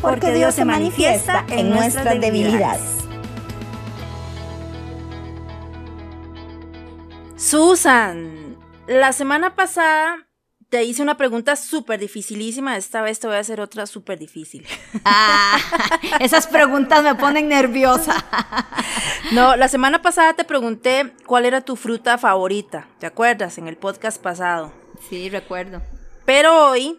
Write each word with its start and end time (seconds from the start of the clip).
porque 0.00 0.32
Dios 0.32 0.54
se 0.54 0.64
manifiesta 0.64 1.44
en 1.48 1.70
nuestras 1.70 2.20
debilidades. 2.20 2.98
Susan, 7.36 8.56
la 8.86 9.12
semana 9.12 9.54
pasada 9.54 10.28
te 10.68 10.84
hice 10.84 11.02
una 11.02 11.16
pregunta 11.16 11.56
súper 11.56 11.98
dificilísima, 12.00 12.76
esta 12.76 13.00
vez 13.00 13.20
te 13.20 13.26
voy 13.26 13.36
a 13.36 13.40
hacer 13.40 13.60
otra 13.60 13.86
súper 13.86 14.18
difícil. 14.18 14.66
Ah, 15.04 15.58
esas 16.20 16.46
preguntas 16.46 17.02
me 17.02 17.14
ponen 17.14 17.48
nerviosa. 17.48 18.24
No, 19.32 19.56
la 19.56 19.68
semana 19.68 20.00
pasada 20.00 20.32
te 20.32 20.44
pregunté 20.44 21.12
cuál 21.26 21.44
era 21.44 21.60
tu 21.60 21.76
fruta 21.76 22.16
favorita, 22.16 22.88
¿te 22.98 23.04
acuerdas? 23.04 23.58
En 23.58 23.68
el 23.68 23.76
podcast 23.76 24.22
pasado. 24.22 24.72
Sí, 25.10 25.28
recuerdo. 25.28 25.82
Pero 26.24 26.70
hoy 26.70 26.98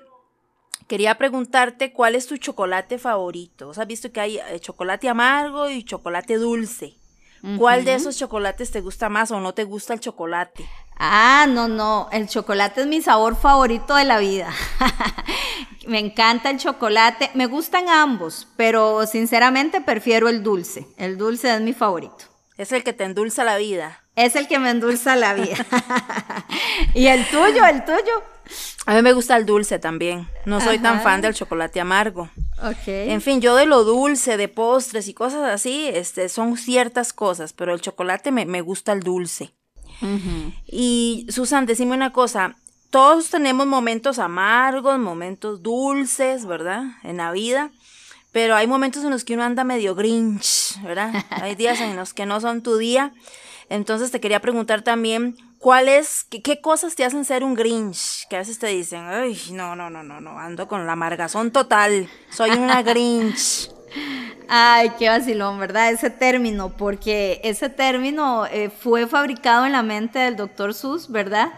quería 0.89 1.17
preguntarte 1.17 1.93
cuál 1.93 2.15
es 2.15 2.27
tu 2.27 2.35
chocolate 2.35 2.97
favorito. 2.97 3.71
has 3.71 3.87
visto 3.87 4.11
que 4.11 4.19
hay 4.19 4.37
eh, 4.37 4.59
chocolate 4.59 5.07
amargo 5.07 5.69
y 5.69 5.83
chocolate 5.83 6.35
dulce. 6.35 6.97
¿Cuál 7.57 7.85
de 7.85 7.93
esos 7.93 8.17
chocolates 8.17 8.69
te 8.69 8.81
gusta 8.81 9.07
más 9.07 9.31
o 9.31 9.39
no 9.39 9.53
te 9.53 9.63
gusta 9.63 9.93
el 9.93 10.01
chocolate? 10.01 10.67
Ah, 10.97 11.45
no, 11.47 11.69
no, 11.69 12.09
el 12.11 12.27
chocolate 12.27 12.81
es 12.81 12.87
mi 12.87 13.01
sabor 13.01 13.37
favorito 13.37 13.95
de 13.95 14.03
la 14.03 14.19
vida. 14.19 14.51
me 15.87 15.99
encanta 15.99 16.49
el 16.49 16.57
chocolate, 16.57 17.31
me 17.35 17.45
gustan 17.45 17.87
ambos, 17.87 18.49
pero 18.57 19.05
sinceramente 19.07 19.79
prefiero 19.79 20.27
el 20.27 20.43
dulce. 20.43 20.85
El 20.97 21.17
dulce 21.17 21.55
es 21.55 21.61
mi 21.61 21.71
favorito. 21.71 22.25
Es 22.57 22.73
el 22.73 22.83
que 22.83 22.91
te 22.91 23.05
endulza 23.05 23.45
la 23.45 23.55
vida. 23.55 24.03
Es 24.17 24.35
el 24.35 24.49
que 24.49 24.59
me 24.59 24.71
endulza 24.71 25.15
la 25.15 25.33
vida. 25.33 25.55
¿Y 26.93 27.07
el 27.07 27.25
tuyo, 27.29 27.65
el 27.65 27.85
tuyo? 27.85 28.21
A 28.85 28.95
mí 28.95 29.01
me 29.01 29.13
gusta 29.13 29.37
el 29.37 29.45
dulce 29.45 29.79
también. 29.79 30.27
No 30.45 30.61
soy 30.61 30.79
tan 30.79 31.01
fan 31.01 31.21
del 31.21 31.33
chocolate 31.33 31.79
amargo. 31.79 32.29
Okay. 32.57 33.11
En 33.11 33.21
fin, 33.21 33.41
yo 33.41 33.55
de 33.55 33.65
lo 33.65 33.83
dulce, 33.83 34.37
de 34.37 34.47
postres 34.47 35.07
y 35.07 35.13
cosas 35.13 35.49
así, 35.49 35.87
este, 35.87 36.29
son 36.29 36.57
ciertas 36.57 37.13
cosas, 37.13 37.53
pero 37.53 37.73
el 37.73 37.81
chocolate 37.81 38.31
me, 38.31 38.61
gusta 38.61 38.91
el 38.91 39.01
dulce. 39.01 39.53
Y 40.65 41.27
Susan, 41.29 41.65
decime 41.65 41.93
una 41.93 42.13
cosa, 42.13 42.55
todos 42.89 43.29
tenemos 43.29 43.67
momentos 43.67 44.17
amargos, 44.17 44.97
momentos 44.97 45.61
dulces, 45.61 46.45
¿verdad? 46.45 46.83
En 47.03 47.17
la 47.17 47.31
vida, 47.31 47.71
pero 48.31 48.55
hay 48.55 48.67
momentos 48.67 49.03
en 49.03 49.11
los 49.11 49.23
que 49.23 49.33
uno 49.33 49.43
anda 49.43 49.63
medio 49.63 49.95
grinch, 49.95 50.81
¿verdad? 50.83 51.13
Hay 51.29 51.55
días 51.55 51.79
en 51.81 51.95
los 51.95 52.13
que 52.13 52.25
no 52.25 52.39
son 52.39 52.61
tu 52.61 52.77
día. 52.77 53.13
Entonces 53.69 54.11
te 54.11 54.19
quería 54.19 54.39
preguntar 54.39 54.81
también, 54.81 55.37
¿cuáles, 55.59 56.25
qué, 56.29 56.41
qué, 56.41 56.59
cosas 56.59 56.95
te 56.95 57.05
hacen 57.05 57.23
ser 57.23 57.43
un 57.43 57.53
Grinch? 57.53 58.27
Que 58.27 58.35
a 58.35 58.39
veces 58.39 58.59
te 58.59 58.67
dicen, 58.67 59.05
ay, 59.07 59.39
no, 59.51 59.75
no, 59.75 59.89
no, 59.89 60.03
no, 60.03 60.19
no, 60.19 60.39
ando 60.39 60.67
con 60.67 60.85
la 60.85 60.93
amargazón 60.93 61.51
total, 61.51 62.09
soy 62.31 62.51
una 62.51 62.81
Grinch. 62.83 63.69
Ay, 64.47 64.91
qué 64.97 65.09
vacilón, 65.09 65.59
¿verdad? 65.59 65.91
Ese 65.91 66.09
término, 66.09 66.69
porque 66.75 67.39
ese 67.43 67.69
término 67.69 68.47
eh, 68.47 68.69
fue 68.69 69.05
fabricado 69.07 69.65
en 69.65 69.73
la 69.73 69.83
mente 69.83 70.19
del 70.19 70.35
doctor 70.35 70.73
Sus, 70.73 71.11
¿verdad? 71.11 71.49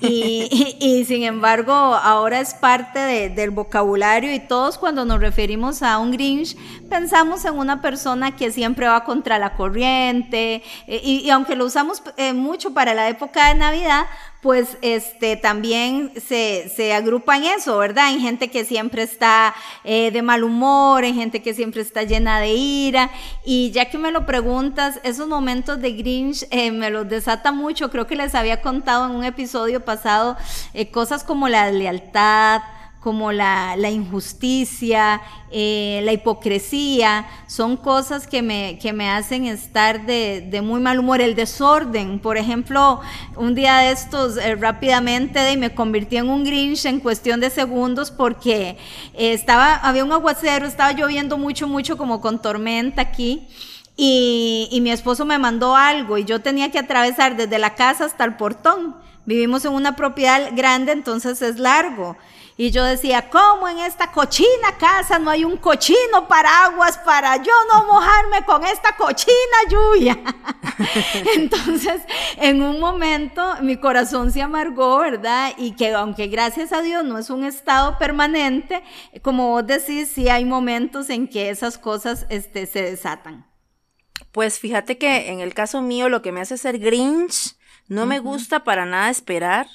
Y, 0.00 1.04
sin 1.06 1.22
embargo, 1.24 1.72
ahora 1.72 2.40
es 2.40 2.54
parte 2.54 3.28
del 3.28 3.50
vocabulario 3.50 4.32
y 4.32 4.40
todos 4.40 4.78
cuando 4.78 5.04
nos 5.04 5.20
referimos 5.20 5.82
a 5.82 5.98
un 5.98 6.12
Grinch 6.12 6.56
pensamos 6.88 7.44
en 7.44 7.54
una 7.54 7.82
persona 7.82 8.34
que 8.36 8.50
siempre 8.50 8.86
va 8.86 9.04
contra 9.04 9.38
la 9.38 9.54
corriente 9.54 10.62
eh, 10.86 11.00
y, 11.02 11.28
aunque 11.30 11.54
lo 11.54 11.66
usamos 11.66 12.02
eh, 12.16 12.32
mucho 12.32 12.72
para 12.72 12.94
la 12.94 13.08
época 13.08 13.48
de 13.48 13.54
Navidad, 13.54 14.06
pues 14.40 14.78
este 14.82 15.36
también 15.36 16.12
se, 16.14 16.72
se, 16.74 16.92
agrupa 16.92 17.36
en 17.36 17.44
eso, 17.44 17.76
¿verdad? 17.78 18.12
En 18.12 18.20
gente 18.20 18.48
que 18.48 18.64
siempre 18.64 19.02
está 19.02 19.54
eh, 19.82 20.12
de 20.12 20.22
mal 20.22 20.44
humor, 20.44 21.04
en 21.04 21.16
gente 21.16 21.42
que 21.42 21.54
siempre 21.54 21.82
está 21.82 22.04
llena 22.04 22.38
de 22.38 22.52
ira. 22.52 23.10
Y 23.44 23.72
ya 23.72 23.90
que 23.90 23.98
me 23.98 24.12
lo 24.12 24.26
preguntas, 24.26 25.00
esos 25.02 25.26
momentos 25.26 25.80
de 25.80 25.92
Grinch 25.92 26.46
eh, 26.50 26.70
me 26.70 26.90
los 26.90 27.08
desata 27.08 27.50
mucho. 27.50 27.90
Creo 27.90 28.06
que 28.06 28.14
les 28.14 28.34
había 28.36 28.62
contado 28.62 29.06
en 29.06 29.12
un 29.12 29.24
episodio 29.24 29.84
pasado 29.84 30.36
eh, 30.72 30.88
cosas 30.88 31.24
como 31.24 31.48
la 31.48 31.70
lealtad, 31.72 32.62
como 33.00 33.30
la, 33.30 33.76
injusticia, 33.90 35.22
eh, 35.50 36.00
la 36.04 36.12
hipocresía, 36.12 37.26
son 37.46 37.76
cosas 37.76 38.26
que 38.26 38.42
me, 38.42 38.78
que 38.80 38.92
me 38.92 39.08
hacen 39.08 39.44
estar 39.46 40.04
de, 40.04 40.60
muy 40.62 40.80
mal 40.80 40.98
humor. 40.98 41.20
El 41.20 41.34
desorden, 41.34 42.18
por 42.18 42.36
ejemplo, 42.36 43.00
un 43.36 43.54
día 43.54 43.78
de 43.78 43.92
estos 43.92 44.36
eh, 44.36 44.56
rápidamente 44.56 45.56
me 45.56 45.74
convirtí 45.74 46.16
en 46.16 46.28
un 46.28 46.44
Grinch 46.44 46.86
en 46.86 47.00
cuestión 47.00 47.40
de 47.40 47.50
segundos 47.50 48.10
porque 48.10 48.76
eh, 49.14 49.32
estaba, 49.32 49.76
había 49.76 50.04
un 50.04 50.12
aguacero, 50.12 50.66
estaba 50.66 50.92
lloviendo 50.92 51.38
mucho, 51.38 51.68
mucho 51.68 51.96
como 51.96 52.20
con 52.20 52.42
tormenta 52.42 53.02
aquí. 53.02 53.48
Y, 54.00 54.68
y 54.70 54.80
mi 54.80 54.92
esposo 54.92 55.24
me 55.24 55.38
mandó 55.38 55.74
algo 55.74 56.18
y 56.18 56.24
yo 56.24 56.40
tenía 56.40 56.70
que 56.70 56.78
atravesar 56.78 57.36
desde 57.36 57.58
la 57.58 57.74
casa 57.74 58.04
hasta 58.04 58.24
el 58.24 58.36
portón. 58.36 58.96
Vivimos 59.24 59.64
en 59.64 59.72
una 59.72 59.94
propiedad 59.94 60.50
grande, 60.54 60.92
entonces 60.92 61.42
es 61.42 61.58
largo. 61.58 62.16
Y 62.60 62.72
yo 62.72 62.82
decía, 62.82 63.30
¿cómo 63.30 63.68
en 63.68 63.78
esta 63.78 64.10
cochina 64.10 64.76
casa 64.80 65.20
no 65.20 65.30
hay 65.30 65.44
un 65.44 65.58
cochino 65.58 66.26
paraguas 66.26 66.98
para 66.98 67.36
yo 67.36 67.52
no 67.72 67.84
mojarme 67.84 68.44
con 68.44 68.66
esta 68.66 68.96
cochina 68.96 69.58
lluvia? 69.70 70.18
Entonces, 71.36 72.02
en 72.36 72.60
un 72.60 72.80
momento 72.80 73.44
mi 73.62 73.76
corazón 73.76 74.32
se 74.32 74.42
amargó, 74.42 74.98
¿verdad? 74.98 75.52
Y 75.56 75.76
que 75.76 75.94
aunque 75.94 76.26
gracias 76.26 76.72
a 76.72 76.82
Dios 76.82 77.04
no 77.04 77.16
es 77.18 77.30
un 77.30 77.44
estado 77.44 77.96
permanente, 77.96 78.82
como 79.22 79.50
vos 79.50 79.64
decís, 79.64 80.10
sí 80.12 80.28
hay 80.28 80.44
momentos 80.44 81.10
en 81.10 81.28
que 81.28 81.50
esas 81.50 81.78
cosas 81.78 82.26
este, 82.28 82.66
se 82.66 82.82
desatan. 82.82 83.46
Pues 84.32 84.58
fíjate 84.58 84.98
que 84.98 85.30
en 85.30 85.38
el 85.38 85.54
caso 85.54 85.80
mío 85.80 86.08
lo 86.08 86.22
que 86.22 86.32
me 86.32 86.40
hace 86.40 86.58
ser 86.58 86.80
Grinch, 86.80 87.56
no 87.86 88.04
me 88.04 88.18
gusta 88.18 88.64
para 88.64 88.84
nada 88.84 89.10
esperar 89.10 89.68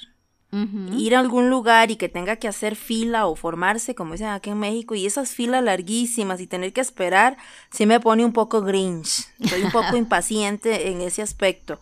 ir 0.92 1.16
a 1.16 1.20
algún 1.20 1.50
lugar 1.50 1.90
y 1.90 1.96
que 1.96 2.08
tenga 2.08 2.36
que 2.36 2.48
hacer 2.48 2.76
fila 2.76 3.26
o 3.26 3.34
formarse, 3.34 3.94
como 3.94 4.12
dicen 4.12 4.28
aquí 4.28 4.50
en 4.50 4.58
México, 4.58 4.94
y 4.94 5.06
esas 5.06 5.30
filas 5.30 5.62
larguísimas 5.62 6.40
y 6.40 6.46
tener 6.46 6.72
que 6.72 6.80
esperar, 6.80 7.36
sí 7.70 7.86
me 7.86 8.00
pone 8.00 8.24
un 8.24 8.32
poco 8.32 8.62
grinch. 8.62 9.26
Soy 9.48 9.62
un 9.62 9.72
poco 9.72 9.96
impaciente 9.96 10.90
en 10.90 11.00
ese 11.00 11.22
aspecto. 11.22 11.80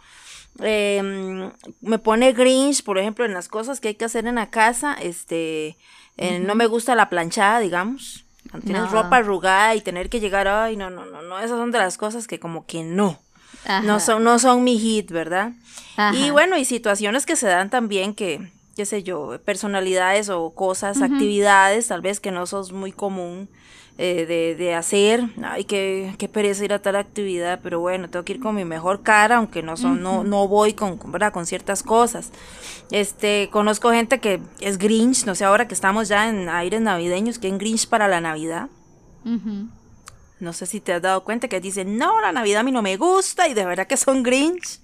Em, 0.58 1.50
me 1.80 1.98
pone 1.98 2.32
grinch, 2.32 2.82
por 2.82 2.98
ejemplo, 2.98 3.24
en 3.24 3.34
las 3.34 3.48
cosas 3.48 3.80
que 3.80 3.88
hay 3.88 3.94
que 3.94 4.04
hacer 4.04 4.26
en 4.26 4.36
la 4.36 4.50
casa, 4.50 4.94
este, 4.94 5.76
eh, 6.16 6.38
no 6.38 6.54
me 6.54 6.66
gusta 6.66 6.94
la 6.94 7.10
planchada, 7.10 7.60
digamos. 7.60 8.24
Cuando 8.50 8.66
tienes 8.66 8.90
ropa 8.90 9.18
arrugada 9.18 9.74
y 9.74 9.80
tener 9.80 10.08
que 10.10 10.20
llegar, 10.20 10.48
ay, 10.48 10.76
no, 10.76 10.90
no, 10.90 11.06
no, 11.06 11.22
no, 11.22 11.38
esas 11.38 11.58
son 11.58 11.70
de 11.70 11.78
las 11.78 11.96
cosas 11.96 12.26
que 12.26 12.38
como 12.38 12.66
que 12.66 12.82
no. 12.82 13.18
No 13.84 14.00
son, 14.00 14.24
no 14.24 14.38
son 14.38 14.64
mi 14.64 14.78
hit, 14.78 15.10
¿verdad? 15.10 15.52
Y 16.14 16.30
bueno, 16.30 16.56
y 16.56 16.64
situaciones 16.64 17.26
que 17.26 17.36
se 17.36 17.46
dan 17.46 17.70
también 17.70 18.14
que, 18.14 18.50
qué 18.76 18.86
sé 18.86 19.02
yo, 19.02 19.38
personalidades 19.44 20.28
o 20.28 20.50
cosas, 20.50 21.02
actividades, 21.02 21.88
tal 21.88 22.00
vez 22.00 22.20
que 22.20 22.30
no 22.30 22.46
sos 22.46 22.72
muy 22.72 22.92
común 22.92 23.48
eh, 23.98 24.24
de, 24.26 24.54
de, 24.56 24.74
hacer. 24.74 25.22
Ay, 25.42 25.64
qué, 25.64 26.14
qué 26.16 26.28
pereza 26.28 26.64
ir 26.64 26.72
a 26.72 26.80
tal 26.80 26.96
actividad, 26.96 27.60
pero 27.62 27.80
bueno, 27.80 28.08
tengo 28.08 28.24
que 28.24 28.32
ir 28.32 28.40
con 28.40 28.54
mi 28.54 28.64
mejor 28.64 29.02
cara, 29.02 29.36
aunque 29.36 29.62
no 29.62 29.76
son, 29.76 30.02
no, 30.02 30.24
no 30.24 30.48
voy 30.48 30.72
con, 30.72 30.98
¿verdad? 31.12 31.32
con 31.32 31.44
ciertas 31.44 31.82
cosas. 31.82 32.30
Este, 32.90 33.50
conozco 33.52 33.90
gente 33.90 34.18
que 34.18 34.40
es 34.60 34.78
Grinch, 34.78 35.26
no 35.26 35.34
sé, 35.34 35.44
ahora 35.44 35.68
que 35.68 35.74
estamos 35.74 36.08
ya 36.08 36.28
en 36.28 36.48
aires 36.48 36.80
navideños, 36.80 37.38
que 37.38 37.48
es 37.48 37.58
Grinch 37.58 37.86
para 37.86 38.08
la 38.08 38.20
Navidad. 38.20 38.68
No 40.42 40.52
sé 40.52 40.66
si 40.66 40.80
te 40.80 40.92
has 40.92 41.00
dado 41.00 41.22
cuenta 41.22 41.46
que 41.46 41.60
dicen, 41.60 41.96
no, 41.96 42.20
la 42.20 42.32
Navidad 42.32 42.60
a 42.60 42.62
mí 42.64 42.72
no 42.72 42.82
me 42.82 42.96
gusta 42.96 43.46
y 43.46 43.54
de 43.54 43.64
verdad 43.64 43.86
que 43.86 43.96
son 43.96 44.24
Grinch. 44.24 44.80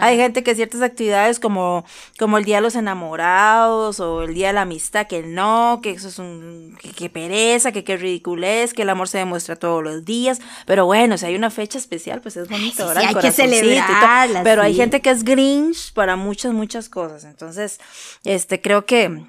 Hay 0.00 0.16
gente 0.16 0.44
que 0.44 0.54
ciertas 0.54 0.82
actividades 0.82 1.40
como, 1.40 1.84
como 2.16 2.38
el 2.38 2.44
Día 2.44 2.58
de 2.58 2.62
los 2.62 2.76
Enamorados 2.76 3.98
o 3.98 4.22
el 4.22 4.34
Día 4.34 4.46
de 4.46 4.52
la 4.52 4.62
Amistad, 4.62 5.08
que 5.08 5.24
no, 5.24 5.80
que 5.82 5.90
eso 5.90 6.06
es 6.06 6.20
un, 6.20 6.78
que, 6.96 7.10
pereza, 7.10 7.72
que 7.72 7.82
qué 7.82 7.96
ridiculez, 7.96 8.72
que 8.72 8.82
el 8.82 8.90
amor 8.90 9.08
se 9.08 9.18
demuestra 9.18 9.56
todos 9.56 9.82
los 9.82 10.04
días. 10.04 10.40
Pero 10.64 10.86
bueno, 10.86 11.18
si 11.18 11.26
hay 11.26 11.34
una 11.34 11.50
fecha 11.50 11.76
especial, 11.76 12.20
pues 12.20 12.36
es 12.36 12.48
bonito, 12.48 12.86
¿verdad? 12.86 13.06
hay 13.08 13.14
que 13.16 13.32
celebrarla. 13.32 14.44
Pero 14.44 14.62
hay 14.62 14.76
gente 14.76 15.00
que 15.00 15.10
es 15.10 15.24
Grinch 15.24 15.92
para 15.92 16.14
muchas, 16.14 16.52
muchas 16.52 16.88
cosas. 16.88 17.24
Entonces, 17.24 17.80
este, 18.22 18.60
creo 18.60 18.86
que, 18.86 19.24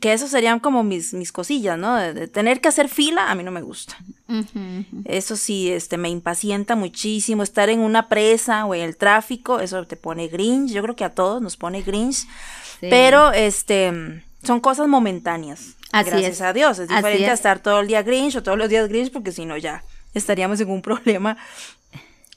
que 0.00 0.12
eso 0.12 0.28
serían 0.28 0.60
como 0.60 0.82
mis, 0.82 1.12
mis 1.14 1.32
cosillas, 1.32 1.78
¿no? 1.78 1.96
de 1.96 2.28
tener 2.28 2.60
que 2.60 2.68
hacer 2.68 2.88
fila, 2.88 3.30
a 3.30 3.34
mí 3.34 3.42
no 3.42 3.50
me 3.50 3.62
gusta. 3.62 3.96
Eso 5.04 5.36
sí, 5.36 5.70
este, 5.70 5.98
me 5.98 6.08
impacienta 6.08 6.76
muchísimo. 6.76 7.42
Estar 7.42 7.68
en 7.68 7.80
una 7.80 8.08
presa 8.08 8.64
o 8.64 8.74
en 8.74 8.82
el 8.82 8.96
tráfico, 8.96 9.60
eso 9.60 9.86
te 9.86 9.96
pone 9.96 10.28
grinch. 10.28 10.72
Yo 10.72 10.82
creo 10.82 10.96
que 10.96 11.04
a 11.04 11.14
todos 11.14 11.42
nos 11.42 11.56
pone 11.56 11.82
grinch. 11.82 12.26
Pero, 12.80 13.32
este, 13.32 14.22
son 14.42 14.60
cosas 14.60 14.88
momentáneas. 14.88 15.76
gracias 15.92 16.40
a 16.40 16.52
Dios. 16.52 16.78
Es 16.78 16.88
diferente 16.88 17.30
a 17.30 17.34
estar 17.34 17.60
todo 17.60 17.80
el 17.80 17.86
día 17.86 18.02
grinch 18.02 18.36
o 18.36 18.42
todos 18.42 18.58
los 18.58 18.68
días 18.68 18.88
grinch, 18.88 19.12
porque 19.12 19.32
si 19.32 19.44
no 19.44 19.56
ya 19.56 19.84
estaríamos 20.14 20.60
en 20.60 20.70
un 20.70 20.82
problema 20.82 21.36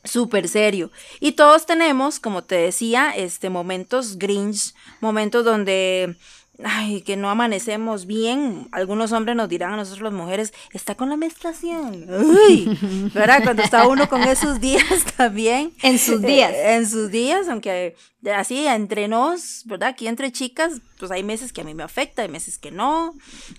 súper 0.04 0.48
serio. 0.48 0.92
Y 1.20 1.34
todos 1.34 1.66
tenemos, 1.66 2.20
como 2.20 2.44
te 2.44 2.56
decía, 2.56 3.12
este, 3.16 3.50
momentos 3.50 4.18
grinch, 4.18 4.74
momentos 5.02 5.44
donde 5.46 6.16
ay, 6.64 7.02
que 7.02 7.16
no 7.16 7.30
amanecemos 7.30 8.06
bien. 8.06 8.68
Algunos 8.72 9.12
hombres 9.12 9.36
nos 9.36 9.50
dirán 9.50 9.74
a 9.74 9.78
nosotros 9.78 10.04
las 10.04 10.14
mujeres, 10.14 10.54
está 10.72 10.96
con 10.96 11.10
la 11.10 11.18
menstruación. 11.18 12.06
Uy, 12.10 12.78
¿verdad? 13.14 13.44
Cuando 13.44 13.64
está 13.64 13.88
uno 13.88 14.10
con 14.10 14.24
esos 14.24 14.60
días 14.62 14.84
también. 15.16 15.72
En 15.82 16.00
sus 16.00 16.22
días. 16.22 16.52
Eh, 16.52 16.76
en 16.76 16.90
sus 16.90 17.12
días, 17.12 17.48
aunque 17.50 17.96
así 18.36 18.66
entre 18.68 19.08
nos, 19.08 19.64
¿verdad? 19.66 19.90
Aquí 19.90 20.08
entre 20.08 20.32
chicas, 20.32 20.82
pues 21.00 21.12
hay 21.12 21.24
meses 21.24 21.54
que 21.54 21.62
a 21.62 21.64
mí 21.64 21.74
me 21.74 21.84
afecta, 21.84 22.24
hay 22.24 22.30
meses 22.30 22.58
que 22.58 22.72
no. 22.72 23.14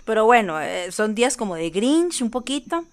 Pero 0.05 0.25
bueno, 0.25 0.59
eh, 0.59 0.91
son 0.91 1.15
días 1.15 1.37
como 1.37 1.55
de 1.55 1.69
Grinch 1.69 2.21
un 2.21 2.29
poquito. 2.29 2.85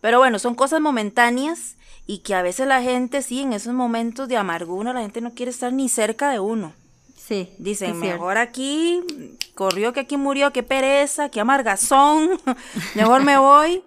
Pero 0.00 0.18
bueno, 0.18 0.38
son 0.38 0.54
cosas 0.54 0.80
momentáneas 0.82 1.76
y 2.06 2.18
que 2.18 2.34
a 2.34 2.42
veces 2.42 2.66
la 2.66 2.82
gente, 2.82 3.22
sí, 3.22 3.40
en 3.40 3.54
esos 3.54 3.72
momentos 3.72 4.28
de 4.28 4.36
amargura, 4.36 4.92
la 4.92 5.00
gente 5.00 5.22
no 5.22 5.32
quiere 5.32 5.50
estar 5.50 5.72
ni 5.72 5.88
cerca 5.88 6.30
de 6.30 6.40
uno. 6.40 6.74
Sí. 7.26 7.48
Dicen, 7.56 7.98
mejor 7.98 8.36
aquí, 8.36 9.00
corrió 9.54 9.94
que 9.94 10.00
aquí 10.00 10.18
murió, 10.18 10.52
qué 10.52 10.62
pereza, 10.62 11.30
qué 11.30 11.40
amargazón, 11.40 12.38
mejor 12.94 13.22
me 13.22 13.38
voy. 13.38 13.82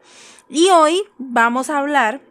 Y 0.49 0.69
hoy 0.69 1.03
vamos 1.19 1.69
a 1.69 1.77
hablar 1.77 2.21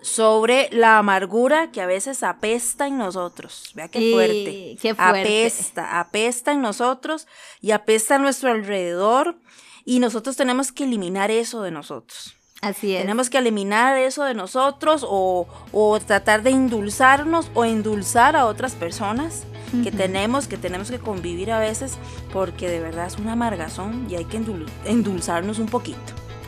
sobre 0.00 0.70
la 0.70 0.98
amargura 0.98 1.70
que 1.72 1.82
a 1.82 1.86
veces 1.86 2.22
apesta 2.22 2.86
en 2.86 2.96
nosotros. 2.96 3.72
Vea 3.74 3.88
qué 3.88 4.12
fuerte. 4.12 4.76
qué 4.80 4.94
fuerte. 4.94 5.20
Apesta, 5.20 6.00
apesta 6.00 6.52
en 6.52 6.62
nosotros 6.62 7.26
y 7.60 7.72
apesta 7.72 8.14
a 8.14 8.18
nuestro 8.18 8.50
alrededor 8.50 9.36
y 9.84 9.98
nosotros 9.98 10.36
tenemos 10.36 10.72
que 10.72 10.84
eliminar 10.84 11.30
eso 11.30 11.60
de 11.62 11.70
nosotros. 11.70 12.34
Así 12.62 12.94
es. 12.94 13.02
Tenemos 13.02 13.28
que 13.28 13.36
eliminar 13.36 13.98
eso 13.98 14.24
de 14.24 14.32
nosotros 14.32 15.04
o, 15.06 15.46
o 15.72 16.00
tratar 16.00 16.42
de 16.42 16.50
endulzarnos 16.50 17.50
o 17.52 17.66
endulzar 17.66 18.36
a 18.36 18.46
otras 18.46 18.74
personas 18.74 19.44
que 19.82 19.90
tenemos, 19.90 20.46
que 20.46 20.56
tenemos 20.56 20.90
que 20.90 20.98
convivir 20.98 21.50
a 21.50 21.58
veces, 21.58 21.98
porque 22.32 22.68
de 22.68 22.80
verdad 22.80 23.06
es 23.06 23.18
una 23.18 23.32
amargazón 23.32 24.06
y 24.08 24.16
hay 24.16 24.24
que 24.24 24.40
endulzarnos 24.84 25.58
un 25.58 25.66
poquito. 25.66 25.98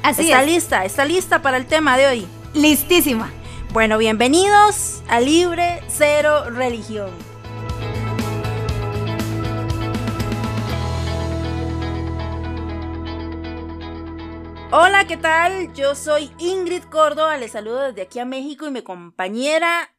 Así 0.03 0.31
¿Está 0.31 0.43
lista? 0.43 0.85
¿Está 0.85 1.05
lista 1.05 1.43
para 1.43 1.57
el 1.57 1.67
tema 1.67 1.97
de 1.97 2.07
hoy? 2.07 2.27
Listísima. 2.55 3.31
Bueno, 3.73 3.99
bienvenidos 3.99 5.03
a 5.09 5.21
Libre 5.21 5.83
Cero 5.89 6.51
Religión. 6.51 7.11
Hola, 14.73 15.07
¿qué 15.07 15.17
tal? 15.17 15.73
Yo 15.75 15.95
soy 15.95 16.31
Ingrid 16.39 16.83
Córdoba, 16.85 17.37
les 17.37 17.53
saludo 17.53 17.83
desde 17.83 18.03
aquí 18.03 18.19
a 18.19 18.25
México 18.25 18.67
y 18.67 18.71
mi 18.71 18.83
compañera 18.83 19.95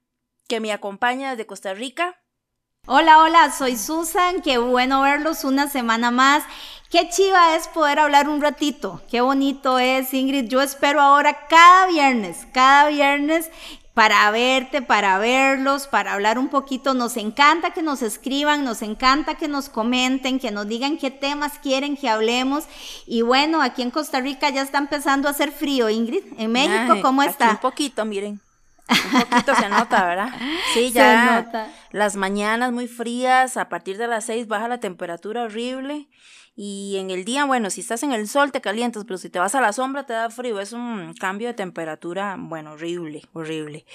que 0.48 0.60
me 0.60 0.72
acompaña 0.72 1.32
desde 1.32 1.46
Costa 1.46 1.74
Rica, 1.74 2.22
Hola, 2.90 3.22
hola, 3.22 3.52
soy 3.52 3.76
Susan, 3.76 4.42
qué 4.42 4.60
bueno 4.60 5.02
verlos 5.02 5.44
una 5.44 5.68
semana 5.68 6.10
más. 6.10 6.46
Qué 6.90 7.10
chiva 7.10 7.58
es 7.58 7.68
poder 7.68 8.00
hablar 8.00 8.30
un 8.30 8.42
ratito, 8.42 9.02
qué 9.12 9.20
bonito 9.20 9.78
es, 9.78 10.14
Ingrid. 10.14 10.48
Yo 10.48 10.62
espero 10.62 11.02
ahora 11.02 11.48
cada 11.50 11.88
viernes, 11.88 12.48
cada 12.54 12.88
viernes 12.88 13.52
para 13.94 14.32
verte, 14.32 14.82
para 14.82 15.18
verlos, 15.18 15.86
para 15.88 16.14
hablar 16.14 16.40
un 16.40 16.48
poquito. 16.48 16.94
Nos 16.94 17.18
encanta 17.18 17.72
que 17.72 17.82
nos 17.82 18.02
escriban, 18.02 18.64
nos 18.64 18.82
encanta 18.82 19.36
que 19.36 19.50
nos 19.50 19.68
comenten, 19.68 20.40
que 20.40 20.52
nos 20.52 20.66
digan 20.66 20.98
qué 20.98 21.12
temas 21.12 21.60
quieren 21.60 21.98
que 21.98 22.08
hablemos. 22.08 22.64
Y 23.06 23.22
bueno, 23.22 23.62
aquí 23.62 23.82
en 23.82 23.92
Costa 23.92 24.22
Rica 24.22 24.50
ya 24.50 24.62
está 24.62 24.78
empezando 24.78 25.28
a 25.28 25.32
hacer 25.32 25.52
frío, 25.52 25.90
Ingrid. 25.90 26.24
En 26.38 26.54
México, 26.54 27.02
¿cómo 27.02 27.22
está? 27.22 27.50
un 27.50 27.58
poquito, 27.58 28.06
miren. 28.06 28.40
Un 28.90 29.22
poquito 29.22 29.56
se 29.56 29.70
nota, 29.70 30.06
¿verdad? 30.06 30.30
Sí, 30.74 30.92
ya. 30.92 31.44
Se 31.44 31.46
nota. 31.46 31.72
Las 31.92 32.16
mañanas 32.16 32.72
muy 32.72 32.88
frías, 32.88 33.58
a 33.58 33.70
partir 33.70 33.98
de 33.98 34.08
las 34.08 34.26
6 34.26 34.48
baja 34.48 34.68
la 34.68 34.80
temperatura 34.80 35.44
horrible. 35.44 36.08
Y 36.60 36.98
en 36.98 37.12
el 37.12 37.24
día, 37.24 37.46
bueno, 37.46 37.70
si 37.70 37.82
estás 37.82 38.02
en 38.02 38.12
el 38.12 38.28
sol 38.28 38.52
te 38.52 38.62
calientas, 38.62 39.04
pero 39.06 39.20
si 39.20 39.30
te 39.30 39.38
vas 39.38 39.54
a 39.54 39.62
la 39.62 39.74
sombra 39.74 40.08
te 40.08 40.14
da 40.14 40.32
frío. 40.32 40.60
Es 40.60 40.74
un 40.74 41.14
cambio 41.14 41.48
de 41.50 41.54
temperatura, 41.54 42.36
bueno, 42.40 42.72
horrible, 42.72 43.22
horrible. 43.34 43.86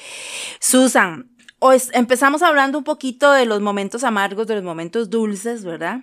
Susan, 0.61 1.29
hoy 1.59 1.83
empezamos 1.93 2.41
hablando 2.41 2.79
un 2.79 2.85
poquito 2.85 3.33
de 3.33 3.47
los 3.47 3.61
momentos 3.61 4.05
amargos, 4.05 4.47
de 4.47 4.55
los 4.55 4.65
momentos 4.65 5.11
dulces, 5.11 5.65
¿verdad? 5.65 6.03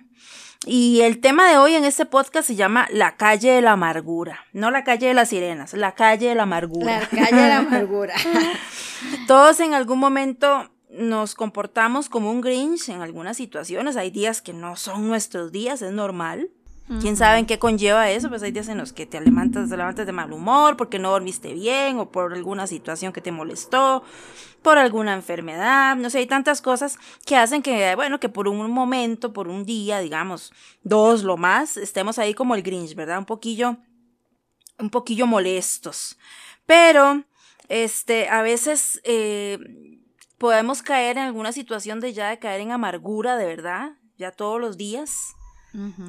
Y 0.66 1.00
el 1.00 1.20
tema 1.20 1.48
de 1.48 1.56
hoy 1.56 1.74
en 1.74 1.84
este 1.84 2.04
podcast 2.04 2.46
se 2.46 2.54
llama 2.54 2.86
La 2.90 3.16
calle 3.16 3.50
de 3.50 3.62
la 3.62 3.72
amargura. 3.72 4.44
No 4.52 4.70
la 4.70 4.84
calle 4.84 5.06
de 5.06 5.14
las 5.14 5.30
sirenas, 5.30 5.72
la 5.72 5.94
calle 5.94 6.28
de 6.28 6.34
la 6.34 6.42
amargura. 6.42 7.00
La 7.00 7.06
calle 7.06 7.42
de 7.42 7.48
la 7.48 7.58
amargura. 7.58 8.14
Todos 9.26 9.60
en 9.60 9.72
algún 9.72 9.98
momento 9.98 10.70
nos 10.90 11.34
comportamos 11.34 12.10
como 12.10 12.30
un 12.30 12.42
Grinch 12.42 12.90
en 12.90 13.00
algunas 13.00 13.38
situaciones. 13.38 13.96
Hay 13.96 14.10
días 14.10 14.42
que 14.42 14.52
no 14.52 14.76
son 14.76 15.08
nuestros 15.08 15.50
días, 15.50 15.80
es 15.80 15.92
normal. 15.92 16.50
¿Quién 16.98 17.16
sabe 17.16 17.38
en 17.38 17.46
qué 17.46 17.60
conlleva 17.60 18.10
eso? 18.10 18.28
Pues 18.28 18.42
hay 18.42 18.50
días 18.50 18.66
en 18.66 18.78
los 18.78 18.92
que 18.92 19.06
te 19.06 19.20
levantas, 19.20 19.68
te 19.68 19.76
levantas 19.76 20.06
de 20.06 20.12
mal 20.12 20.32
humor 20.32 20.76
porque 20.76 20.98
no 20.98 21.10
dormiste 21.10 21.54
bien 21.54 22.00
o 22.00 22.10
por 22.10 22.32
alguna 22.32 22.66
situación 22.66 23.12
que 23.12 23.20
te 23.20 23.30
molestó, 23.30 24.02
por 24.60 24.76
alguna 24.76 25.14
enfermedad, 25.14 25.94
no 25.94 26.10
sé, 26.10 26.18
hay 26.18 26.26
tantas 26.26 26.60
cosas 26.60 26.98
que 27.24 27.36
hacen 27.36 27.62
que, 27.62 27.94
bueno, 27.94 28.18
que 28.18 28.28
por 28.28 28.48
un 28.48 28.68
momento, 28.72 29.32
por 29.32 29.46
un 29.46 29.64
día, 29.64 30.00
digamos, 30.00 30.52
dos 30.82 31.22
lo 31.22 31.36
más, 31.36 31.76
estemos 31.76 32.18
ahí 32.18 32.34
como 32.34 32.56
el 32.56 32.62
Grinch, 32.62 32.96
¿verdad? 32.96 33.18
Un 33.18 33.24
poquillo, 33.24 33.76
un 34.80 34.90
poquillo 34.90 35.28
molestos. 35.28 36.18
Pero, 36.66 37.22
este, 37.68 38.28
a 38.28 38.42
veces 38.42 39.00
eh, 39.04 39.58
podemos 40.38 40.82
caer 40.82 41.18
en 41.18 41.24
alguna 41.24 41.52
situación 41.52 42.00
de 42.00 42.12
ya 42.12 42.30
de 42.30 42.40
caer 42.40 42.60
en 42.60 42.72
amargura, 42.72 43.36
de 43.36 43.46
verdad, 43.46 43.92
ya 44.18 44.32
todos 44.32 44.60
los 44.60 44.76
días 44.76 45.36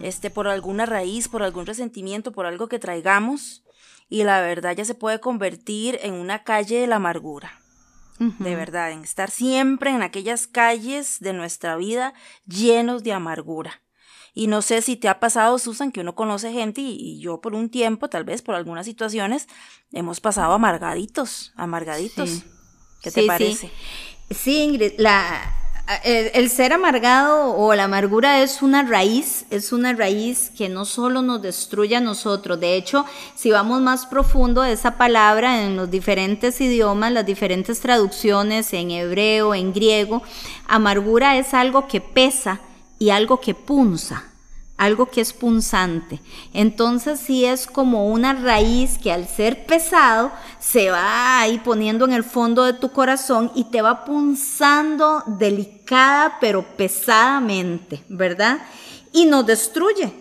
este, 0.01 0.29
por 0.29 0.47
alguna 0.47 0.85
raíz, 0.85 1.27
por 1.27 1.43
algún 1.43 1.65
resentimiento, 1.65 2.31
por 2.31 2.45
algo 2.45 2.67
que 2.67 2.79
traigamos, 2.79 3.63
y 4.09 4.23
la 4.23 4.41
verdad 4.41 4.75
ya 4.75 4.85
se 4.85 4.95
puede 4.95 5.19
convertir 5.19 5.99
en 6.01 6.13
una 6.13 6.43
calle 6.43 6.79
de 6.79 6.87
la 6.87 6.97
amargura. 6.97 7.59
De 8.19 8.55
verdad, 8.55 8.91
en 8.91 9.03
estar 9.03 9.31
siempre 9.31 9.89
en 9.89 10.03
aquellas 10.03 10.45
calles 10.45 11.19
de 11.21 11.33
nuestra 11.33 11.75
vida 11.75 12.13
llenos 12.45 13.03
de 13.03 13.13
amargura. 13.13 13.81
Y 14.35 14.45
no 14.45 14.61
sé 14.61 14.83
si 14.83 14.95
te 14.95 15.09
ha 15.09 15.19
pasado, 15.19 15.57
Susan, 15.57 15.91
que 15.91 16.01
uno 16.01 16.13
conoce 16.13 16.53
gente 16.53 16.81
y, 16.81 17.19
yo 17.19 17.41
por 17.41 17.55
un 17.55 17.69
tiempo, 17.69 18.09
tal 18.09 18.23
vez 18.23 18.43
por 18.43 18.53
algunas 18.53 18.85
situaciones, 18.85 19.47
hemos 19.91 20.21
pasado 20.21 20.53
amargaditos, 20.53 21.51
amargaditos. 21.55 22.43
¿Qué 23.01 23.09
te 23.09 23.23
parece? 23.23 23.71
Sí. 24.29 24.35
sí, 24.35 24.57
Ingrid, 24.63 24.93
la, 24.99 25.60
el, 26.03 26.49
ser 26.49 26.73
amargado 26.73 27.55
o 27.55 27.73
la 27.75 27.85
amargura 27.85 28.41
es 28.41 28.61
una 28.61 28.83
raíz, 28.83 29.45
es 29.49 29.71
una 29.71 29.93
raíz 29.93 30.51
que 30.57 30.69
no 30.69 30.85
solo 30.85 31.21
nos 31.21 31.41
destruye 31.41 31.95
a 31.95 32.01
nosotros, 32.01 32.59
de 32.59 32.75
hecho, 32.75 33.05
si 33.35 33.51
vamos 33.51 33.81
más 33.81 34.05
profundo 34.05 34.63
esa 34.63 34.97
palabra 34.97 35.63
en 35.63 35.75
los 35.75 35.91
diferentes 35.91 36.61
idiomas, 36.61 37.11
las 37.11 37.25
diferentes 37.25 37.79
traducciones 37.81 38.73
en 38.73 38.91
hebreo, 38.91 39.53
en 39.53 39.73
griego, 39.73 40.23
amargura 40.67 41.37
es 41.37 41.53
algo 41.53 41.87
que 41.87 42.01
pesa 42.01 42.59
y 42.97 43.09
algo 43.09 43.39
que 43.39 43.53
punza 43.53 44.30
algo 44.81 45.05
que 45.05 45.21
es 45.21 45.31
punzante. 45.31 46.19
Entonces 46.53 47.19
sí 47.19 47.45
es 47.45 47.67
como 47.67 48.07
una 48.07 48.33
raíz 48.33 48.97
que 48.97 49.11
al 49.11 49.27
ser 49.27 49.67
pesado 49.67 50.31
se 50.59 50.89
va 50.89 51.39
ahí 51.39 51.59
poniendo 51.59 52.03
en 52.05 52.13
el 52.13 52.23
fondo 52.23 52.63
de 52.63 52.73
tu 52.73 52.91
corazón 52.91 53.51
y 53.53 53.65
te 53.65 53.83
va 53.83 54.03
punzando 54.05 55.21
delicada 55.27 56.39
pero 56.41 56.63
pesadamente, 56.63 58.03
¿verdad? 58.09 58.57
Y 59.13 59.25
nos 59.25 59.45
destruye. 59.45 60.20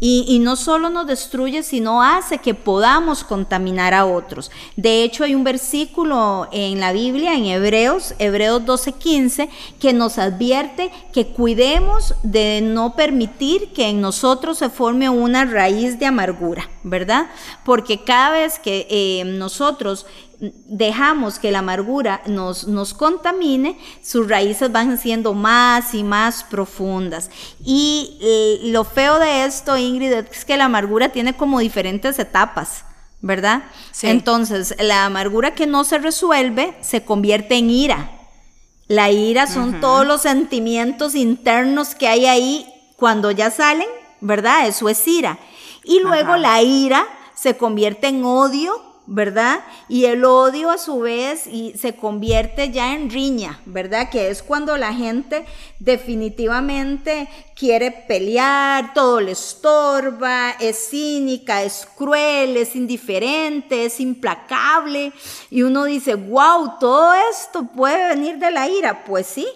Y, 0.00 0.38
no 0.38 0.54
solo 0.54 0.90
nos 0.90 1.08
destruye, 1.08 1.64
sino 1.64 2.02
hace 2.02 2.38
que 2.38 2.54
podamos 2.54 3.24
contaminar 3.24 3.94
a 3.94 4.06
otros. 4.06 4.50
De 4.76 5.02
hecho, 5.02 5.24
hay 5.24 5.34
un 5.34 5.42
versículo 5.42 6.48
en 6.52 6.78
la 6.78 6.92
Biblia, 6.92 7.34
en 7.34 7.46
Hebreos, 7.46 8.14
Hebreos 8.20 8.64
12:15, 8.64 9.48
que 9.80 9.92
nos 9.92 10.18
advierte 10.18 10.92
que 11.12 11.26
cuidemos 11.26 12.14
de 12.22 12.60
no 12.62 12.94
permitir 12.94 13.72
que 13.72 13.88
en 13.88 14.00
nosotros 14.00 14.58
se 14.58 14.70
forme 14.70 15.10
una 15.10 15.44
raíz 15.44 15.98
de 15.98 16.06
amargura, 16.06 16.68
¿verdad? 16.84 17.26
Porque 17.64 18.04
cada 18.04 18.30
vez 18.30 18.60
que 18.60 18.86
eh, 18.88 19.24
nosotros 19.24 20.06
dejamos 20.40 21.38
que 21.38 21.50
la 21.50 21.60
amargura 21.60 22.22
nos, 22.26 22.66
nos 22.68 22.94
contamine, 22.94 23.78
sus 24.02 24.28
raíces 24.28 24.70
van 24.70 24.98
siendo 24.98 25.34
más 25.34 25.94
y 25.94 26.04
más 26.04 26.44
profundas. 26.44 27.30
Y 27.64 28.18
eh, 28.20 28.60
lo 28.70 28.84
feo 28.84 29.18
de 29.18 29.44
esto, 29.44 29.76
Ingrid, 29.76 30.12
es 30.12 30.44
que 30.44 30.56
la 30.56 30.66
amargura 30.66 31.08
tiene 31.10 31.36
como 31.36 31.58
diferentes 31.58 32.18
etapas. 32.18 32.84
¿verdad? 33.20 33.64
Entonces, 34.02 34.76
la 34.78 35.04
amargura 35.04 35.52
que 35.52 35.66
no 35.66 35.82
se 35.82 35.98
resuelve 35.98 36.76
se 36.80 37.04
convierte 37.04 37.56
en 37.56 37.70
ira. 37.70 38.12
La 38.86 39.10
ira 39.10 39.46
son 39.46 39.80
todos 39.80 40.06
los 40.06 40.22
sentimientos 40.22 41.14
internos 41.14 41.94
que 41.94 42.08
hay 42.08 42.26
ahí 42.26 42.66
cuando 42.96 43.30
ya 43.30 43.50
salen, 43.50 43.88
¿verdad? 44.20 44.66
Eso 44.66 44.88
es 44.88 45.06
ira. 45.06 45.38
Y 45.84 46.00
luego 46.00 46.36
la 46.36 46.62
ira 46.62 47.06
se 47.34 47.56
convierte 47.56 48.08
en 48.08 48.24
odio 48.24 48.87
¿verdad? 49.10 49.64
Y 49.88 50.04
el 50.04 50.24
odio 50.24 50.70
a 50.70 50.76
su 50.76 51.00
vez 51.00 51.46
y 51.46 51.72
se 51.78 51.96
convierte 51.96 52.70
ya 52.70 52.94
en 52.94 53.08
riña, 53.10 53.58
¿verdad? 53.64 54.10
Que 54.10 54.28
es 54.28 54.42
cuando 54.42 54.76
la 54.76 54.92
gente 54.92 55.46
definitivamente 55.78 57.26
quiere 57.56 57.90
pelear, 57.90 58.92
todo 58.92 59.22
le 59.22 59.32
estorba, 59.32 60.50
es 60.60 60.90
cínica, 60.90 61.62
es 61.62 61.88
cruel, 61.96 62.58
es 62.58 62.76
indiferente, 62.76 63.86
es 63.86 63.98
implacable. 63.98 65.12
Y 65.50 65.62
uno 65.62 65.84
dice, 65.84 66.14
wow, 66.14 66.78
todo 66.78 67.14
esto 67.32 67.66
puede 67.74 68.08
venir 68.08 68.36
de 68.38 68.50
la 68.50 68.68
ira. 68.68 69.04
Pues 69.04 69.26
sí, 69.26 69.46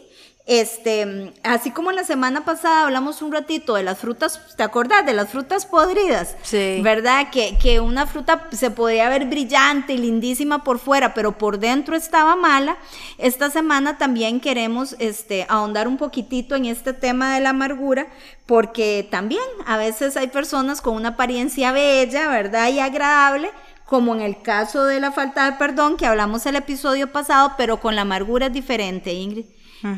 este, 0.44 1.32
así 1.44 1.70
como 1.70 1.92
la 1.92 2.02
semana 2.02 2.44
pasada 2.44 2.84
hablamos 2.84 3.22
un 3.22 3.32
ratito 3.32 3.74
de 3.74 3.84
las 3.84 3.98
frutas, 3.98 4.56
¿te 4.56 4.64
acordás? 4.64 5.06
De 5.06 5.12
las 5.12 5.28
frutas 5.28 5.66
podridas. 5.66 6.36
Sí. 6.42 6.80
¿Verdad? 6.82 7.30
Que, 7.30 7.56
que 7.58 7.78
una 7.78 8.06
fruta 8.06 8.48
se 8.50 8.70
podía 8.72 9.08
ver 9.08 9.26
brillante 9.26 9.92
y 9.92 9.98
lindísima 9.98 10.64
por 10.64 10.80
fuera, 10.80 11.14
pero 11.14 11.38
por 11.38 11.58
dentro 11.58 11.94
estaba 11.94 12.34
mala. 12.34 12.76
Esta 13.18 13.50
semana 13.50 13.98
también 13.98 14.40
queremos 14.40 14.96
este, 14.98 15.46
ahondar 15.48 15.86
un 15.86 15.96
poquitito 15.96 16.56
en 16.56 16.66
este 16.66 16.92
tema 16.92 17.34
de 17.34 17.40
la 17.40 17.50
amargura, 17.50 18.08
porque 18.46 19.06
también 19.08 19.44
a 19.64 19.76
veces 19.76 20.16
hay 20.16 20.26
personas 20.26 20.80
con 20.80 20.96
una 20.96 21.10
apariencia 21.10 21.70
bella, 21.70 22.28
¿verdad? 22.28 22.68
Y 22.68 22.80
agradable, 22.80 23.48
como 23.86 24.12
en 24.14 24.22
el 24.22 24.42
caso 24.42 24.86
de 24.86 24.98
la 24.98 25.12
falta 25.12 25.48
de 25.48 25.56
perdón 25.56 25.96
que 25.96 26.06
hablamos 26.06 26.44
el 26.46 26.56
episodio 26.56 27.12
pasado, 27.12 27.52
pero 27.56 27.78
con 27.78 27.94
la 27.94 28.02
amargura 28.02 28.46
es 28.46 28.52
diferente, 28.52 29.12
Ingrid. 29.12 29.46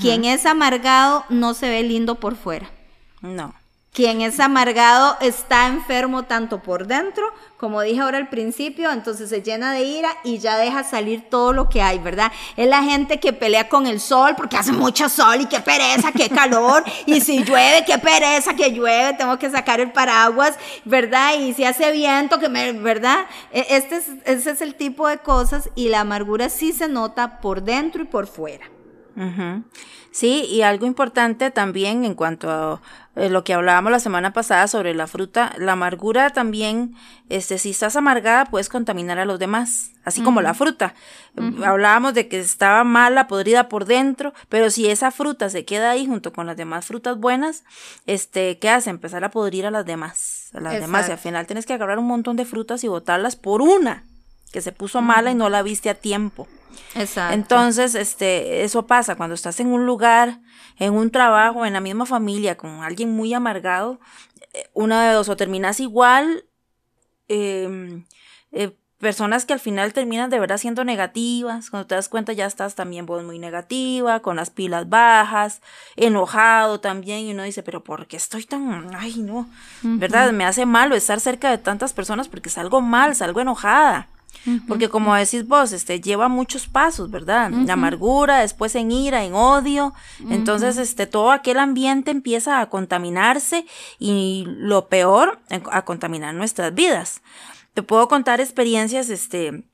Quien 0.01 0.25
es 0.25 0.47
amargado 0.47 1.25
no 1.29 1.55
se 1.55 1.69
ve 1.69 1.83
lindo 1.83 2.17
por 2.17 2.37
fuera. 2.37 2.71
No. 3.21 3.55
Quien 3.95 4.23
es 4.23 4.41
amargado 4.41 5.17
está 5.21 5.69
enfermo 5.69 6.25
tanto 6.25 6.61
por 6.61 6.89
dentro, 6.89 7.33
como 7.57 7.81
dije 7.81 8.01
ahora 8.01 8.19
al 8.19 8.29
principio, 8.29 8.91
entonces 8.91 9.31
se 9.31 9.41
llena 9.41 9.71
de 9.71 9.85
ira 9.85 10.11
y 10.25 10.39
ya 10.39 10.59
deja 10.59 10.83
salir 10.83 11.31
todo 11.31 11.53
lo 11.53 11.69
que 11.69 11.81
hay, 11.81 12.01
¿verdad? 12.01 12.33
Es 12.57 12.69
la 12.69 12.83
gente 12.83 13.21
que 13.21 13.33
pelea 13.33 13.69
con 13.69 13.87
el 13.87 14.01
sol 14.01 14.35
porque 14.37 14.57
hace 14.57 14.73
mucho 14.73 15.09
sol 15.09 15.43
y 15.43 15.47
qué 15.47 15.61
pereza, 15.61 16.11
qué 16.11 16.29
calor, 16.29 16.83
y 17.07 17.21
si 17.21 17.45
llueve, 17.45 17.85
qué 17.87 17.97
pereza 17.99 18.55
que 18.55 18.73
llueve, 18.73 19.15
tengo 19.15 19.39
que 19.39 19.49
sacar 19.49 19.79
el 19.79 19.93
paraguas, 19.93 20.57
¿verdad? 20.85 21.35
Y 21.39 21.55
si 21.55 21.65
hace 21.65 21.93
viento, 21.93 22.41
que 22.41 22.49
me, 22.49 22.73
¿verdad? 22.73 23.27
E, 23.53 23.65
este 23.71 23.99
es, 23.99 24.07
ese 24.25 24.51
es 24.51 24.61
el 24.61 24.75
tipo 24.75 25.07
de 25.07 25.19
cosas 25.19 25.71
y 25.77 25.89
la 25.89 26.01
amargura 26.01 26.49
sí 26.49 26.73
se 26.73 26.89
nota 26.89 27.41
por 27.41 27.63
dentro 27.63 28.03
y 28.03 28.07
por 28.07 28.27
fuera. 28.27 28.74
Sí, 30.11 30.47
y 30.49 30.63
algo 30.63 30.87
importante 30.87 31.51
también 31.51 32.05
en 32.05 32.15
cuanto 32.15 32.51
a 32.51 32.81
eh, 33.17 33.29
lo 33.29 33.43
que 33.43 33.53
hablábamos 33.53 33.91
la 33.91 33.99
semana 33.99 34.33
pasada 34.33 34.69
sobre 34.69 34.95
la 34.95 35.07
fruta, 35.07 35.53
la 35.59 35.73
amargura 35.73 36.31
también, 36.31 36.95
este, 37.29 37.59
si 37.59 37.71
estás 37.71 37.97
amargada 37.97 38.45
puedes 38.47 38.69
contaminar 38.69 39.19
a 39.19 39.25
los 39.25 39.39
demás, 39.39 39.91
así 40.05 40.23
como 40.23 40.41
la 40.41 40.55
fruta. 40.55 40.95
Hablábamos 41.65 42.15
de 42.15 42.29
que 42.29 42.39
estaba 42.39 42.85
mala, 42.85 43.27
podrida 43.27 43.69
por 43.69 43.87
dentro, 43.87 44.33
pero 44.49 44.71
si 44.71 44.89
esa 44.89 45.11
fruta 45.11 45.51
se 45.51 45.65
queda 45.65 45.91
ahí 45.91 46.07
junto 46.07 46.33
con 46.33 46.47
las 46.47 46.57
demás 46.57 46.87
frutas 46.87 47.19
buenas, 47.19 47.65
este, 48.07 48.59
¿qué 48.59 48.71
hace? 48.71 48.91
Empezar 48.91 49.25
a 49.25 49.31
podrir 49.31 49.67
a 49.67 49.73
las 49.73 49.85
demás, 49.85 50.51
a 50.55 50.61
las 50.61 50.81
demás, 50.81 51.09
y 51.09 51.13
al 51.13 51.19
final 51.19 51.47
tienes 51.47 51.67
que 51.67 51.73
agarrar 51.73 51.99
un 51.99 52.07
montón 52.07 52.37
de 52.37 52.45
frutas 52.45 52.85
y 52.85 52.89
botarlas 52.89 53.35
por 53.37 53.63
una 53.63 54.05
que 54.55 54.61
se 54.61 54.71
puso 54.71 55.03
mala 55.03 55.33
y 55.33 55.35
no 55.35 55.49
la 55.49 55.65
viste 55.65 55.91
a 55.91 55.95
tiempo. 55.95 56.47
Exacto. 56.95 57.35
Entonces, 57.35 57.97
este, 57.97 58.63
eso 58.63 58.87
pasa 58.87 59.17
cuando 59.17 59.35
estás 59.35 59.59
en 59.59 59.67
un 59.67 59.85
lugar, 59.85 60.39
en 60.79 60.95
un 60.95 61.11
trabajo, 61.11 61.67
en 61.67 61.73
la 61.73 61.81
misma 61.81 62.07
familia, 62.07 62.57
con 62.57 62.71
alguien 62.85 63.11
muy 63.11 63.35
amargado, 63.35 63.99
eh, 64.53 64.71
una 64.73 65.09
de 65.09 65.15
dos, 65.15 65.29
o 65.29 65.37
terminas 65.37 65.81
igual, 65.81 66.45
em, 67.27 68.05
eh, 68.53 68.77
personas 68.99 69.45
que 69.45 69.53
al 69.55 69.59
final 69.59 69.93
terminan 69.93 70.31
de 70.31 70.39
verdad 70.39 70.57
siendo 70.57 70.85
negativas, 70.85 71.69
cuando 71.69 71.89
te 71.89 71.97
das 71.97 72.09
cuenta 72.09 72.33
ya 72.33 72.47
estás 72.47 72.77
también 72.77 73.07
vos 73.07 73.25
muy 73.25 73.41
negativa, 73.41 74.21
con 74.21 74.37
las 74.37 74.51
pilas 74.51 74.89
bajas, 74.89 75.63
enojado 75.97 76.79
también, 76.79 77.19
y 77.27 77.33
uno 77.33 77.43
dice, 77.43 77.65
pero 77.65 77.83
¿por 77.83 78.07
qué 78.07 78.17
estoy 78.17 78.45
tan, 78.45 78.95
ay 78.95 79.19
no, 79.19 79.49
verdad? 79.83 80.31
Me 80.31 80.45
hace 80.45 80.65
malo 80.65 80.95
estar 80.95 81.19
cerca 81.19 81.51
de 81.51 81.59
tantas 81.59 81.93
personas 81.93 82.29
porque 82.29 82.51
salgo 82.51 82.81
mal, 82.81 83.17
salgo 83.17 83.41
enojada. 83.41 84.11
Porque 84.69 84.89
como 84.89 85.15
decís 85.15 85.47
vos, 85.47 85.73
este, 85.73 86.01
lleva 86.01 86.29
muchos 86.29 86.67
pasos, 86.67 87.11
¿verdad? 87.11 87.51
La 87.51 87.75
amargura, 87.75 88.41
después 88.41 88.75
en 88.75 88.91
ira, 88.91 89.25
en 89.25 89.35
odio. 89.35 89.95
Entonces, 90.29 90.77
este, 90.77 91.07
todo 91.07 91.33
aquel 91.33 91.59
ambiente 91.59 92.11
empieza 92.11 92.61
a 92.61 92.69
contaminarse 92.69 93.67
y 93.99 94.45
lo 94.47 94.89
peor, 94.89 95.41
a 95.71 95.85
contaminar 95.85 96.35
nuestras 96.35 96.75
vidas. 96.75 97.23
Te 97.73 97.83
puedo 97.83 98.07
contar 98.09 98.41
experiencias, 98.41 99.09
este, 99.09 99.65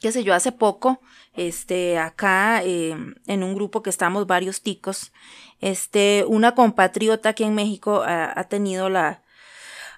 qué 0.00 0.12
sé 0.12 0.24
yo, 0.24 0.34
hace 0.34 0.52
poco, 0.52 1.00
este, 1.34 1.98
acá 1.98 2.62
eh, 2.64 2.96
en 3.26 3.42
un 3.42 3.54
grupo 3.54 3.82
que 3.82 3.90
estamos 3.90 4.26
varios 4.26 4.62
ticos, 4.62 5.12
este, 5.60 6.24
una 6.26 6.54
compatriota 6.54 7.30
aquí 7.30 7.44
en 7.44 7.54
México 7.54 8.02
ha 8.06 8.44
tenido 8.44 8.88
la, 8.88 9.20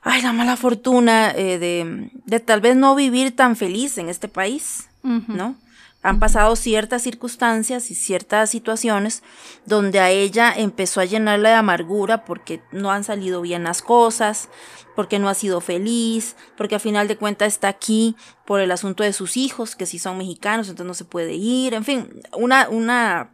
ay, 0.03 0.23
la 0.23 0.33
mala 0.33 0.57
fortuna 0.57 1.31
eh, 1.31 1.59
de, 1.59 2.11
de, 2.27 2.41
tal 2.41 2.61
vez 2.61 2.77
no 2.77 2.95
vivir 2.95 3.35
tan 3.35 3.57
feliz 3.57 3.99
en 3.99 4.09
este 4.09 4.29
país, 4.29 4.89
¿no? 5.03 5.57
Han 6.05 6.19
pasado 6.19 6.57
ciertas 6.57 7.03
circunstancias 7.03 7.93
y 7.93 7.95
ciertas 7.95 8.51
situaciones 8.51 9.23
donde 9.67 10.01
a 10.01 10.11
ella 10.11 10.53
empezó 10.53 11.01
a 11.01 11.05
llenarla 11.05 11.51
de 11.51 11.55
amargura 11.55 12.25
porque 12.25 12.61
no 12.73 12.91
han 12.91 13.05
salido 13.05 13.41
bien 13.41 13.63
las 13.63 13.83
cosas, 13.83 14.49
porque 14.97 15.21
no 15.21 15.29
ha 15.29 15.35
sido 15.35 15.61
feliz, 15.61 16.35
porque 16.57 16.75
a 16.75 16.81
final 16.81 17.07
de 17.07 17.17
cuentas 17.17 17.53
está 17.53 17.69
aquí 17.69 18.17
por 18.45 18.61
el 18.61 18.73
asunto 18.73 19.05
de 19.05 19.13
sus 19.13 19.37
hijos, 19.37 19.77
que 19.77 19.87
si 19.87 20.01
son 20.01 20.19
mexicanos, 20.19 20.69
entonces 20.69 20.89
no 20.89 20.95
se 20.95 21.05
puede 21.05 21.35
ir, 21.35 21.73
en 21.73 21.85
fin, 21.85 22.09
una, 22.33 22.69
una 22.69 23.31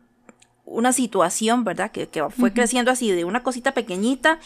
una 0.70 0.92
situación, 0.92 1.64
¿verdad? 1.64 1.90
Que, 1.90 2.08
fue 2.30 2.52
creciendo 2.52 2.90
así 2.90 3.10
de 3.10 3.24
una 3.24 3.42
cosita 3.42 3.72
pequeñita, 3.72 4.38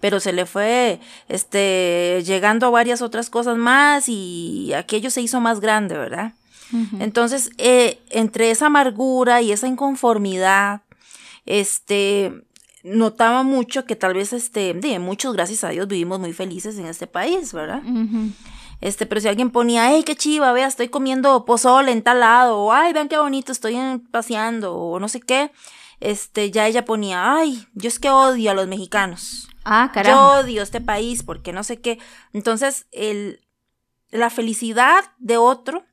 pero 0.00 0.20
se 0.20 0.32
le 0.32 0.46
fue 0.46 1.00
este, 1.28 2.22
llegando 2.24 2.66
a 2.66 2.70
varias 2.70 3.02
otras 3.02 3.30
cosas 3.30 3.56
más 3.56 4.08
y 4.08 4.72
aquello 4.74 5.10
se 5.10 5.22
hizo 5.22 5.40
más 5.40 5.60
grande, 5.60 5.96
¿verdad? 5.96 6.34
Entonces, 7.00 7.50
eh, 7.58 7.98
entre 8.10 8.52
esa 8.52 8.66
amargura 8.66 9.42
y 9.42 9.50
esa 9.50 9.66
inconformidad, 9.66 10.82
este, 11.44 12.44
notaba 12.84 13.42
mucho 13.42 13.84
que 13.86 13.96
tal 13.96 14.14
vez, 14.14 14.32
este, 14.32 14.72
de 14.74 15.00
muchos, 15.00 15.34
gracias 15.34 15.64
a 15.64 15.70
Dios, 15.70 15.88
vivimos 15.88 16.20
muy 16.20 16.32
felices 16.32 16.78
en 16.78 16.86
este 16.86 17.08
país, 17.08 17.52
¿verdad? 17.52 17.82
Este, 18.80 19.06
pero 19.06 19.20
si 19.20 19.28
alguien 19.28 19.50
ponía, 19.50 19.90
hey, 19.90 20.02
qué 20.04 20.16
chiva, 20.16 20.52
vea, 20.52 20.66
estoy 20.66 20.88
comiendo 20.88 21.44
pozole 21.44 21.92
en 21.92 22.02
tal 22.02 22.20
lado, 22.20 22.58
o 22.58 22.72
ay, 22.72 22.92
vean 22.92 23.08
qué 23.08 23.18
bonito, 23.18 23.52
estoy 23.52 23.76
paseando, 24.10 24.74
o 24.74 24.98
no 24.98 25.08
sé 25.08 25.20
qué, 25.20 25.52
este, 26.00 26.50
ya 26.50 26.66
ella 26.66 26.84
ponía, 26.84 27.34
ay, 27.34 27.66
yo 27.74 27.88
es 27.88 27.98
que 27.98 28.10
odio 28.10 28.50
a 28.50 28.54
los 28.54 28.68
mexicanos. 28.68 29.48
Ah, 29.64 29.90
carajo. 29.92 30.16
Yo 30.16 30.40
odio 30.40 30.62
este 30.62 30.80
país 30.80 31.22
porque 31.22 31.52
no 31.52 31.62
sé 31.62 31.80
qué. 31.80 31.98
Entonces, 32.32 32.86
el, 32.92 33.40
la 34.10 34.30
felicidad 34.30 35.04
de 35.18 35.36
otro 35.36 35.84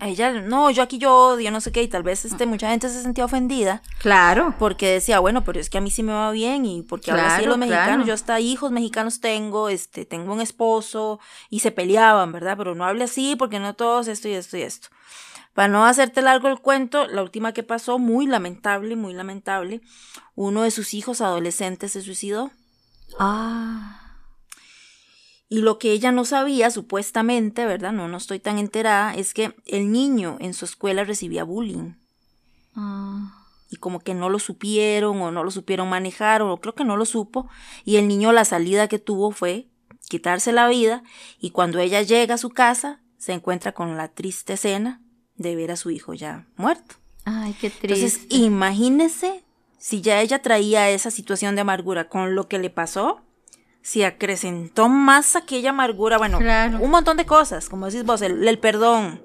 ella, 0.00 0.40
no, 0.42 0.70
yo 0.70 0.82
aquí 0.82 0.98
yo 0.98 1.12
odio, 1.12 1.50
no 1.50 1.60
sé 1.60 1.72
qué, 1.72 1.82
y 1.82 1.88
tal 1.88 2.04
vez 2.04 2.24
este, 2.24 2.46
mucha 2.46 2.70
gente 2.70 2.88
se 2.88 3.02
sentía 3.02 3.24
ofendida. 3.24 3.82
Claro. 3.98 4.54
Porque 4.58 4.92
decía, 4.92 5.18
bueno, 5.18 5.42
pero 5.42 5.58
es 5.58 5.68
que 5.68 5.78
a 5.78 5.80
mí 5.80 5.90
sí 5.90 6.04
me 6.04 6.12
va 6.12 6.30
bien, 6.30 6.64
y 6.64 6.82
porque 6.82 7.10
ahora 7.10 7.38
sí 7.38 7.46
los 7.46 7.58
mexicanos, 7.58 8.06
yo 8.06 8.14
hasta 8.14 8.38
hijos 8.38 8.70
mexicanos 8.70 9.20
tengo, 9.20 9.68
este, 9.68 10.04
tengo 10.04 10.32
un 10.32 10.40
esposo, 10.40 11.18
y 11.48 11.60
se 11.60 11.72
peleaban, 11.72 12.30
¿verdad? 12.30 12.56
Pero 12.56 12.76
no 12.76 12.84
hable 12.84 13.04
así, 13.04 13.34
porque 13.36 13.58
no 13.58 13.74
todos 13.74 14.06
esto 14.06 14.28
y 14.28 14.32
esto 14.32 14.56
y 14.56 14.62
esto. 14.62 14.88
Para 15.52 15.66
no 15.66 15.84
hacerte 15.84 16.22
largo 16.22 16.46
el 16.46 16.60
cuento, 16.60 17.08
la 17.08 17.22
última 17.22 17.52
que 17.52 17.64
pasó, 17.64 17.98
muy 17.98 18.26
lamentable, 18.26 18.94
muy 18.94 19.14
lamentable, 19.14 19.80
uno 20.36 20.62
de 20.62 20.70
sus 20.70 20.94
hijos 20.94 21.20
adolescentes 21.20 21.92
se 21.92 22.02
suicidó. 22.02 22.52
Ah. 23.18 23.99
Y 25.52 25.62
lo 25.62 25.80
que 25.80 25.90
ella 25.90 26.12
no 26.12 26.24
sabía, 26.24 26.70
supuestamente, 26.70 27.66
¿verdad? 27.66 27.92
No, 27.92 28.06
no 28.06 28.16
estoy 28.18 28.38
tan 28.38 28.58
enterada, 28.58 29.14
es 29.16 29.34
que 29.34 29.52
el 29.66 29.90
niño 29.90 30.36
en 30.38 30.54
su 30.54 30.64
escuela 30.64 31.02
recibía 31.02 31.42
bullying. 31.42 31.94
Ah. 32.76 33.44
Y 33.68 33.76
como 33.76 33.98
que 33.98 34.14
no 34.14 34.30
lo 34.30 34.38
supieron 34.38 35.20
o 35.20 35.32
no 35.32 35.42
lo 35.42 35.50
supieron 35.50 35.88
manejar 35.88 36.40
o 36.42 36.56
creo 36.58 36.76
que 36.76 36.84
no 36.84 36.96
lo 36.96 37.04
supo. 37.04 37.48
Y 37.84 37.96
el 37.96 38.06
niño 38.06 38.30
la 38.30 38.44
salida 38.44 38.86
que 38.86 39.00
tuvo 39.00 39.32
fue 39.32 39.66
quitarse 40.08 40.52
la 40.52 40.68
vida 40.68 41.02
y 41.40 41.50
cuando 41.50 41.80
ella 41.80 42.02
llega 42.02 42.36
a 42.36 42.38
su 42.38 42.50
casa 42.50 43.00
se 43.18 43.32
encuentra 43.32 43.72
con 43.72 43.96
la 43.96 44.06
triste 44.06 44.52
escena 44.52 45.00
de 45.34 45.56
ver 45.56 45.72
a 45.72 45.76
su 45.76 45.90
hijo 45.90 46.14
ya 46.14 46.46
muerto. 46.56 46.94
Ay, 47.24 47.56
qué 47.60 47.70
triste. 47.70 48.06
Entonces, 48.06 48.26
imagínese 48.28 49.42
si 49.78 50.00
ya 50.00 50.20
ella 50.20 50.42
traía 50.42 50.90
esa 50.90 51.10
situación 51.10 51.56
de 51.56 51.62
amargura 51.62 52.08
con 52.08 52.36
lo 52.36 52.46
que 52.46 52.58
le 52.58 52.70
pasó, 52.70 53.20
se 53.82 54.04
acrecentó 54.04 54.88
más 54.88 55.36
aquella 55.36 55.70
amargura, 55.70 56.18
bueno, 56.18 56.38
un 56.80 56.90
montón 56.90 57.16
de 57.16 57.26
cosas, 57.26 57.68
como 57.68 57.86
decís 57.86 58.04
vos, 58.04 58.20
el, 58.22 58.58
perdón, 58.58 59.22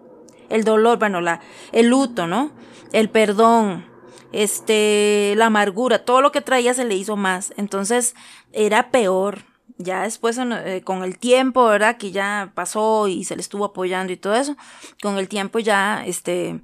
el 0.49 0.63
dolor, 0.63 0.97
bueno, 0.97 1.21
la, 1.21 1.41
el 1.71 1.87
luto, 1.87 2.25
¿no? 2.27 2.51
El 2.93 3.09
perdón, 3.09 3.85
este, 4.31 5.33
la 5.35 5.47
amargura, 5.47 6.05
todo 6.05 6.21
lo 6.21 6.31
que 6.31 6.41
traía 6.41 6.73
se 6.73 6.85
le 6.85 6.95
hizo 6.95 7.15
más, 7.15 7.53
entonces 7.57 8.15
era 8.53 8.91
peor. 8.91 9.43
Ya 9.77 10.03
después, 10.03 10.37
eh, 10.37 10.83
con 10.85 11.03
el 11.03 11.17
tiempo, 11.17 11.65
¿verdad? 11.65 11.97
Que 11.97 12.11
ya 12.11 12.53
pasó 12.55 13.09
y 13.09 13.25
se 13.25 13.35
le 13.35 13.41
estuvo 13.41 13.65
apoyando 13.65 14.13
y 14.13 14.15
todo 14.15 14.33
eso, 14.33 14.55
con 15.01 15.17
el 15.17 15.27
tiempo 15.27 15.59
ya, 15.59 16.05
este, 16.05 16.61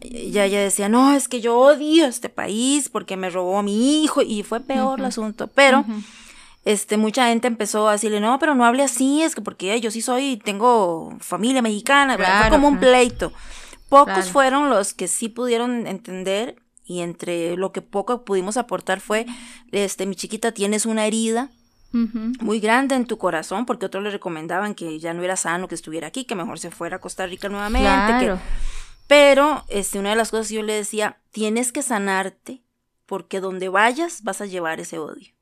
ya 0.00 0.46
ella 0.46 0.60
decía, 0.60 0.88
no, 0.88 1.12
es 1.12 1.28
que 1.28 1.42
yo 1.42 1.58
odio 1.58 2.06
este 2.06 2.30
país 2.30 2.88
porque 2.88 3.18
me 3.18 3.28
robó 3.28 3.58
a 3.58 3.62
mi 3.62 4.02
hijo 4.02 4.22
y 4.22 4.42
fue 4.42 4.60
peor 4.60 5.00
el 5.00 5.04
asunto, 5.04 5.48
pero 5.48 5.84
este, 6.66 6.96
mucha 6.96 7.28
gente 7.28 7.46
empezó 7.46 7.88
a 7.88 7.92
decirle, 7.92 8.18
no, 8.18 8.40
pero 8.40 8.56
no 8.56 8.64
hable 8.64 8.82
así, 8.82 9.22
es 9.22 9.36
que 9.36 9.40
porque 9.40 9.80
yo 9.80 9.92
sí 9.92 10.02
soy, 10.02 10.36
tengo 10.36 11.16
familia 11.20 11.62
mexicana, 11.62 12.16
fue 12.16 12.50
como 12.50 12.66
un 12.66 12.80
pleito. 12.80 13.32
Pocos 13.88 14.30
fueron 14.32 14.68
los 14.68 14.92
que 14.92 15.06
sí 15.06 15.28
pudieron 15.28 15.86
entender 15.86 16.56
y 16.84 17.02
entre 17.02 17.56
lo 17.56 17.70
que 17.70 17.82
poco 17.82 18.24
pudimos 18.24 18.56
aportar 18.56 18.98
fue, 18.98 19.26
este, 19.70 20.06
mi 20.06 20.16
chiquita, 20.16 20.50
tienes 20.50 20.86
una 20.86 21.06
herida 21.06 21.50
muy 21.92 22.58
grande 22.58 22.96
en 22.96 23.06
tu 23.06 23.16
corazón, 23.16 23.64
porque 23.64 23.86
otros 23.86 24.02
le 24.02 24.10
recomendaban 24.10 24.74
que 24.74 24.98
ya 24.98 25.14
no 25.14 25.22
era 25.22 25.36
sano 25.36 25.68
que 25.68 25.76
estuviera 25.76 26.08
aquí, 26.08 26.24
que 26.24 26.34
mejor 26.34 26.58
se 26.58 26.72
fuera 26.72 26.96
a 26.96 27.00
Costa 27.00 27.28
Rica 27.28 27.48
nuevamente, 27.48 28.36
pero 29.06 29.64
este, 29.68 30.00
una 30.00 30.10
de 30.10 30.16
las 30.16 30.32
cosas 30.32 30.48
que 30.48 30.56
yo 30.56 30.62
le 30.62 30.74
decía, 30.74 31.20
tienes 31.30 31.70
que 31.70 31.82
sanarte, 31.82 32.64
porque 33.06 33.38
donde 33.38 33.68
vayas 33.68 34.24
vas 34.24 34.40
a 34.40 34.46
llevar 34.46 34.80
ese 34.80 34.98
odio. 34.98 35.35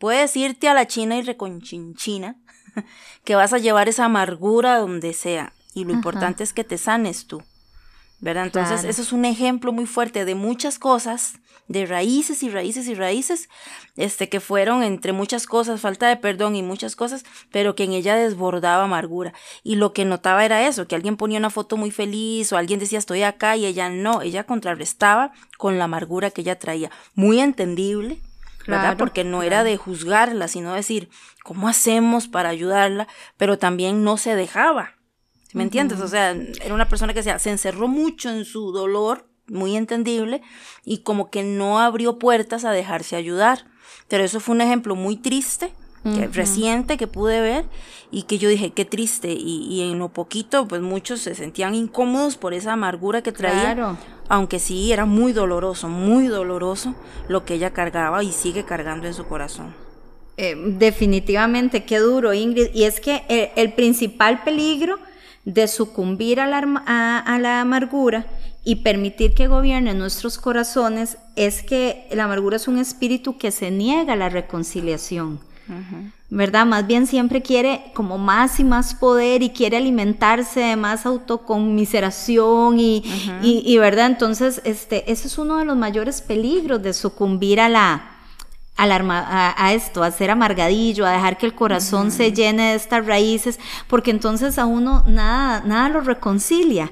Puedes 0.00 0.34
irte 0.34 0.66
a 0.66 0.72
la 0.72 0.86
China 0.86 1.18
y 1.18 1.22
reconchinchina, 1.22 2.36
que 3.24 3.34
vas 3.34 3.52
a 3.52 3.58
llevar 3.58 3.86
esa 3.90 4.06
amargura 4.06 4.78
donde 4.78 5.12
sea. 5.12 5.52
Y 5.74 5.84
lo 5.84 5.92
importante 5.92 6.42
es 6.42 6.54
que 6.54 6.64
te 6.64 6.78
sanes 6.78 7.26
tú. 7.26 7.42
¿Verdad? 8.18 8.46
Entonces, 8.46 8.84
eso 8.84 9.02
es 9.02 9.12
un 9.12 9.26
ejemplo 9.26 9.72
muy 9.72 9.84
fuerte 9.84 10.24
de 10.24 10.34
muchas 10.34 10.78
cosas, 10.78 11.34
de 11.68 11.84
raíces 11.84 12.42
y 12.42 12.48
raíces 12.48 12.88
y 12.88 12.94
raíces, 12.94 13.50
este, 13.96 14.30
que 14.30 14.40
fueron 14.40 14.82
entre 14.82 15.12
muchas 15.12 15.46
cosas, 15.46 15.82
falta 15.82 16.08
de 16.08 16.16
perdón 16.16 16.56
y 16.56 16.62
muchas 16.62 16.96
cosas, 16.96 17.24
pero 17.52 17.74
que 17.74 17.84
en 17.84 17.92
ella 17.92 18.16
desbordaba 18.16 18.84
amargura. 18.84 19.34
Y 19.62 19.76
lo 19.76 19.92
que 19.92 20.06
notaba 20.06 20.46
era 20.46 20.66
eso, 20.66 20.86
que 20.86 20.94
alguien 20.94 21.18
ponía 21.18 21.38
una 21.38 21.50
foto 21.50 21.76
muy 21.76 21.90
feliz 21.90 22.52
o 22.52 22.56
alguien 22.56 22.80
decía 22.80 22.98
estoy 22.98 23.22
acá 23.22 23.56
y 23.56 23.66
ella 23.66 23.90
no, 23.90 24.22
ella 24.22 24.44
contrarrestaba 24.44 25.32
con 25.58 25.78
la 25.78 25.84
amargura 25.84 26.30
que 26.30 26.40
ella 26.40 26.58
traía. 26.58 26.90
Muy 27.14 27.40
entendible, 27.40 28.18
¿verdad? 28.66 28.96
Porque 28.96 29.24
no 29.24 29.42
era 29.42 29.64
de 29.64 29.76
juzgarla, 29.76 30.48
sino 30.48 30.74
decir, 30.74 31.08
¿cómo 31.44 31.68
hacemos 31.68 32.28
para 32.28 32.48
ayudarla? 32.48 33.08
Pero 33.36 33.58
también 33.58 34.04
no 34.04 34.16
se 34.16 34.34
dejaba. 34.34 34.94
¿Me 35.52 35.62
entiendes? 35.64 36.00
O 36.00 36.08
sea, 36.08 36.30
era 36.30 36.74
una 36.74 36.88
persona 36.88 37.14
que 37.14 37.22
se 37.22 37.50
encerró 37.50 37.88
mucho 37.88 38.30
en 38.30 38.44
su 38.44 38.72
dolor, 38.72 39.28
muy 39.48 39.76
entendible, 39.76 40.42
y 40.84 40.98
como 40.98 41.30
que 41.30 41.42
no 41.42 41.80
abrió 41.80 42.18
puertas 42.18 42.64
a 42.64 42.70
dejarse 42.70 43.16
ayudar. 43.16 43.66
Pero 44.08 44.24
eso 44.24 44.38
fue 44.38 44.54
un 44.54 44.60
ejemplo 44.60 44.94
muy 44.94 45.16
triste, 45.16 45.72
reciente 46.32 46.96
que 46.96 47.06
pude 47.06 47.40
ver, 47.40 47.64
y 48.10 48.22
que 48.22 48.38
yo 48.38 48.48
dije, 48.48 48.70
qué 48.70 48.84
triste. 48.84 49.32
Y, 49.32 49.82
en 49.82 49.98
lo 49.98 50.08
poquito, 50.08 50.66
pues 50.66 50.82
muchos 50.82 51.20
se 51.20 51.34
sentían 51.34 51.74
incómodos 51.74 52.36
por 52.36 52.54
esa 52.54 52.72
amargura 52.72 53.22
que 53.22 53.32
traía. 53.32 53.96
Aunque 54.28 54.58
sí, 54.58 54.92
era 54.92 55.06
muy 55.06 55.32
doloroso, 55.32 55.88
muy 55.88 56.26
doloroso 56.26 56.94
lo 57.28 57.44
que 57.44 57.54
ella 57.54 57.70
cargaba 57.70 58.22
y 58.22 58.32
sigue 58.32 58.64
cargando 58.64 59.06
en 59.06 59.14
su 59.14 59.26
corazón. 59.26 59.74
Eh, 60.36 60.54
definitivamente, 60.56 61.84
qué 61.84 61.98
duro, 61.98 62.32
Ingrid. 62.32 62.68
Y 62.74 62.84
es 62.84 63.00
que 63.00 63.24
el, 63.28 63.50
el 63.56 63.72
principal 63.74 64.42
peligro 64.42 64.98
de 65.44 65.68
sucumbir 65.68 66.40
a 66.40 66.46
la, 66.46 67.60
amargura 67.60 68.26
y 68.62 68.76
permitir 68.76 69.34
que 69.34 69.48
gobierne 69.48 69.94
nuestros 69.94 70.38
corazones 70.38 71.18
es 71.34 71.62
que 71.62 72.06
la 72.12 72.24
amargura 72.24 72.56
es 72.56 72.68
un 72.68 72.78
espíritu 72.78 73.38
que 73.38 73.50
se 73.50 73.70
niega 73.70 74.12
a 74.12 74.16
la 74.16 74.28
reconciliación. 74.28 75.40
¿Verdad? 76.28 76.64
Más 76.66 76.86
bien 76.86 77.06
siempre 77.06 77.42
quiere 77.42 77.92
como 77.94 78.16
más 78.16 78.60
y 78.60 78.64
más 78.64 78.94
poder 78.94 79.42
y 79.42 79.50
quiere 79.50 79.76
alimentarse 79.76 80.60
de 80.60 80.76
más 80.76 81.06
autoconmiseración 81.06 82.78
y, 82.78 83.02
y, 83.42 83.78
¿verdad? 83.78 84.06
Entonces, 84.06 84.60
este, 84.64 85.10
ese 85.10 85.26
es 85.26 85.38
uno 85.38 85.58
de 85.58 85.64
los 85.64 85.76
mayores 85.76 86.22
peligros 86.22 86.82
de 86.82 86.92
sucumbir 86.92 87.60
a 87.60 87.68
la, 87.68 88.10
a, 88.76 89.72
esto, 89.72 90.02
a 90.02 90.10
ser 90.10 90.30
amargadillo, 90.30 91.04
a 91.06 91.10
dejar 91.10 91.36
que 91.36 91.46
el 91.46 91.54
corazón 91.54 92.10
se 92.10 92.32
llene 92.32 92.70
de 92.70 92.74
estas 92.76 93.06
raíces, 93.06 93.58
porque 93.88 94.10
entonces 94.10 94.58
a 94.58 94.66
uno 94.66 95.04
nada, 95.06 95.62
nada 95.66 95.88
lo 95.88 96.00
reconcilia. 96.00 96.90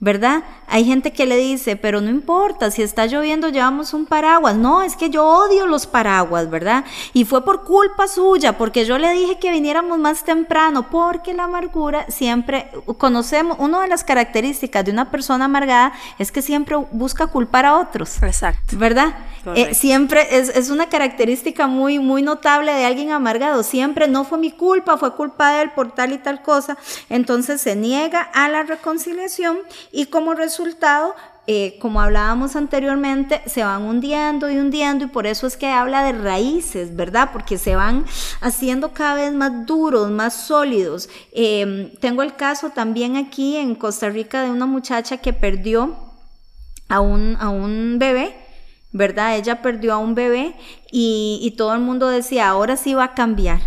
¿Verdad? 0.00 0.44
Hay 0.66 0.86
gente 0.86 1.12
que 1.12 1.26
le 1.26 1.36
dice, 1.36 1.76
pero 1.76 2.00
no 2.00 2.08
importa, 2.08 2.70
si 2.70 2.82
está 2.82 3.04
lloviendo 3.04 3.50
llevamos 3.50 3.92
un 3.92 4.06
paraguas. 4.06 4.56
No, 4.56 4.80
es 4.80 4.96
que 4.96 5.10
yo 5.10 5.26
odio 5.26 5.66
los 5.66 5.86
paraguas, 5.86 6.48
¿verdad? 6.48 6.84
Y 7.12 7.26
fue 7.26 7.44
por 7.44 7.64
culpa 7.64 8.08
suya, 8.08 8.56
porque 8.56 8.86
yo 8.86 8.96
le 8.96 9.12
dije 9.12 9.38
que 9.38 9.50
viniéramos 9.50 9.98
más 9.98 10.24
temprano, 10.24 10.88
porque 10.90 11.34
la 11.34 11.44
amargura 11.44 12.06
siempre, 12.08 12.70
conocemos, 12.96 13.58
una 13.60 13.82
de 13.82 13.88
las 13.88 14.02
características 14.02 14.86
de 14.86 14.90
una 14.90 15.10
persona 15.10 15.44
amargada 15.44 15.92
es 16.18 16.32
que 16.32 16.40
siempre 16.40 16.76
busca 16.92 17.26
culpar 17.26 17.66
a 17.66 17.76
otros. 17.76 18.22
Exacto. 18.22 18.78
¿Verdad? 18.78 19.14
Eh, 19.54 19.74
siempre 19.74 20.38
es, 20.38 20.48
es, 20.50 20.70
una 20.70 20.88
característica 20.88 21.66
muy, 21.66 21.98
muy 21.98 22.22
notable 22.22 22.72
de 22.72 22.84
alguien 22.84 23.10
amargado. 23.10 23.62
Siempre 23.62 24.08
no 24.08 24.24
fue 24.24 24.38
mi 24.38 24.50
culpa, 24.50 24.96
fue 24.96 25.14
culpa 25.14 25.52
de 25.52 25.62
él 25.62 25.70
por 25.70 25.92
tal 25.92 26.12
y 26.12 26.18
tal 26.18 26.42
cosa. 26.42 26.76
Entonces 27.08 27.60
se 27.60 27.76
niega 27.76 28.20
a 28.20 28.48
la 28.48 28.62
reconciliación 28.62 29.58
y 29.92 30.06
como 30.06 30.34
resultado, 30.34 31.14
eh, 31.46 31.78
como 31.80 32.00
hablábamos 32.00 32.54
anteriormente, 32.54 33.42
se 33.46 33.64
van 33.64 33.82
hundiendo 33.82 34.50
y 34.50 34.58
hundiendo 34.58 35.04
y 35.06 35.08
por 35.08 35.26
eso 35.26 35.46
es 35.46 35.56
que 35.56 35.66
habla 35.66 36.04
de 36.04 36.12
raíces, 36.12 36.94
¿verdad? 36.94 37.30
Porque 37.32 37.58
se 37.58 37.74
van 37.74 38.04
haciendo 38.40 38.92
cada 38.92 39.14
vez 39.14 39.32
más 39.32 39.66
duros, 39.66 40.10
más 40.10 40.34
sólidos. 40.34 41.08
Em, 41.32 41.90
tengo 41.96 42.22
el 42.22 42.36
caso 42.36 42.70
también 42.70 43.16
aquí 43.16 43.56
en 43.56 43.74
Costa 43.74 44.08
Rica 44.10 44.42
de 44.42 44.50
una 44.50 44.66
muchacha 44.66 45.16
que 45.18 45.32
perdió 45.32 45.96
a 46.88 47.00
un, 47.00 47.36
a 47.40 47.48
un 47.48 47.96
bebé. 47.98 48.36
¿Verdad? 48.92 49.36
Ella 49.36 49.62
perdió 49.62 49.92
a 49.92 49.98
un 49.98 50.16
bebé 50.16 50.56
y, 50.90 51.38
y 51.42 51.52
todo 51.52 51.74
el 51.74 51.80
mundo 51.80 52.08
decía, 52.08 52.48
ahora 52.48 52.76
sí 52.76 52.92
va 52.92 53.04
a 53.04 53.14
cambiar 53.14 53.60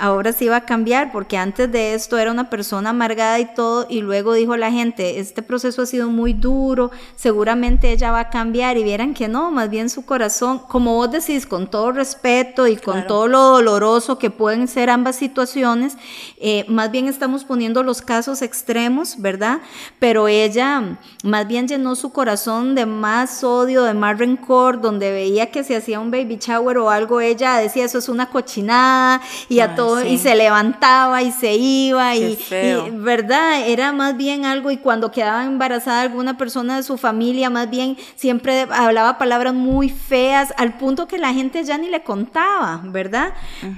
ahora 0.00 0.32
sí 0.32 0.48
va 0.48 0.56
a 0.56 0.60
cambiar, 0.64 1.12
porque 1.12 1.36
antes 1.36 1.70
de 1.70 1.94
esto 1.94 2.18
era 2.18 2.30
una 2.30 2.48
persona 2.48 2.90
amargada 2.90 3.38
y 3.38 3.54
todo, 3.54 3.86
y 3.88 4.00
luego 4.00 4.32
dijo 4.32 4.56
la 4.56 4.72
gente, 4.72 5.20
este 5.20 5.42
proceso 5.42 5.82
ha 5.82 5.86
sido 5.86 6.08
muy 6.08 6.32
duro, 6.32 6.90
seguramente 7.16 7.92
ella 7.92 8.10
va 8.10 8.20
a 8.20 8.30
cambiar, 8.30 8.78
y 8.78 8.82
vieran 8.82 9.14
que 9.14 9.28
no, 9.28 9.50
más 9.50 9.68
bien 9.68 9.90
su 9.90 10.04
corazón, 10.04 10.58
como 10.58 10.94
vos 10.94 11.10
decís, 11.10 11.46
con 11.46 11.68
todo 11.68 11.92
respeto 11.92 12.66
y 12.66 12.76
con 12.76 13.06
todo 13.06 13.28
lo 13.28 13.40
doloroso 13.42 14.18
que 14.18 14.30
pueden 14.30 14.68
ser 14.68 14.88
ambas 14.90 15.16
situaciones, 15.16 15.96
eh, 16.38 16.64
más 16.68 16.90
bien 16.90 17.06
estamos 17.06 17.44
poniendo 17.44 17.82
los 17.82 18.00
casos 18.00 18.42
extremos, 18.42 19.20
¿verdad? 19.20 19.60
Pero 19.98 20.28
ella 20.28 20.98
más 21.24 21.46
bien 21.46 21.68
llenó 21.68 21.94
su 21.94 22.10
corazón 22.10 22.74
de 22.74 22.86
más 22.86 23.44
odio, 23.44 23.84
de 23.84 23.94
más 23.94 24.18
rencor, 24.18 24.80
donde 24.80 25.12
veía 25.12 25.50
que 25.50 25.62
se 25.62 25.76
hacía 25.76 26.00
un 26.00 26.10
baby 26.10 26.38
shower 26.40 26.78
o 26.78 26.90
algo, 26.90 27.20
ella 27.20 27.56
decía, 27.56 27.84
eso 27.84 27.98
es 27.98 28.08
una 28.08 28.30
cochinada, 28.30 29.20
y 29.48 29.60
a 29.60 29.74
todos 29.74 29.89
y 30.04 30.18
se 30.18 30.34
levantaba 30.34 31.22
y 31.22 31.32
se 31.32 31.54
iba 31.54 32.14
y, 32.16 32.38
verdad, 32.92 33.66
era 33.66 33.92
más 33.92 34.16
bien 34.16 34.44
algo 34.44 34.70
y 34.70 34.76
cuando 34.76 35.10
quedaba 35.10 35.44
embarazada 35.44 36.02
alguna 36.02 36.36
persona 36.36 36.76
de 36.76 36.82
su 36.82 36.96
familia, 36.96 37.50
más 37.50 37.68
bien 37.70 37.96
siempre 38.16 38.66
hablaba 38.70 39.18
palabras 39.18 39.54
muy 39.54 39.88
feas 39.88 40.52
al 40.56 40.76
punto 40.76 41.06
que 41.06 41.18
la 41.18 41.32
gente 41.32 41.64
ya 41.64 41.78
ni 41.78 41.88
le 41.88 42.02
contaba, 42.02 42.80
¿verdad? 42.84 43.34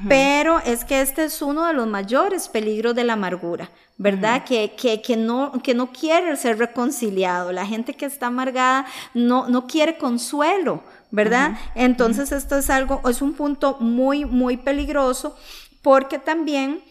Pero 0.08 0.60
es 0.60 0.84
que 0.84 1.00
este 1.00 1.24
es 1.24 1.42
uno 1.42 1.66
de 1.66 1.74
los 1.74 1.86
mayores 1.86 2.48
peligros 2.48 2.94
de 2.94 3.04
la 3.04 3.14
amargura. 3.14 3.70
¿verdad? 3.98 4.44
que, 4.44 4.74
que, 4.76 5.00
que, 5.00 5.16
no, 5.16 5.52
que 5.62 5.74
no 5.74 5.92
quiere 5.92 6.36
ser 6.36 6.58
reconciliado. 6.58 7.52
La 7.52 7.64
gente 7.66 7.94
que 7.94 8.06
está 8.06 8.26
amargada 8.26 8.84
no, 9.14 9.48
no 9.48 9.68
quiere 9.68 9.96
consuelo, 9.96 10.82
¿verdad? 11.12 11.56
Entonces 11.74 12.32
esto 12.32 12.56
es 12.56 12.68
algo, 12.70 13.00
es 13.08 13.22
un 13.22 13.34
punto 13.34 13.76
muy, 13.78 14.24
muy 14.24 14.56
peligroso 14.56 15.36
porque 15.82 16.18
también 16.18 16.82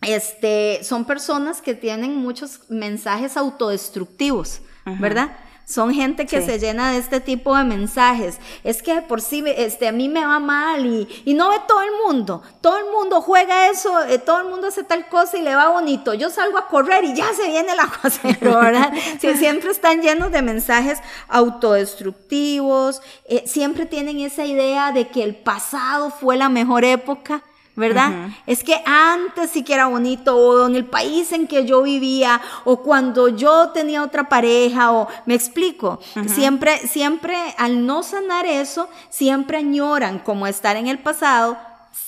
este, 0.00 0.82
son 0.84 1.04
personas 1.04 1.60
que 1.60 1.74
tienen 1.74 2.16
muchos 2.16 2.60
mensajes 2.68 3.36
autodestructivos, 3.36 4.60
¿verdad? 4.84 5.36
Son 5.66 5.94
gente 5.94 6.26
que 6.26 6.42
se 6.42 6.58
llena 6.58 6.92
de 6.92 6.98
este 6.98 7.20
tipo 7.20 7.56
de 7.56 7.64
mensajes. 7.64 8.38
Es 8.64 8.82
que 8.82 9.00
por 9.00 9.22
sí 9.22 9.42
este, 9.46 9.88
a 9.88 9.92
mí 9.92 10.10
me 10.10 10.26
va 10.26 10.38
mal 10.38 10.84
y, 10.84 11.08
y 11.24 11.32
no 11.32 11.48
ve 11.48 11.56
todo 11.66 11.80
el 11.80 11.90
mundo. 12.06 12.42
Todo 12.60 12.76
el 12.76 12.84
mundo 12.92 13.22
juega 13.22 13.70
eso, 13.70 14.04
eh, 14.04 14.18
todo 14.18 14.42
el 14.42 14.48
mundo 14.48 14.66
hace 14.66 14.84
tal 14.84 15.08
cosa 15.08 15.38
y 15.38 15.42
le 15.42 15.54
va 15.54 15.70
bonito. 15.70 16.12
Yo 16.12 16.28
salgo 16.28 16.58
a 16.58 16.68
correr 16.68 17.04
y 17.04 17.14
ya 17.14 17.32
se 17.32 17.48
viene 17.48 17.72
el 17.72 17.80
aguacero, 17.80 18.58
¿verdad? 18.60 18.92
siempre 19.18 19.70
están 19.70 20.02
llenos 20.02 20.30
de 20.32 20.42
mensajes 20.42 20.98
autodestructivos. 21.28 23.00
Eh, 23.24 23.44
siempre 23.46 23.86
tienen 23.86 24.20
esa 24.20 24.44
idea 24.44 24.92
de 24.92 25.08
que 25.08 25.24
el 25.24 25.34
pasado 25.34 26.10
fue 26.10 26.36
la 26.36 26.50
mejor 26.50 26.84
época 26.84 27.42
¿verdad? 27.76 28.28
Es 28.46 28.62
que 28.62 28.80
antes 28.86 29.50
sí 29.50 29.64
que 29.64 29.74
era 29.74 29.86
bonito, 29.86 30.36
o 30.36 30.66
en 30.66 30.76
el 30.76 30.84
país 30.84 31.32
en 31.32 31.46
que 31.46 31.64
yo 31.64 31.82
vivía, 31.82 32.40
o 32.64 32.82
cuando 32.82 33.28
yo 33.28 33.70
tenía 33.70 34.02
otra 34.02 34.28
pareja, 34.28 34.92
o 34.92 35.08
me 35.26 35.34
explico. 35.34 36.00
Siempre, 36.26 36.78
siempre 36.88 37.36
al 37.58 37.84
no 37.86 38.02
sanar 38.02 38.46
eso, 38.46 38.88
siempre 39.10 39.58
añoran 39.58 40.20
como 40.20 40.46
estar 40.46 40.76
en 40.76 40.86
el 40.86 40.98
pasado 40.98 41.56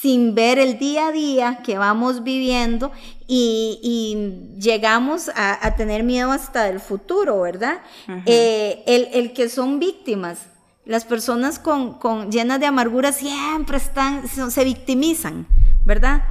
sin 0.00 0.34
ver 0.34 0.58
el 0.58 0.78
día 0.78 1.08
a 1.08 1.12
día 1.12 1.60
que 1.64 1.78
vamos 1.78 2.22
viviendo 2.22 2.92
y, 3.26 4.52
llegamos 4.58 5.30
a, 5.34 5.74
tener 5.76 6.02
miedo 6.02 6.32
hasta 6.32 6.68
el 6.68 6.80
futuro, 6.80 7.40
¿verdad? 7.40 7.78
Eh, 8.24 8.82
el, 8.86 9.08
el 9.12 9.32
que 9.32 9.48
son 9.48 9.78
víctimas 9.78 10.38
las 10.86 11.04
personas 11.04 11.58
con, 11.58 11.94
con, 11.94 12.30
llenas 12.30 12.60
de 12.60 12.66
amargura 12.66 13.12
siempre 13.12 13.76
están, 13.76 14.26
se 14.28 14.64
victimizan, 14.64 15.46
¿verdad? 15.84 16.22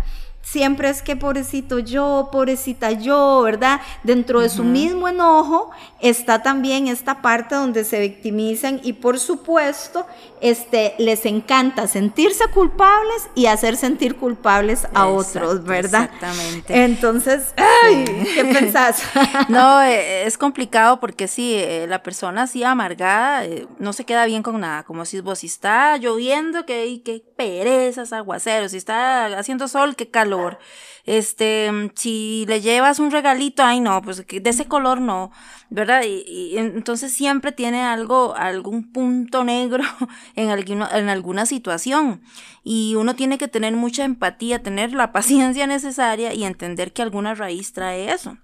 Siempre 0.45 0.89
es 0.89 1.01
que 1.01 1.15
pobrecito 1.15 1.79
yo, 1.79 2.29
pobrecita 2.31 2.91
yo, 2.91 3.41
¿verdad? 3.41 3.81
Dentro 4.03 4.39
de 4.41 4.49
su 4.49 4.63
mismo 4.63 5.07
enojo 5.07 5.71
está 5.99 6.43
también 6.43 6.87
esta 6.87 7.21
parte 7.21 7.55
donde 7.55 7.83
se 7.83 7.99
victimizan 7.99 8.79
y 8.83 8.93
por 8.93 9.19
supuesto, 9.19 10.05
este, 10.41 10.93
les 10.99 11.25
encanta 11.25 11.87
sentirse 11.87 12.47
culpables 12.53 13.27
y 13.33 13.47
hacer 13.47 13.75
sentir 13.75 14.15
culpables 14.15 14.87
a 14.93 15.07
otros, 15.07 15.63
¿verdad? 15.63 16.09
Exactamente. 16.13 16.83
Entonces, 16.83 17.53
ay, 17.57 18.05
¿qué 18.35 18.45
pensás? 18.53 19.01
no, 19.49 19.81
eh, 19.81 20.27
es 20.27 20.37
complicado 20.37 20.99
porque 20.99 21.27
sí, 21.27 21.55
eh, 21.55 21.87
la 21.89 22.03
persona 22.03 22.43
así 22.43 22.63
amargada 22.63 23.45
eh, 23.45 23.67
no 23.79 23.93
se 23.93 24.05
queda 24.05 24.25
bien 24.25 24.43
con 24.43 24.59
nada, 24.59 24.83
como 24.83 25.05
si 25.05 25.19
vos 25.21 25.39
si 25.39 25.47
está 25.47 25.97
lloviendo, 25.97 26.65
que, 26.67 27.01
que 27.03 27.23
perezas, 27.35 28.13
aguaceros, 28.13 28.71
si 28.71 28.77
está 28.77 29.37
haciendo 29.37 29.67
sol, 29.67 29.95
qué 29.95 30.09
calor 30.09 30.59
este, 31.05 31.69
si 31.95 32.45
le 32.47 32.61
llevas 32.61 32.99
un 32.99 33.11
regalito, 33.11 33.63
ay 33.63 33.79
no, 33.79 34.01
pues 34.01 34.25
de 34.25 34.49
ese 34.49 34.65
color 34.65 35.01
no, 35.01 35.31
¿verdad? 35.69 36.03
Y, 36.03 36.57
entonces 36.57 37.13
siempre 37.13 37.51
tiene 37.51 37.83
algo, 37.83 38.35
algún 38.35 38.91
punto 38.91 39.43
negro 39.43 39.83
en, 40.35 40.49
en 40.49 41.09
alguna 41.09 41.45
situación. 41.45 42.21
Y 42.63 42.95
uno 42.95 43.15
tiene 43.15 43.37
que 43.37 43.47
tener 43.47 43.75
mucha 43.75 44.03
empatía, 44.03 44.63
tener 44.63 44.93
la 44.93 45.11
paciencia 45.11 45.67
necesaria 45.67 46.33
y 46.33 46.43
entender 46.43 46.91
que 46.91 47.03
alguna 47.03 47.35
raíz 47.35 47.73
trae 47.73 48.11
eso. 48.11 48.37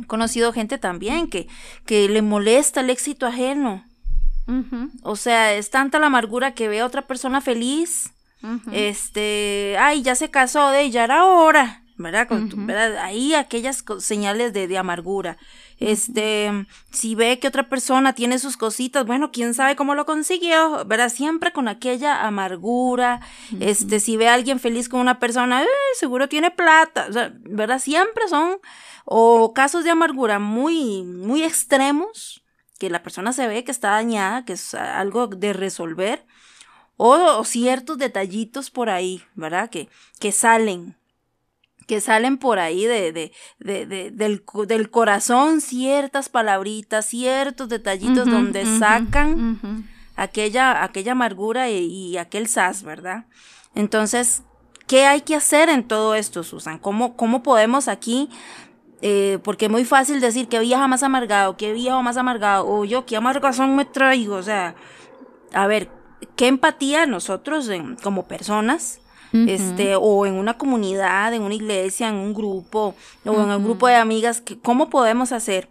He 0.00 0.06
conocido 0.06 0.52
gente 0.52 0.78
también 0.78 1.28
que, 1.28 1.48
que 1.84 2.08
le 2.08 2.22
molesta 2.22 2.80
el 2.80 2.90
éxito 2.90 3.26
ajeno. 3.26 3.84
O 5.02 5.14
sea, 5.16 5.52
es 5.52 5.68
tanta 5.68 5.98
la 5.98 6.06
amargura 6.06 6.54
que 6.54 6.68
ve 6.68 6.80
a 6.80 6.86
otra 6.86 7.06
persona 7.06 7.42
feliz 7.42 8.14
este, 8.72 9.76
ay, 9.78 10.02
ya 10.02 10.14
se 10.14 10.30
casó 10.30 10.70
de 10.70 10.90
ya 10.90 11.04
era 11.04 11.24
hora, 11.26 11.82
¿verdad? 11.96 12.96
Ahí 12.98 13.34
aquellas 13.34 13.84
señales 13.98 14.52
de, 14.52 14.78
amargura. 14.78 15.36
Este, 15.78 16.66
si 16.90 17.14
ve 17.14 17.38
que 17.38 17.48
otra 17.48 17.68
persona 17.68 18.12
tiene 18.12 18.38
sus 18.38 18.56
cositas, 18.56 19.06
bueno, 19.06 19.30
quién 19.32 19.54
sabe 19.54 19.76
cómo 19.76 19.94
lo 19.94 20.06
consiguió, 20.06 20.84
¿verdad? 20.86 21.08
Siempre 21.08 21.52
con 21.52 21.68
aquella 21.68 22.26
amargura. 22.26 23.20
Este, 23.60 24.00
si 24.00 24.16
ve 24.16 24.28
a 24.28 24.34
alguien 24.34 24.60
feliz 24.60 24.88
con 24.88 25.00
una 25.00 25.18
persona, 25.18 25.62
eh, 25.62 25.66
seguro 25.94 26.28
tiene 26.28 26.50
plata, 26.50 27.06
o 27.08 27.12
sea, 27.12 27.32
¿verdad? 27.40 27.80
Siempre 27.80 28.28
son 28.28 28.58
o 29.04 29.52
casos 29.54 29.84
de 29.84 29.90
amargura 29.90 30.38
muy, 30.38 31.02
muy 31.02 31.42
extremos, 31.42 32.44
que 32.78 32.90
la 32.90 33.02
persona 33.02 33.32
se 33.32 33.48
ve 33.48 33.64
que 33.64 33.72
está 33.72 33.90
dañada, 33.90 34.44
que 34.44 34.52
es 34.52 34.74
algo 34.74 35.26
de 35.26 35.52
resolver 35.52 36.24
o, 36.98 37.44
ciertos 37.44 37.96
detallitos 37.96 38.70
por 38.70 38.90
ahí, 38.90 39.22
¿verdad? 39.34 39.70
Que, 39.70 39.88
que 40.18 40.32
salen, 40.32 40.96
que 41.86 42.00
salen 42.00 42.36
por 42.36 42.58
ahí 42.58 42.84
de, 42.84 43.12
de, 43.12 43.32
de, 43.60 44.10
del, 44.10 44.42
del, 44.66 44.90
corazón, 44.90 45.60
ciertas 45.60 46.28
palabritas, 46.28 47.06
ciertos 47.06 47.68
detallitos 47.68 48.26
donde 48.26 48.66
sacan 48.78 49.86
aquella, 50.16 50.82
aquella 50.82 51.12
amargura 51.12 51.70
y, 51.70 52.18
aquel 52.18 52.48
sas, 52.48 52.82
¿verdad? 52.82 53.26
Entonces, 53.76 54.42
¿qué 54.88 55.06
hay 55.06 55.20
que 55.20 55.36
hacer 55.36 55.68
en 55.68 55.86
todo 55.86 56.16
esto, 56.16 56.42
Susan? 56.42 56.78
¿Cómo, 56.78 57.16
cómo 57.16 57.44
podemos 57.44 57.86
aquí 57.86 58.28
eh, 59.00 59.38
porque 59.44 59.66
es 59.66 59.70
muy 59.70 59.84
fácil 59.84 60.18
decir 60.18 60.48
que 60.48 60.58
vieja 60.58 60.88
más 60.88 61.04
amargado, 61.04 61.56
que 61.56 61.72
viejo 61.72 62.02
más 62.02 62.16
amargado, 62.16 62.66
o 62.68 62.84
yo 62.84 63.06
qué 63.06 63.16
amargazón 63.16 63.76
me 63.76 63.84
traigo, 63.84 64.34
o 64.34 64.42
sea, 64.42 64.74
a 65.52 65.68
ver, 65.68 65.88
qué 66.36 66.48
empatía 66.48 67.06
nosotros 67.06 67.70
como 68.02 68.26
personas, 68.26 69.00
este, 69.32 69.94
o 69.94 70.24
en 70.24 70.34
una 70.34 70.56
comunidad, 70.56 71.34
en 71.34 71.42
una 71.42 71.54
iglesia, 71.54 72.08
en 72.08 72.14
un 72.14 72.32
grupo, 72.32 72.94
o 73.26 73.32
en 73.32 73.50
un 73.50 73.64
grupo 73.64 73.86
de 73.86 73.96
amigas, 73.96 74.40
que, 74.40 74.58
¿cómo 74.58 74.88
podemos 74.88 75.32
hacer 75.32 75.68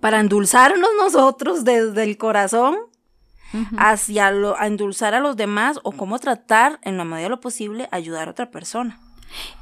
para 0.00 0.18
endulzarnos 0.18 0.90
nosotros 0.98 1.64
desde 1.64 2.02
el 2.02 2.18
corazón 2.18 2.76
hacia 3.76 4.30
lo, 4.30 4.58
a 4.58 4.66
endulzar 4.66 5.14
a 5.14 5.20
los 5.20 5.36
demás 5.36 5.78
o 5.84 5.92
cómo 5.92 6.18
tratar 6.18 6.80
en 6.82 6.96
la 6.96 7.04
medida 7.04 7.24
de 7.24 7.30
lo 7.30 7.40
posible 7.40 7.88
ayudar 7.92 8.28
a 8.28 8.30
otra 8.32 8.50
persona? 8.50 8.98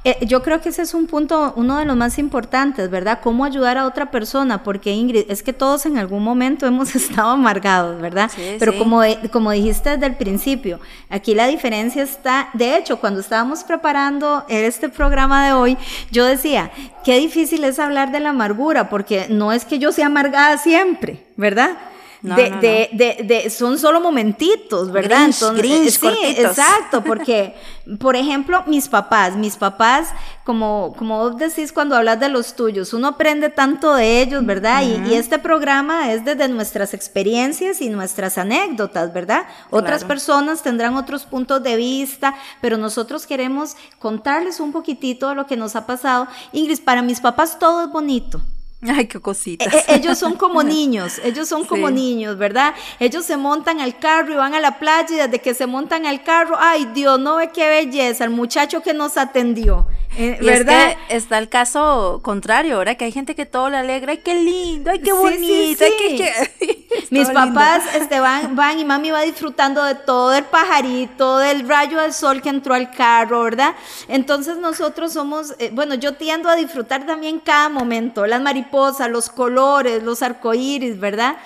Eh, 0.03 0.17
yo 0.25 0.41
creo 0.41 0.61
que 0.61 0.69
ese 0.69 0.81
es 0.81 0.93
un 0.93 1.05
punto, 1.05 1.53
uno 1.55 1.77
de 1.77 1.85
los 1.85 1.95
más 1.95 2.17
importantes, 2.17 2.89
¿verdad? 2.89 3.19
Cómo 3.21 3.45
ayudar 3.45 3.77
a 3.77 3.85
otra 3.85 4.09
persona, 4.09 4.63
porque 4.63 4.91
Ingrid, 4.91 5.29
es 5.29 5.43
que 5.43 5.53
todos 5.53 5.85
en 5.85 5.97
algún 5.97 6.23
momento 6.23 6.65
hemos 6.67 6.95
estado 6.95 7.31
amargados, 7.31 8.01
¿verdad? 8.01 8.31
Pero 8.59 8.77
Como, 8.77 9.01
como 9.31 9.51
dijiste 9.51 9.91
desde 9.91 10.07
el 10.07 10.15
principio, 10.15 10.79
aquí 11.09 11.35
la 11.35 11.47
diferencia 11.47 12.01
está, 12.01 12.49
de 12.53 12.77
hecho, 12.77 12.99
cuando 12.99 13.19
estábamos 13.19 13.63
preparando 13.63 14.43
este 14.49 14.89
programa 14.89 15.45
de 15.45 15.53
hoy, 15.53 15.77
yo 16.11 16.25
decía, 16.25 16.71
qué 17.03 17.17
difícil 17.19 17.63
es 17.63 17.79
hablar 17.79 18.11
de 18.11 18.19
la 18.19 18.29
amargura, 18.29 18.89
porque 18.89 19.27
no 19.29 19.51
es 19.51 19.65
que 19.65 19.79
yo 19.79 19.91
sea 19.91 20.07
amargada 20.07 20.57
siempre, 20.57 21.23
¿verdad? 21.37 21.77
De, 22.21 22.89
de, 22.93 23.23
de, 23.23 23.49
son 23.49 23.79
solo 23.79 23.99
momentitos, 23.99 24.91
¿verdad? 24.91 25.25
Entonces, 25.25 25.95
sí, 25.95 26.07
exacto, 26.37 27.03
porque, 27.05 27.55
por 27.99 28.15
ejemplo, 28.15 28.63
mis 28.67 28.87
papás, 28.87 29.35
mis 29.35 29.55
papás, 29.55 30.09
como, 30.43 30.93
como 30.97 31.17
vos 31.17 31.37
decís 31.37 31.71
cuando 31.71 31.95
hablas 31.95 32.19
de 32.19 32.29
los 32.29 32.55
tuyos, 32.55 32.93
uno 32.93 33.09
aprende 33.09 33.49
tanto 33.49 33.95
de 33.95 34.21
ellos, 34.21 34.45
¿verdad? 34.45 34.83
y, 34.83 35.13
este 35.15 35.39
programa 35.39 36.13
es 36.13 36.23
desde 36.23 36.47
nuestras 36.47 36.93
experiencias 36.93 37.81
y 37.81 37.89
nuestras 37.89 38.37
anécdotas, 38.37 39.13
¿verdad? 39.13 39.45
Otras 39.69 40.03
personas 40.03 40.61
tendrán 40.61 40.95
otros 40.95 41.25
puntos 41.25 41.61
de 41.63 41.75
vista, 41.75 42.35
pero 42.61 42.77
nosotros 42.77 43.25
queremos 43.25 43.75
contarles 43.99 44.59
un 44.59 44.71
poquitito 44.71 45.29
de 45.29 45.35
lo 45.35 45.47
que 45.47 45.57
nos 45.57 45.75
ha 45.75 45.85
pasado. 45.85 46.27
Ingrid, 46.53 46.79
para 46.83 47.01
mis 47.01 47.19
papás 47.19 47.59
todo 47.59 47.83
es 47.83 47.91
bonito. 47.91 48.41
Ay, 48.87 49.05
qué 49.05 49.19
cositas. 49.19 49.73
E, 49.73 49.77
e, 49.87 49.95
ellos 49.95 50.17
son 50.17 50.35
como 50.35 50.63
niños, 50.77 51.19
ellos 51.23 51.47
son 51.47 51.65
como 51.65 51.89
niños, 51.89 52.37
¿verdad? 52.37 52.73
Ellos 52.99 53.25
se 53.25 53.37
montan 53.37 53.79
al 53.79 53.97
carro 53.99 54.33
y 54.33 54.35
van 54.35 54.53
a 54.53 54.59
la 54.59 54.79
playa 54.79 55.07
y 55.09 55.15
desde 55.15 55.39
que 55.39 55.53
se 55.53 55.67
montan 55.67 56.05
al 56.05 56.23
carro, 56.23 56.55
ay 56.59 56.85
Dios, 56.93 57.19
no 57.19 57.35
ve 57.35 57.51
qué 57.53 57.69
belleza, 57.69 58.23
el 58.23 58.31
muchacho 58.31 58.81
que 58.81 58.93
nos 58.93 59.17
atendió, 59.17 59.87
eh, 60.17 60.37
¿verdad? 60.41 60.97
está 61.09 61.37
el 61.37 61.47
caso 61.47 62.19
contrario, 62.21 62.77
¿verdad? 62.79 62.97
Que 62.97 63.05
hay 63.05 63.11
gente 63.11 63.33
que 63.33 63.45
todo 63.45 63.69
le 63.69 63.77
alegra, 63.77 64.11
ay, 64.11 64.17
qué 64.17 64.35
lindo, 64.35 64.91
ay, 64.91 64.99
qué 64.99 65.13
bonito, 65.13 65.85
ay, 65.85 66.17
qué... 66.17 66.87
Mis 67.09 67.29
papás 67.29 67.83
este, 67.95 68.19
van, 68.19 68.55
van 68.55 68.79
y 68.79 68.85
mami 68.85 69.11
va 69.11 69.21
disfrutando 69.21 69.83
de 69.83 69.95
todo, 69.95 70.33
el 70.33 70.43
pajarito, 70.43 71.37
del 71.37 71.67
rayo 71.67 71.99
del 71.99 72.13
sol 72.13 72.41
que 72.41 72.49
entró 72.49 72.73
al 72.73 72.91
carro, 72.91 73.43
¿verdad? 73.43 73.75
Entonces 74.07 74.57
nosotros 74.57 75.13
somos, 75.13 75.55
eh, 75.59 75.71
bueno, 75.73 75.95
yo 75.95 76.13
tiendo 76.15 76.49
a 76.49 76.55
disfrutar 76.55 77.05
también 77.05 77.39
cada 77.39 77.69
momento, 77.69 78.25
las 78.25 78.41
mariposas, 78.41 78.70
los 79.09 79.29
colores, 79.29 80.03
los 80.03 80.21
arcoíris, 80.21 80.99
¿verdad? 80.99 81.37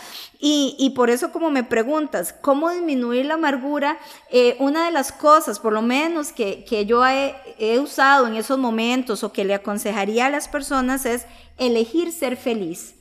Y, 0.48 0.92
por 0.96 1.10
eso 1.10 1.32
como 1.32 1.50
me 1.50 1.64
preguntas, 1.64 2.36
¿cómo 2.42 2.70
disminuir 2.70 3.26
la 3.26 3.34
amargura? 3.34 3.98
Eh, 4.30 4.56
una 4.60 4.86
de 4.86 4.92
las 4.92 5.12
cosas, 5.12 5.60
por 5.60 5.74
lo 5.74 5.82
menos 5.82 6.32
que, 6.32 6.86
yo 6.86 7.06
he, 7.06 7.36
he, 7.58 7.80
usado 7.80 8.28
en 8.28 8.36
esos 8.36 8.60
momentos 8.60 9.24
o 9.24 9.32
que 9.32 9.44
le 9.44 9.56
aconsejaría 9.56 10.28
a 10.28 10.30
las 10.30 10.48
personas 10.48 11.06
es 11.06 11.26
elegir 11.58 12.12
ser 12.12 12.38
feliz. 12.38 12.96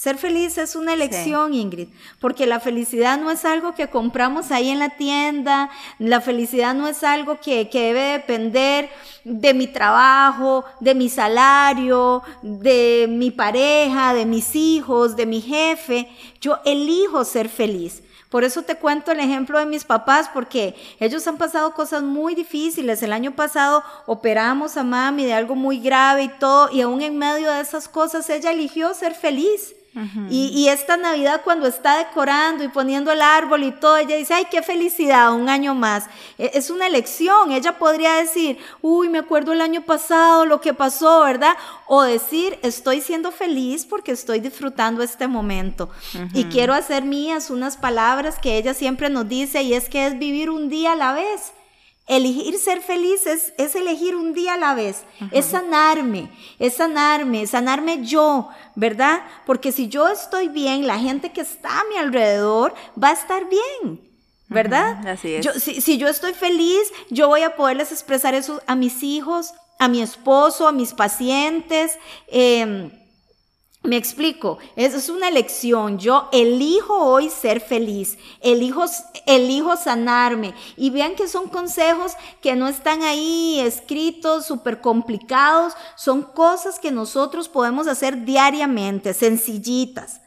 Ser 0.00 0.16
feliz 0.16 0.56
es 0.56 0.76
una 0.76 0.94
elección, 0.94 1.52
Ingrid, 1.52 1.88
porque 2.20 2.46
la 2.46 2.58
felicidad 2.58 3.18
no 3.18 3.30
es 3.30 3.44
algo 3.44 3.74
que 3.74 3.88
compramos 3.88 4.50
ahí 4.50 4.70
en 4.70 4.78
la 4.78 4.96
tienda, 4.96 5.68
la 5.98 6.22
felicidad 6.22 6.74
no 6.74 6.88
es 6.88 7.04
algo 7.04 7.38
que, 7.38 7.68
que, 7.68 7.82
debe 7.82 8.00
depender 8.12 8.88
de 9.24 9.52
mi 9.52 9.66
trabajo, 9.66 10.64
de 10.80 10.94
mi 10.94 11.10
salario, 11.10 12.22
de 12.40 13.08
mi 13.10 13.30
pareja, 13.30 14.14
de 14.14 14.24
mis 14.24 14.56
hijos, 14.56 15.16
de 15.16 15.26
mi 15.26 15.42
jefe. 15.42 16.08
Yo 16.40 16.60
elijo 16.64 17.22
ser 17.26 17.50
feliz. 17.50 18.02
Por 18.30 18.42
eso 18.42 18.62
te 18.62 18.76
cuento 18.76 19.12
el 19.12 19.20
ejemplo 19.20 19.58
de 19.58 19.66
mis 19.66 19.84
papás, 19.84 20.30
porque 20.32 20.76
ellos 20.98 21.26
han 21.26 21.36
pasado 21.36 21.74
cosas 21.74 22.02
muy 22.02 22.34
difíciles. 22.34 23.02
El 23.02 23.12
año 23.12 23.32
pasado 23.32 23.84
operamos 24.06 24.78
a 24.78 24.82
mami 24.82 25.26
de 25.26 25.34
algo 25.34 25.56
muy 25.56 25.78
grave 25.78 26.22
y 26.22 26.28
todo, 26.38 26.70
y 26.72 26.80
aún 26.80 27.02
en 27.02 27.18
medio 27.18 27.50
de 27.50 27.60
esas 27.60 27.86
cosas 27.86 28.30
ella 28.30 28.50
eligió 28.50 28.94
ser 28.94 29.14
feliz. 29.14 29.74
Y, 30.30 30.68
esta 30.68 30.96
Navidad 30.96 31.40
cuando 31.42 31.66
está 31.66 31.98
decorando 31.98 32.62
y 32.62 32.68
poniendo 32.68 33.10
el 33.10 33.20
árbol 33.20 33.64
y 33.64 33.72
todo, 33.72 33.96
ella 33.96 34.16
dice, 34.16 34.34
ay, 34.34 34.46
qué 34.48 34.62
felicidad, 34.62 35.34
un 35.34 35.48
año 35.48 35.74
más. 35.74 36.06
E, 36.38 36.52
es 36.54 36.70
una 36.70 36.86
elección, 36.86 37.50
ella 37.50 37.76
podría 37.76 38.14
decir, 38.14 38.58
uy, 38.82 39.08
me 39.08 39.18
acuerdo 39.18 39.52
el 39.52 39.60
año 39.60 39.82
pasado, 39.82 40.46
lo 40.46 40.60
que 40.60 40.74
pasó, 40.74 41.22
¿verdad? 41.22 41.56
O 41.88 42.02
decir, 42.02 42.58
estoy 42.62 43.00
siendo 43.00 43.32
feliz 43.32 43.84
porque 43.84 44.12
estoy 44.12 44.38
disfrutando 44.38 45.02
este 45.02 45.26
momento. 45.26 45.90
Y 46.34 46.44
quiero 46.44 46.72
hacer 46.72 47.04
mías 47.04 47.50
unas 47.50 47.76
palabras 47.76 48.38
que 48.38 48.56
ella 48.56 48.74
siempre 48.74 49.10
nos 49.10 49.28
dice 49.28 49.62
y 49.62 49.74
es 49.74 49.88
que 49.88 50.06
es 50.06 50.18
vivir 50.18 50.50
un 50.50 50.68
día 50.68 50.92
a 50.92 50.96
la 50.96 51.12
vez. 51.12 51.52
Elegir 52.10 52.58
ser 52.58 52.80
feliz 52.80 53.24
es, 53.24 53.52
elegir 53.76 54.16
un 54.16 54.32
día 54.34 54.54
a 54.54 54.56
la 54.56 54.74
vez, 54.74 55.04
es 55.30 55.46
sanarme, 55.46 56.28
es 56.58 56.74
sanarme, 56.74 57.46
sanarme 57.46 58.04
yo, 58.04 58.48
¿verdad? 58.74 59.20
Porque 59.46 59.70
si 59.70 59.86
yo 59.86 60.08
estoy 60.08 60.48
bien, 60.48 60.88
la 60.88 60.98
gente 60.98 61.30
que 61.30 61.40
está 61.40 61.68
a 61.80 61.84
mi 61.84 61.96
alrededor 61.96 62.74
va 63.00 63.10
a 63.10 63.12
estar 63.12 63.44
bien. 63.48 64.00
¿Verdad? 64.48 65.06
así 65.06 65.34
es. 65.34 65.46
Yo, 65.46 65.52
si, 65.52 65.98
yo 65.98 66.08
estoy 66.08 66.32
feliz, 66.32 66.92
yo 67.10 67.28
voy 67.28 67.42
a 67.42 67.54
poderles 67.54 67.92
expresar 67.92 68.34
eso 68.34 68.60
a 68.66 68.74
mis 68.74 69.04
hijos, 69.04 69.54
a 69.78 69.86
mi 69.86 70.02
esposo, 70.02 70.66
a 70.66 70.72
mis 70.72 70.92
pacientes. 70.92 71.96
Eh, 72.26 72.90
me 73.82 73.96
explico, 73.96 74.58
es 74.76 75.08
una 75.08 75.28
elección. 75.28 75.98
Yo 75.98 76.28
elijo 76.32 76.94
hoy 76.94 77.30
ser 77.30 77.60
feliz, 77.60 78.18
elijo, 78.40 78.84
elijo 79.26 79.76
sanarme. 79.76 80.54
Y 80.76 80.90
vean 80.90 81.14
que 81.14 81.28
son 81.28 81.48
consejos 81.48 82.12
que 82.42 82.56
no 82.56 82.68
están 82.68 83.02
ahí 83.02 83.58
escritos, 83.60 84.44
súper 84.44 84.82
complicados. 84.82 85.72
Son 85.96 86.22
cosas 86.22 86.78
que 86.78 86.92
nosotros 86.92 87.48
podemos 87.48 87.86
hacer 87.86 88.24
diariamente, 88.24 89.14
sencillitas. 89.14 90.20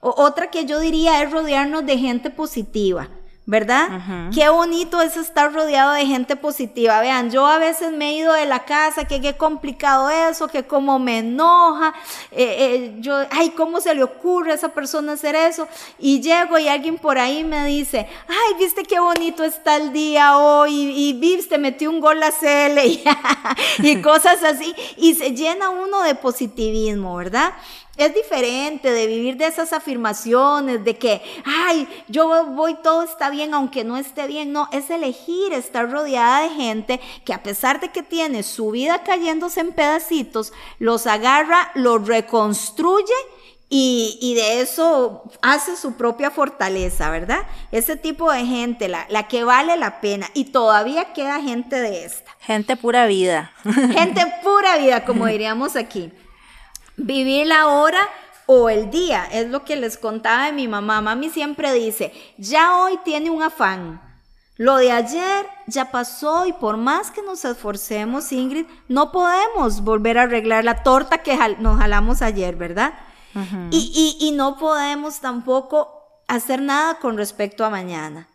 otra 0.00 0.50
que 0.50 0.66
yo 0.66 0.78
diría 0.78 1.22
es 1.22 1.30
rodearnos 1.30 1.86
de 1.86 1.98
gente 1.98 2.30
positiva. 2.30 3.08
¿Verdad? 3.48 4.30
Qué 4.34 4.46
bonito 4.50 5.00
es 5.00 5.16
estar 5.16 5.50
rodeado 5.54 5.92
de 5.92 6.04
gente 6.04 6.36
positiva. 6.36 7.00
Vean, 7.00 7.30
yo 7.30 7.46
a 7.46 7.56
veces 7.56 7.92
me 7.92 8.10
he 8.10 8.18
ido 8.18 8.34
de 8.34 8.44
la 8.44 8.66
casa, 8.66 9.06
que 9.06 9.22
qué 9.22 9.38
complicado 9.38 10.10
eso, 10.10 10.48
que 10.48 10.64
cómo 10.64 10.98
me 10.98 11.20
enoja, 11.20 11.94
eh, 12.30 12.56
eh, 12.58 12.96
yo, 12.98 13.16
ay, 13.30 13.48
¿cómo 13.56 13.80
se 13.80 13.94
le 13.94 14.02
ocurre 14.02 14.52
a 14.52 14.54
esa 14.54 14.68
persona 14.68 15.14
hacer 15.14 15.34
eso? 15.34 15.66
Y 15.98 16.20
llego 16.20 16.58
y 16.58 16.68
alguien 16.68 16.98
por 16.98 17.16
ahí 17.16 17.42
me 17.42 17.64
dice, 17.64 18.06
ay, 18.28 18.58
viste 18.58 18.82
qué 18.82 19.00
bonito 19.00 19.42
está 19.42 19.76
el 19.76 19.94
día 19.94 20.36
hoy, 20.36 20.92
y, 20.94 21.14
viste, 21.14 21.56
metí 21.56 21.86
un 21.86 22.00
gol 22.00 22.22
a 22.22 22.30
CL 22.30 22.78
y 23.78 24.02
cosas 24.02 24.44
así, 24.44 24.74
y 24.98 25.14
se 25.14 25.30
llena 25.30 25.70
uno 25.70 26.02
de 26.02 26.14
positivismo, 26.14 27.16
¿verdad? 27.16 27.54
Es 27.98 28.14
diferente 28.14 28.92
de 28.92 29.06
vivir 29.08 29.36
de 29.36 29.46
esas 29.46 29.72
afirmaciones, 29.72 30.84
de 30.84 30.96
que, 30.96 31.20
ay, 31.44 31.88
yo 32.06 32.46
voy, 32.46 32.76
todo 32.82 33.02
está 33.02 33.28
bien, 33.28 33.54
aunque 33.54 33.82
no 33.82 33.96
esté 33.96 34.28
bien. 34.28 34.52
No, 34.52 34.68
es 34.72 34.88
elegir 34.88 35.52
estar 35.52 35.90
rodeada 35.90 36.42
de 36.42 36.50
gente 36.50 37.00
que 37.24 37.34
a 37.34 37.42
pesar 37.42 37.80
de 37.80 37.88
que 37.90 38.04
tiene 38.04 38.44
su 38.44 38.70
vida 38.70 39.02
cayéndose 39.02 39.60
en 39.60 39.72
pedacitos, 39.72 40.52
los 40.78 41.08
agarra, 41.08 41.72
los 41.74 42.06
reconstruye 42.06 43.12
y, 43.70 44.32
de 44.34 44.60
eso 44.60 45.24
hace 45.42 45.76
su 45.76 45.94
propia 45.94 46.30
fortaleza, 46.30 47.10
¿verdad? 47.10 47.46
Ese 47.70 47.96
tipo 47.96 48.32
de 48.32 48.46
gente, 48.46 48.88
la, 48.88 49.06
la, 49.10 49.28
que 49.28 49.44
vale 49.44 49.76
la 49.76 50.00
pena. 50.00 50.30
Y 50.32 50.46
todavía 50.46 51.12
queda 51.12 51.42
gente 51.42 51.76
de 51.76 52.04
esta. 52.04 52.34
Gente 52.40 52.76
pura 52.76 53.06
vida. 53.06 53.52
Gente 53.64 54.22
pura 54.42 54.78
vida, 54.78 55.04
como 55.04 55.26
diríamos 55.26 55.76
aquí. 55.76 56.10
Vivir 56.98 57.46
la 57.46 57.68
hora 57.68 58.00
o 58.46 58.70
el 58.70 58.90
día, 58.90 59.26
es 59.30 59.48
lo 59.48 59.64
que 59.64 59.76
les 59.76 59.96
contaba 59.96 60.46
de 60.46 60.52
mi 60.52 60.68
mamá. 60.68 61.00
Mami 61.00 61.30
siempre 61.30 61.72
dice, 61.72 62.12
ya 62.38 62.78
hoy 62.78 62.98
tiene 63.04 63.30
un 63.30 63.42
afán. 63.42 64.00
Lo 64.56 64.76
de 64.76 64.90
ayer 64.90 65.46
ya 65.68 65.92
pasó 65.92 66.44
y 66.44 66.52
por 66.52 66.76
más 66.76 67.12
que 67.12 67.22
nos 67.22 67.44
esforcemos, 67.44 68.32
Ingrid, 68.32 68.66
no 68.88 69.12
podemos 69.12 69.82
volver 69.82 70.18
a 70.18 70.22
arreglar 70.22 70.64
la 70.64 70.82
torta 70.82 71.18
que 71.18 71.38
nos 71.60 71.78
jalamos 71.78 72.22
ayer, 72.22 72.56
¿verdad? 72.56 72.94
y, 73.70 74.16
y, 74.20 74.32
no 74.32 74.56
podemos 74.58 75.20
tampoco 75.20 76.22
hacer 76.26 76.60
nada 76.60 76.98
con 76.98 77.16
respecto 77.16 77.64
a 77.64 77.70
mañana. 77.70 78.26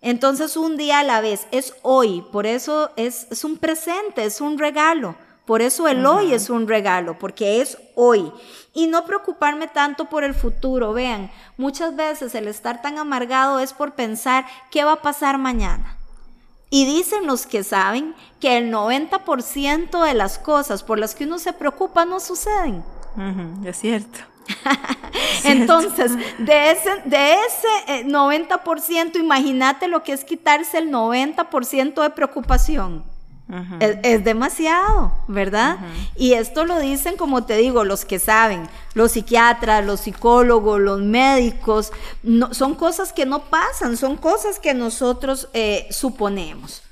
Entonces 0.00 0.56
un 0.56 0.78
día 0.78 1.00
a 1.00 1.04
la 1.04 1.20
vez, 1.20 1.46
es 1.50 1.74
hoy, 1.82 2.22
por 2.32 2.46
eso 2.46 2.90
es, 2.96 3.26
es 3.30 3.44
un 3.44 3.58
presente, 3.58 4.24
es 4.24 4.40
un 4.40 4.56
regalo. 4.56 5.16
Por 5.48 5.62
eso 5.62 5.88
el 5.88 6.04
hoy 6.04 6.34
es 6.34 6.50
un 6.50 6.68
regalo, 6.68 7.18
porque 7.18 7.62
es 7.62 7.78
hoy. 7.94 8.30
Y 8.74 8.86
no 8.86 9.06
preocuparme 9.06 9.66
tanto 9.66 10.04
por 10.04 10.22
el 10.22 10.34
futuro. 10.34 10.92
Vean, 10.92 11.30
muchas 11.56 11.96
veces 11.96 12.34
el 12.34 12.48
estar 12.48 12.82
tan 12.82 12.98
amargado 12.98 13.58
es 13.58 13.72
por 13.72 13.94
pensar 13.94 14.44
qué 14.70 14.84
va 14.84 14.92
a 14.92 15.00
pasar 15.00 15.38
mañana. 15.38 15.96
Y 16.68 16.84
dicen 16.84 17.26
los 17.26 17.46
que 17.46 17.64
saben 17.64 18.14
que 18.40 18.58
el 18.58 18.70
90% 18.70 20.04
de 20.04 20.12
las 20.12 20.38
cosas 20.38 20.82
por 20.82 20.98
las 20.98 21.14
que 21.14 21.24
uno 21.24 21.38
se 21.38 21.54
preocupa 21.54 22.04
no 22.04 22.20
suceden. 22.20 22.84
es 23.64 23.78
cierto. 23.78 24.18
Entonces, 25.44 26.12
de 26.36 26.72
ese, 26.72 26.90
de 27.06 27.36
ese 27.46 28.04
90%, 28.06 29.16
eh, 29.16 29.18
imagínate 29.18 29.88
lo 29.88 30.02
que 30.02 30.12
es 30.12 30.26
quitarse 30.26 30.76
el 30.76 30.90
90% 30.90 32.02
de 32.02 32.10
preocupación 32.10 33.17
es, 33.80 34.24
demasiado, 34.24 35.12
¿verdad? 35.26 35.78
Y 36.16 36.34
esto 36.34 36.64
lo 36.64 36.78
dicen, 36.78 37.16
como 37.16 37.44
te 37.44 37.56
digo, 37.56 37.84
los 37.84 38.04
que 38.04 38.18
saben, 38.18 38.68
los 38.94 39.12
psiquiatras, 39.12 39.84
los 39.84 40.00
psicólogos, 40.00 40.80
los 40.80 41.00
médicos, 41.00 41.92
no, 42.22 42.52
son 42.52 42.74
cosas 42.74 43.12
que 43.12 43.24
no 43.24 43.44
pasan, 43.44 43.96
son 43.96 44.16
cosas 44.16 44.58
que 44.58 44.74
nosotros 44.74 45.48
eh, 45.54 45.86
suponemos. 45.90 46.82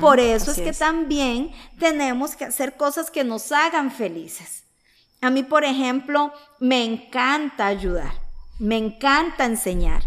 Por 0.00 0.18
eso 0.18 0.50
es 0.50 0.60
que 0.60 0.72
también 0.72 1.52
tenemos 1.78 2.34
que 2.36 2.46
hacer 2.46 2.76
cosas 2.76 3.10
que 3.10 3.22
nos 3.22 3.52
hagan 3.52 3.90
felices. 3.90 4.64
A 5.20 5.28
mí, 5.28 5.42
por 5.42 5.64
ejemplo, 5.64 6.32
me 6.58 6.84
encanta 6.84 7.66
ayudar, 7.66 8.12
me 8.58 8.78
encanta 8.78 9.44
enseñar, 9.44 10.04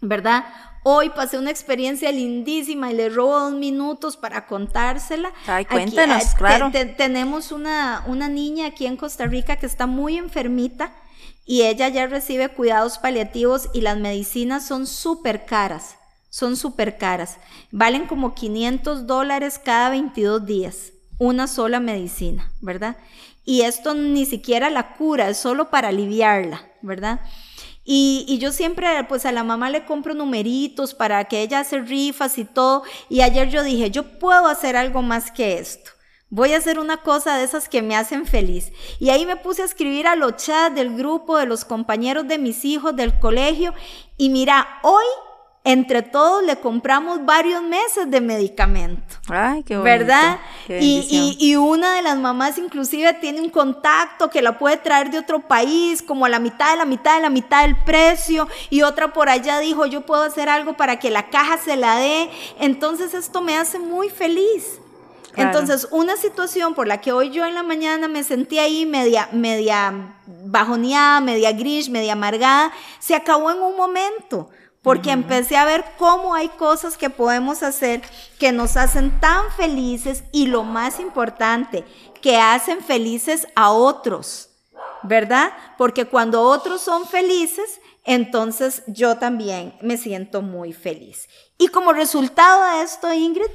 ¿verdad? 0.00 0.44
Hoy 0.88 1.10
pasé 1.10 1.36
una 1.36 1.50
experiencia 1.50 2.12
lindísima 2.12 2.92
y 2.92 2.94
le 2.94 3.08
robo 3.08 3.40
dos 3.40 3.54
minutos 3.54 4.16
para 4.16 4.46
contársela. 4.46 5.32
Ay, 5.48 5.64
cuéntanos, 5.64 6.22
ah, 6.24 6.36
claro. 6.38 6.70
tenemos 6.96 7.50
una, 7.50 8.04
una 8.06 8.28
niña 8.28 8.66
aquí 8.66 8.86
en 8.86 8.96
Costa 8.96 9.26
Rica 9.26 9.56
que 9.56 9.66
está 9.66 9.88
muy 9.88 10.16
enfermita 10.16 10.92
y 11.44 11.62
ella 11.62 11.88
ya 11.88 12.06
recibe 12.06 12.50
cuidados 12.50 12.98
paliativos 12.98 13.68
y 13.74 13.80
las 13.80 13.98
medicinas 13.98 14.64
son 14.64 14.86
súper 14.86 15.44
caras, 15.44 15.96
son 16.30 16.56
súper 16.56 16.98
caras. 16.98 17.38
Valen 17.72 18.06
como 18.06 18.36
500 18.36 19.08
dólares 19.08 19.58
cada 19.58 19.90
22 19.90 20.46
días, 20.46 20.92
una 21.18 21.48
sola 21.48 21.80
medicina, 21.80 22.52
¿verdad? 22.60 22.96
Y 23.44 23.62
esto 23.62 23.92
ni 23.94 24.24
siquiera 24.24 24.70
la 24.70 24.94
cura, 24.94 25.30
es 25.30 25.36
solo 25.38 25.68
para 25.68 25.88
aliviarla, 25.88 26.64
¿verdad? 26.80 27.22
Y, 27.88 28.38
yo 28.40 28.50
siempre, 28.50 28.88
pues 29.08 29.24
a 29.26 29.32
la 29.32 29.44
mamá 29.44 29.70
le 29.70 29.84
compro 29.84 30.12
numeritos 30.12 30.92
para 30.92 31.24
que 31.26 31.40
ella 31.40 31.60
hace 31.60 31.78
rifas 31.78 32.36
y 32.36 32.44
todo. 32.44 32.82
Y 33.08 33.20
ayer 33.20 33.48
yo 33.48 33.62
dije, 33.62 33.92
yo 33.92 34.18
puedo 34.18 34.48
hacer 34.48 34.76
algo 34.76 35.02
más 35.02 35.30
que 35.30 35.58
esto. 35.58 35.92
Voy 36.28 36.52
a 36.52 36.56
hacer 36.56 36.80
una 36.80 36.96
cosa 36.96 37.36
de 37.36 37.44
esas 37.44 37.68
que 37.68 37.82
me 37.82 37.94
hacen 37.94 38.26
feliz. 38.26 38.72
Y 38.98 39.10
ahí 39.10 39.24
me 39.24 39.36
puse 39.36 39.62
a 39.62 39.66
escribir 39.66 40.08
a 40.08 40.16
los 40.16 40.36
chats 40.36 40.74
del 40.74 40.96
grupo, 40.96 41.38
de 41.38 41.46
los 41.46 41.64
compañeros 41.64 42.26
de 42.26 42.38
mis 42.38 42.64
hijos, 42.64 42.96
del 42.96 43.20
colegio. 43.20 43.72
Y 44.16 44.30
mira, 44.30 44.80
hoy 44.82 45.04
entre 45.66 46.02
todos 46.02 46.44
le 46.44 46.54
compramos 46.60 47.24
varios 47.24 47.60
meses 47.60 48.08
de 48.08 48.20
medicamento. 48.20 49.02
Ay, 49.28 49.64
qué 49.64 49.76
bonito. 49.76 49.98
¿Verdad? 49.98 50.38
y, 50.68 51.36
y, 51.40 51.56
una 51.56 51.94
de 51.94 52.02
las 52.02 52.16
mamás 52.16 52.56
inclusive 52.56 53.14
tiene 53.14 53.40
un 53.40 53.50
contacto 53.50 54.30
que 54.30 54.42
la 54.42 54.58
puede 54.58 54.76
traer 54.76 55.10
de 55.10 55.18
otro 55.18 55.40
país, 55.40 56.02
como 56.02 56.24
a 56.24 56.28
la 56.28 56.38
mitad 56.38 56.70
de 56.70 56.76
la 56.76 56.84
mitad 56.84 57.16
de 57.16 57.22
la 57.22 57.30
mitad 57.30 57.62
del 57.62 57.74
precio, 57.78 58.46
y 58.70 58.82
otra 58.82 59.12
por 59.12 59.28
allá 59.28 59.58
dijo, 59.58 59.86
yo 59.86 60.02
puedo 60.02 60.22
hacer 60.22 60.48
algo 60.48 60.76
para 60.76 61.00
que 61.00 61.10
la 61.10 61.30
caja 61.30 61.58
se 61.58 61.74
la 61.74 61.96
dé. 61.96 62.30
Entonces 62.60 63.12
esto 63.12 63.42
me 63.42 63.56
hace 63.56 63.80
muy 63.80 64.08
feliz. 64.08 64.78
Entonces, 65.34 65.88
una 65.90 66.16
situación 66.16 66.74
por 66.74 66.86
la 66.86 67.00
que 67.00 67.12
hoy 67.12 67.30
yo 67.30 67.44
en 67.44 67.54
la 67.54 67.62
mañana 67.62 68.08
me 68.08 68.22
sentí 68.22 68.58
ahí 68.58 68.86
media, 68.86 69.28
media 69.32 70.14
bajoneada, 70.26 71.20
media 71.20 71.52
gris, 71.52 71.90
media 71.90 72.12
amargada, 72.12 72.72
se 73.00 73.14
acabó 73.14 73.50
en 73.50 73.58
un 73.58 73.76
momento 73.76 74.48
porque 74.86 75.10
empecé 75.10 75.56
a 75.56 75.64
ver 75.64 75.84
cómo 75.98 76.36
hay 76.36 76.48
cosas 76.48 76.96
que 76.96 77.10
podemos 77.10 77.64
hacer 77.64 78.02
que 78.38 78.52
nos 78.52 78.76
hacen 78.76 79.18
tan 79.18 79.50
felices 79.56 80.22
y 80.30 80.46
lo 80.46 80.62
más 80.62 81.00
importante, 81.00 81.84
que 82.22 82.36
hacen 82.36 82.80
felices 82.84 83.48
a 83.56 83.72
otros, 83.72 84.48
¿verdad? 85.02 85.52
Porque 85.76 86.04
cuando 86.04 86.40
otros 86.40 86.82
son 86.82 87.04
felices, 87.04 87.80
entonces 88.04 88.84
yo 88.86 89.16
también 89.16 89.74
me 89.80 89.96
siento 89.96 90.40
muy 90.40 90.72
feliz. 90.72 91.28
Y 91.58 91.66
como 91.66 91.92
resultado 91.92 92.78
de 92.78 92.84
esto, 92.84 93.12
Ingrid, 93.12 93.50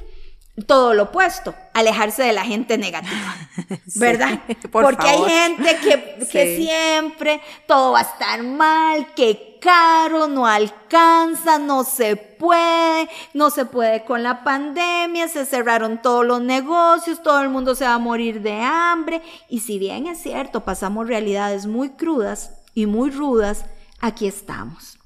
todo 0.67 0.93
lo 0.93 1.03
opuesto, 1.03 1.55
alejarse 1.73 2.23
de 2.23 2.33
la 2.33 2.43
gente 2.43 2.77
negativa, 2.77 3.37
¿verdad? 3.95 4.41
Porque 4.69 5.07
hay 5.07 5.23
gente 5.23 5.77
que, 5.77 6.27
que 6.29 6.57
siempre 6.57 7.41
todo 7.67 7.93
va 7.93 7.99
a 7.99 8.01
estar 8.01 8.43
mal, 8.43 9.13
que 9.13 9.50
caro, 9.61 10.27
no 10.27 10.47
alcanza, 10.47 11.59
no 11.59 11.85
se 11.85 12.17
puede, 12.17 13.07
no 13.33 13.49
se 13.51 13.65
puede 13.65 14.03
con 14.03 14.23
la 14.23 14.43
pandemia, 14.43 15.27
se 15.29 15.45
cerraron 15.45 16.01
todos 16.01 16.25
los 16.25 16.41
negocios, 16.41 17.21
todo 17.23 17.41
el 17.41 17.49
mundo 17.49 17.75
se 17.75 17.85
va 17.85 17.93
a 17.93 17.99
morir 17.99 18.41
de 18.41 18.59
hambre. 18.59 19.21
Y 19.47 19.59
si 19.61 19.79
bien 19.79 20.07
es 20.07 20.21
cierto, 20.21 20.65
pasamos 20.65 21.07
realidades 21.07 21.67
muy 21.67 21.91
crudas 21.91 22.51
y 22.73 22.87
muy 22.87 23.11
rudas, 23.11 23.65
aquí 24.01 24.27
estamos. 24.27 24.97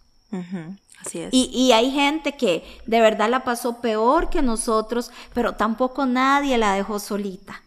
Así 1.01 1.19
es. 1.19 1.29
Y, 1.31 1.49
y, 1.53 1.71
hay 1.71 1.91
gente 1.91 2.35
que 2.35 2.63
de 2.85 2.99
verdad 2.99 3.29
la 3.29 3.43
pasó 3.43 3.79
peor 3.79 4.29
que 4.29 4.41
nosotros, 4.41 5.11
pero 5.33 5.55
tampoco 5.55 6.05
nadie 6.05 6.57
la 6.57 6.73
dejó 6.73 6.99
solita, 6.99 7.61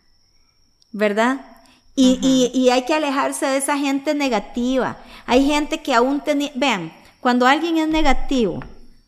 ¿verdad? 0.93 1.58
Y, 2.01 2.53
y, 2.55 2.71
hay 2.71 2.85
que 2.85 2.95
alejarse 2.95 3.45
de 3.45 3.57
esa 3.57 3.77
gente 3.77 4.15
negativa. 4.15 4.99
Hay 5.27 5.45
gente 5.45 5.83
que 5.83 5.93
aún 5.93 6.21
tenía, 6.21 6.53
vean, 6.55 6.93
cuando 7.19 7.45
alguien 7.45 7.77
es 7.77 7.89
negativo, 7.89 8.63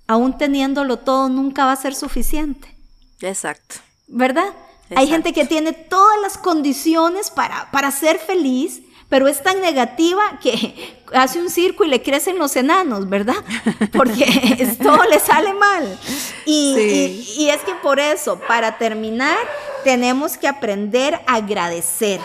aún 0.09 0.37
teniéndolo 0.37 0.96
todo, 0.96 1.29
nunca 1.29 1.64
va 1.66 1.72
a 1.72 1.76
ser 1.76 1.94
suficiente. 1.94 2.74
Exacto. 3.20 3.76
¿Verdad? 4.09 4.53
Hay 4.96 5.07
gente 5.07 5.33
que 5.33 5.44
tiene 5.44 5.72
todas 5.72 6.20
las 6.20 6.37
condiciones 6.37 7.31
para, 7.31 7.70
para 7.70 7.92
ser 7.92 8.18
feliz, 8.18 8.83
pero 9.09 9.29
es 9.29 9.40
tan 9.40 9.61
negativa 9.61 10.40
que 10.42 10.98
hace 11.14 11.40
un 11.40 11.48
circo 11.48 11.85
y 11.85 11.88
le 11.88 12.03
crecen 12.03 12.40
los 12.40 12.57
enanos, 12.57 13.09
¿verdad? 13.09 13.37
Porque 13.92 14.76
todo 14.83 15.05
le 15.05 15.20
sale 15.20 15.55
mal. 15.55 15.96
Y, 16.44 16.74
y, 16.76 17.42
y, 17.44 17.50
es 17.50 17.61
que 17.61 17.76
por 17.76 18.00
eso, 18.00 18.40
para 18.48 18.79
terminar, 18.79 19.38
tenemos 19.85 20.37
que 20.37 20.48
aprender 20.48 21.14
a 21.29 21.37
agradecer 21.37 22.20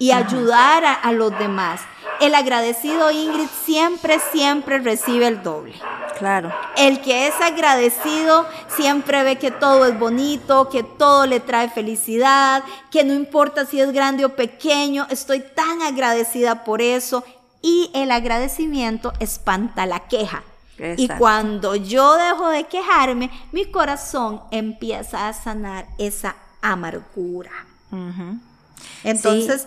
y 0.00 0.12
ayudar 0.12 0.82
a, 1.02 1.12
los 1.12 1.38
demás. 1.38 1.82
El 2.20 2.34
agradecido 2.34 3.10
Ingrid 3.10 3.48
siempre, 3.64 4.18
siempre 4.32 4.78
recibe 4.78 5.28
el 5.28 5.42
doble. 5.42 5.74
Claro. 6.18 6.50
El 6.78 7.02
que 7.02 7.28
es 7.28 7.34
agradecido 7.40 8.46
siempre 8.68 9.22
ve 9.22 9.36
que 9.36 9.50
todo 9.50 9.84
es 9.84 9.98
bonito, 9.98 10.70
que 10.70 10.82
todo 10.82 11.26
le 11.26 11.38
trae 11.38 11.68
felicidad, 11.68 12.64
que 12.90 13.04
no 13.04 13.12
importa 13.12 13.66
si 13.66 13.78
es 13.78 13.92
grande 13.92 14.24
o 14.24 14.34
pequeño, 14.34 15.06
estoy 15.10 15.40
tan 15.40 15.82
agradecida 15.82 16.64
por 16.64 16.80
eso. 16.80 17.22
Y 17.60 17.90
el 17.92 18.10
agradecimiento 18.10 19.12
espanta 19.20 19.84
la 19.84 20.00
queja. 20.00 20.42
Y 20.96 21.08
cuando 21.08 21.76
yo 21.76 22.14
dejo 22.14 22.48
de 22.48 22.64
quejarme, 22.64 23.30
mi 23.52 23.66
corazón 23.66 24.40
empieza 24.50 25.28
a 25.28 25.34
sanar 25.34 25.86
esa 25.98 26.36
amargura. 26.62 27.50
Entonces, 29.04 29.66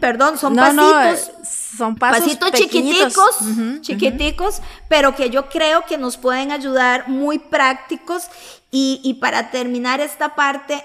perdón, 0.00 0.38
son 0.38 0.56
pasitos. 0.56 1.28
Eh, 1.28 1.32
son 1.76 1.96
pasitos 1.96 2.52
chiquiticos, 2.52 3.36
chiquiticos, 3.82 4.62
pero 4.88 5.14
que 5.14 5.30
yo 5.30 5.48
creo 5.48 5.84
que 5.84 5.98
nos 5.98 6.16
pueden 6.16 6.50
ayudar 6.50 7.08
muy 7.08 7.38
prácticos. 7.38 8.24
Y, 8.70 9.00
y 9.04 9.14
para 9.14 9.50
terminar 9.50 10.00
esta 10.00 10.34
parte, 10.34 10.82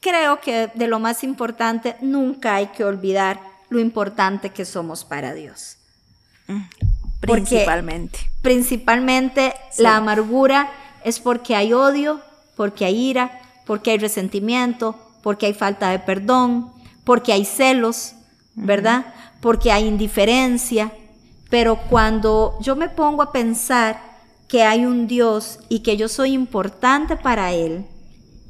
creo 0.00 0.40
que 0.40 0.70
de 0.74 0.88
lo 0.88 0.98
más 0.98 1.22
importante, 1.22 1.96
nunca 2.00 2.56
hay 2.56 2.68
que 2.68 2.84
olvidar 2.84 3.40
lo 3.68 3.78
importante 3.78 4.50
que 4.50 4.64
somos 4.64 5.04
para 5.04 5.32
Dios. 5.34 5.76
Mm, 6.48 6.62
principalmente. 7.20 8.18
principalmente 8.42 9.54
la 9.78 9.96
amargura 9.96 10.70
es 11.04 11.20
porque 11.20 11.54
hay 11.54 11.72
odio, 11.72 12.20
porque 12.56 12.84
hay 12.84 12.96
ira, 12.96 13.40
porque 13.66 13.92
hay 13.92 13.98
resentimiento, 13.98 14.98
porque 15.22 15.46
hay 15.46 15.54
falta 15.54 15.90
de 15.90 16.00
perdón, 16.00 16.72
porque 17.10 17.32
hay 17.32 17.44
celos, 17.44 18.12
¿verdad? 18.54 19.04
Porque 19.40 19.72
hay 19.72 19.88
indiferencia. 19.88 20.92
Pero 21.50 21.76
cuando 21.90 22.56
yo 22.60 22.76
me 22.76 22.88
pongo 22.88 23.20
a 23.20 23.32
pensar 23.32 24.00
que 24.46 24.62
hay 24.62 24.86
un 24.86 25.08
Dios 25.08 25.58
y 25.68 25.80
que 25.80 25.96
yo 25.96 26.08
soy 26.08 26.30
importante 26.34 27.16
para 27.16 27.50
Él, 27.50 27.84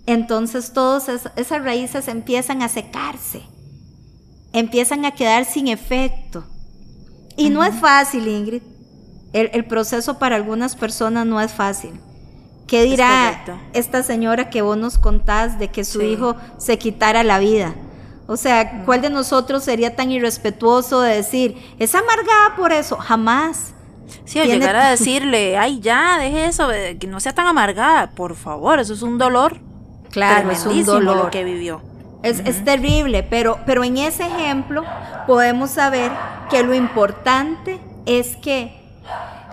entonces 0.05 0.75
todas 0.75 1.09
esas 1.37 1.65
raíces 1.65 2.07
empiezan 2.07 2.61
a 2.61 2.69
secarse, 2.69 3.41
empiezan 4.53 5.07
a 5.07 5.13
quedar 5.13 5.47
sin 5.47 5.69
efecto. 5.69 6.45
Y 7.39 7.49
no 7.49 7.65
es 7.65 7.75
fácil, 7.77 8.29
Ingrid. 8.29 8.63
El, 9.33 9.65
proceso 9.65 10.19
para 10.19 10.37
algunas 10.37 10.77
personas 10.77 11.25
no 11.25 11.41
es 11.41 11.51
fácil. 11.51 11.93
¿Qué 12.67 12.83
dirá 12.83 13.43
esta 13.73 14.03
señora 14.03 14.51
que 14.51 14.61
vos 14.61 14.77
nos 14.77 14.99
contás 14.99 15.59
de 15.59 15.69
que 15.69 15.83
su 15.83 16.03
hijo 16.03 16.37
se 16.59 16.79
quitara 16.79 17.25
la 17.25 17.39
vida? 17.39 17.75
O 18.31 18.37
sea, 18.37 18.85
¿cuál 18.85 19.03
de 19.03 19.11
nosotros 19.11 19.65
sería 19.65 19.97
tan 19.97 20.13
irrespetuoso 20.13 21.01
de 21.01 21.17
decir, 21.17 21.75
es 21.81 21.97
amargada 21.97 22.55
por 22.57 22.71
eso? 22.71 22.97
Jamás. 22.97 23.75
Sí, 24.25 24.39
o 24.39 24.45
llegar 24.45 24.77
a 24.77 24.91
decirle, 24.91 25.59
ay, 25.59 25.81
ya, 25.81 26.17
deje 26.17 26.45
eso, 26.45 26.69
que 27.01 27.09
no 27.09 27.19
sea 27.19 27.33
tan 27.33 27.49
amargada, 27.49 28.11
por 28.11 28.37
favor, 28.37 28.79
eso 28.79 28.95
es 28.95 29.03
un 29.03 29.19
dolor. 29.19 29.59
Claro, 30.13 30.49
es 30.53 30.65
un 30.65 30.85
dolor 30.85 31.17
lo 31.17 31.31
que 31.33 31.43
vivió. 31.43 31.83
Es, 32.23 32.39
es, 32.45 32.65
terrible, 32.65 33.25
pero, 33.25 33.59
pero 33.67 33.83
en 33.83 33.97
ese 33.97 34.27
ejemplo 34.27 34.85
podemos 35.27 35.71
saber 35.71 36.13
que 36.51 36.63
lo 36.63 36.73
importante 36.73 37.81
es 38.07 38.37
que 38.37 38.81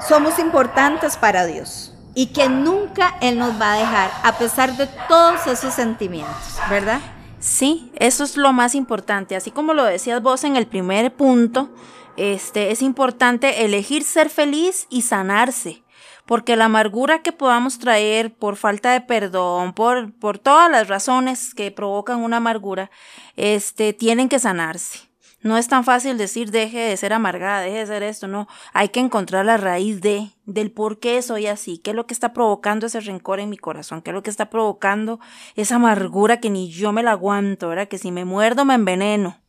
somos 0.08 0.38
importantes 0.38 1.18
para 1.18 1.48
Dios 1.48 1.96
y 2.14 2.28
que 2.28 2.48
nunca 2.48 3.16
Él 3.22 3.40
nos 3.40 3.60
va 3.60 3.74
a 3.74 3.78
dejar, 3.78 4.12
a 4.22 4.34
pesar 4.34 4.78
de 4.78 4.86
todos 5.08 5.48
esos 5.48 5.74
sentimientos, 5.74 6.60
¿verdad? 6.70 7.00
Sí, 7.40 7.92
eso 7.96 8.24
es 8.24 8.36
lo 8.36 8.52
más 8.52 8.76
importante. 8.76 9.36
Así 9.36 9.52
como 9.52 9.74
lo 9.74 9.84
decías 9.84 10.22
vos 10.22 10.44
en 10.44 10.56
el 10.56 10.68
primer 10.68 11.14
punto, 11.14 11.70
este, 12.16 12.72
es 12.72 12.82
importante 12.82 13.64
elegir 13.64 14.04
ser 14.04 14.30
feliz 14.30 14.88
y 14.90 15.04
sanarse. 15.04 15.84
Porque 16.26 16.58
la 16.58 16.66
amargura 16.66 17.22
que 17.22 17.32
podamos 17.32 17.80
traer 17.80 18.36
por 18.36 18.58
falta 18.58 18.92
de 18.92 19.02
perdón, 19.02 19.74
por, 19.74 20.14
por 20.14 20.40
todas 20.40 20.70
las 20.70 20.90
razones 20.90 21.54
que 21.54 21.72
provocan 21.72 22.22
una 22.22 22.38
amargura, 22.38 22.92
este, 23.38 23.94
tienen 23.94 24.28
que 24.28 24.40
sanarse. 24.40 25.07
No 25.42 25.58
es 25.58 25.68
tan 25.68 25.84
fácil 25.84 26.18
decir 26.18 26.50
deje 26.50 26.80
de 26.80 26.98
ser 26.98 27.14
amargada, 27.14 27.62
deje 27.62 27.78
de 27.78 27.86
ser 27.86 28.04
esto, 28.04 28.28
no. 28.28 28.48
Hay 28.74 28.90
que 28.90 29.00
encontrar 29.00 29.46
la 29.46 29.58
raíz 29.58 30.02
de, 30.02 30.32
del 30.46 30.72
por 30.72 31.00
qué 31.00 31.22
soy 31.22 31.46
así, 31.46 31.78
qué 31.78 31.92
es 31.92 31.96
lo 31.96 32.08
que 32.08 32.14
está 32.14 32.34
provocando 32.34 32.88
ese 32.88 33.00
rencor 33.02 33.40
en 33.40 33.50
mi 33.50 33.58
corazón, 33.58 34.02
qué 34.02 34.10
es 34.10 34.16
lo 34.16 34.24
que 34.24 34.32
está 34.32 34.50
provocando 34.50 35.20
esa 35.56 35.76
amargura 35.76 36.40
que 36.40 36.50
ni 36.50 36.70
yo 36.70 36.92
me 36.92 37.04
la 37.04 37.12
aguanto, 37.12 37.70
¿verdad? 37.70 37.88
Que 37.88 38.00
si 38.00 38.12
me 38.12 38.26
muerdo 38.26 38.66
me 38.66 38.74
enveneno, 38.74 39.40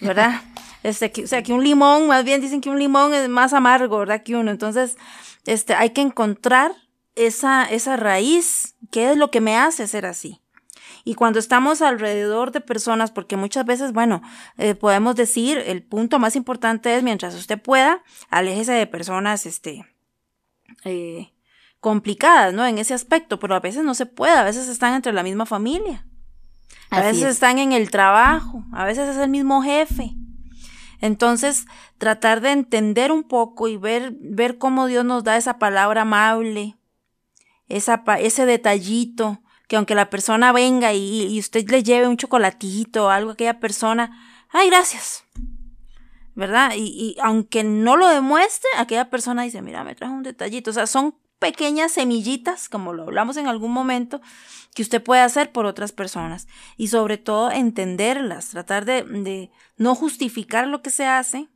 ¿verdad? 0.00 0.42
Este, 0.82 1.12
o 1.22 1.26
sea, 1.26 1.42
que 1.42 1.52
un 1.52 1.62
limón, 1.62 2.06
más 2.06 2.24
bien 2.24 2.40
dicen 2.40 2.62
que 2.62 2.70
un 2.70 2.78
limón 2.78 3.12
es 3.12 3.28
más 3.28 3.52
amargo, 3.52 3.98
¿verdad? 3.98 4.22
Que 4.22 4.34
uno. 4.34 4.50
Entonces, 4.50 4.96
este, 5.44 5.74
hay 5.74 5.90
que 5.90 6.00
encontrar 6.00 6.72
esa, 7.16 7.64
esa 7.64 7.96
raíz, 7.96 8.76
qué 8.90 9.10
es 9.10 9.18
lo 9.18 9.30
que 9.30 9.42
me 9.42 9.58
hace 9.58 9.86
ser 9.86 10.06
así. 10.06 10.40
Y 11.04 11.14
cuando 11.14 11.38
estamos 11.38 11.82
alrededor 11.82 12.52
de 12.52 12.60
personas, 12.60 13.10
porque 13.10 13.36
muchas 13.36 13.64
veces, 13.64 13.92
bueno, 13.92 14.22
eh, 14.58 14.74
podemos 14.74 15.16
decir, 15.16 15.58
el 15.66 15.82
punto 15.82 16.18
más 16.18 16.36
importante 16.36 16.94
es, 16.96 17.02
mientras 17.02 17.34
usted 17.34 17.60
pueda, 17.60 18.02
aléjese 18.30 18.72
de 18.72 18.86
personas, 18.86 19.46
este, 19.46 19.86
eh, 20.84 21.32
complicadas, 21.80 22.52
¿no? 22.52 22.66
En 22.66 22.78
ese 22.78 22.94
aspecto, 22.94 23.38
pero 23.38 23.54
a 23.54 23.60
veces 23.60 23.84
no 23.84 23.94
se 23.94 24.06
puede, 24.06 24.32
a 24.32 24.44
veces 24.44 24.68
están 24.68 24.94
entre 24.94 25.12
la 25.12 25.22
misma 25.22 25.46
familia, 25.46 26.06
a 26.90 27.00
veces 27.00 27.24
están 27.24 27.58
en 27.58 27.72
el 27.72 27.90
trabajo, 27.90 28.64
a 28.72 28.84
veces 28.84 29.08
es 29.08 29.16
el 29.16 29.30
mismo 29.30 29.62
jefe. 29.62 30.14
Entonces, 31.00 31.66
tratar 31.96 32.42
de 32.42 32.52
entender 32.52 33.10
un 33.10 33.22
poco 33.22 33.68
y 33.68 33.76
ver, 33.76 34.12
ver 34.20 34.58
cómo 34.58 34.86
Dios 34.86 35.04
nos 35.04 35.24
da 35.24 35.36
esa 35.38 35.58
palabra 35.58 36.02
amable, 36.02 36.76
esa, 37.68 38.02
ese 38.18 38.44
detallito, 38.44 39.40
que 39.70 39.76
aunque 39.76 39.94
la 39.94 40.10
persona 40.10 40.50
venga 40.50 40.92
y, 40.94 41.38
usted 41.38 41.70
le 41.70 41.84
lleve 41.84 42.08
un 42.08 42.16
chocolatito 42.16 43.06
o 43.06 43.08
algo 43.08 43.30
a 43.30 43.34
aquella 43.34 43.60
persona, 43.60 44.20
ay, 44.48 44.68
gracias. 44.68 45.22
¿Verdad? 46.34 46.72
Y, 46.76 47.14
aunque 47.22 47.62
no 47.62 47.96
lo 47.96 48.08
demuestre, 48.08 48.68
aquella 48.76 49.10
persona 49.10 49.44
dice, 49.44 49.62
mira, 49.62 49.84
me 49.84 49.94
trajo 49.94 50.12
un 50.12 50.24
detallito. 50.24 50.70
O 50.70 50.74
sea, 50.74 50.88
son 50.88 51.14
pequeñas 51.38 51.92
semillitas, 51.92 52.68
como 52.68 52.92
lo 52.92 53.04
hablamos 53.04 53.36
en 53.36 53.46
algún 53.46 53.70
momento, 53.70 54.20
que 54.74 54.82
usted 54.82 55.00
puede 55.00 55.20
hacer 55.20 55.52
por 55.52 55.66
otras 55.66 55.92
personas. 55.92 56.48
Y 56.76 56.88
sobre 56.88 57.16
todo 57.16 57.52
entenderlas, 57.52 58.48
tratar 58.48 58.84
de, 58.84 59.04
de 59.04 59.52
no 59.76 59.94
justificar 59.94 60.66
lo 60.66 60.82
que 60.82 60.90
se 60.90 61.06
hace, 61.06 61.46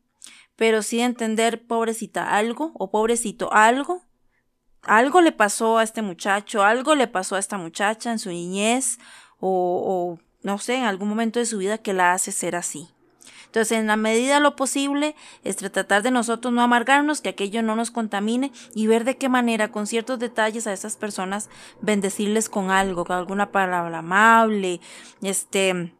pero 0.54 0.82
sí 0.82 1.00
entender, 1.00 1.66
pobrecita, 1.66 2.36
algo 2.36 2.70
o 2.74 2.92
pobrecito, 2.92 3.52
algo 3.52 4.04
algo 4.86 5.20
le 5.20 5.32
pasó 5.32 5.78
a 5.78 5.82
este 5.82 6.02
muchacho, 6.02 6.62
algo 6.62 6.94
le 6.94 7.06
pasó 7.06 7.36
a 7.36 7.38
esta 7.38 7.58
muchacha 7.58 8.12
en 8.12 8.18
su 8.18 8.30
niñez 8.30 8.98
o, 9.40 10.18
no 10.42 10.58
sé, 10.58 10.76
en 10.76 10.84
algún 10.84 11.08
momento 11.08 11.38
de 11.38 11.46
su 11.46 11.58
vida 11.58 11.78
que 11.78 11.92
la 11.92 12.12
hace 12.12 12.32
ser 12.32 12.56
así. 12.56 12.88
Entonces, 13.46 13.78
en 13.78 13.86
la 13.86 13.96
medida 13.96 14.34
de 14.34 14.40
lo 14.40 14.56
posible, 14.56 15.14
es 15.44 15.56
tratar 15.56 16.02
de 16.02 16.10
nosotros 16.10 16.52
no 16.52 16.60
amargarnos, 16.60 17.20
que 17.20 17.28
aquello 17.28 17.62
no 17.62 17.76
nos 17.76 17.92
contamine 17.92 18.50
y 18.74 18.88
ver 18.88 19.04
de 19.04 19.16
qué 19.16 19.28
manera, 19.28 19.70
con 19.70 19.86
ciertos 19.86 20.18
detalles 20.18 20.66
a 20.66 20.72
esas 20.72 20.96
personas, 20.96 21.48
bendecirles 21.80 22.48
con 22.48 22.70
algo, 22.70 23.04
con 23.04 23.16
alguna 23.16 23.52
palabra 23.52 23.98
amable, 23.98 24.80
este 25.22 25.94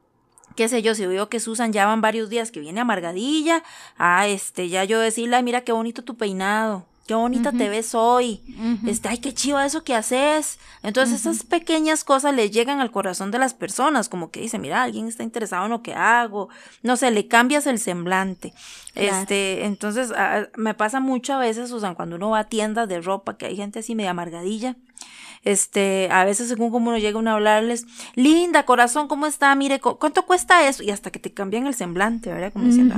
qué 0.56 0.68
sé 0.68 0.82
yo, 0.82 0.94
si 0.94 1.06
veo 1.06 1.28
que 1.28 1.40
Susan 1.40 1.72
ya 1.72 1.86
van 1.86 2.00
varios 2.00 2.28
días 2.28 2.50
que 2.50 2.60
viene 2.60 2.80
amargadilla, 2.80 3.62
ah, 3.98 4.26
este, 4.26 4.68
ya 4.68 4.84
yo 4.84 5.00
decirle, 5.00 5.42
mira 5.42 5.62
qué 5.62 5.72
bonito 5.72 6.04
tu 6.04 6.16
peinado, 6.16 6.86
qué 7.06 7.14
bonita 7.14 7.52
te 7.52 7.68
ves 7.68 7.94
hoy, 7.94 8.40
este, 8.86 9.08
ay, 9.08 9.18
qué 9.18 9.34
chido 9.34 9.60
eso 9.60 9.84
que 9.84 9.94
haces. 9.94 10.58
Entonces 10.82 11.20
esas 11.20 11.42
pequeñas 11.42 12.02
cosas 12.04 12.34
le 12.34 12.50
llegan 12.50 12.80
al 12.80 12.90
corazón 12.90 13.30
de 13.30 13.38
las 13.38 13.54
personas, 13.54 14.08
como 14.08 14.30
que 14.30 14.40
dice, 14.40 14.58
mira, 14.58 14.82
alguien 14.82 15.06
está 15.06 15.22
interesado 15.22 15.66
en 15.66 15.70
lo 15.70 15.82
que 15.82 15.94
hago, 15.94 16.48
no 16.82 16.96
sé, 16.96 17.10
le 17.10 17.28
cambias 17.28 17.66
el 17.66 17.78
semblante. 17.78 18.54
Este, 18.94 19.64
entonces 19.64 20.12
me 20.56 20.74
pasa 20.74 21.00
mucho 21.00 21.34
a 21.34 21.38
veces, 21.38 21.70
Susan, 21.70 21.94
cuando 21.94 22.16
uno 22.16 22.30
va 22.30 22.40
a 22.40 22.44
tiendas 22.44 22.88
de 22.88 23.00
ropa, 23.00 23.36
que 23.36 23.46
hay 23.46 23.56
gente 23.56 23.80
así 23.80 23.94
media 23.94 24.10
amargadilla, 24.10 24.76
este, 25.44 26.08
a 26.10 26.24
veces 26.24 26.48
según 26.48 26.70
como 26.70 26.88
uno 26.88 26.98
llega 26.98 27.18
uno 27.18 27.30
a 27.30 27.34
hablarles, 27.34 27.86
linda, 28.14 28.64
corazón, 28.64 29.08
¿cómo 29.08 29.26
está? 29.26 29.54
Mire, 29.54 29.78
¿cuánto 29.78 30.24
cuesta 30.24 30.66
eso? 30.66 30.82
Y 30.82 30.90
hasta 30.90 31.10
que 31.10 31.18
te 31.18 31.32
cambian 31.32 31.66
el 31.66 31.74
semblante, 31.74 32.32
¿verdad? 32.32 32.52
Como 32.52 32.64
diciendo, 32.64 32.94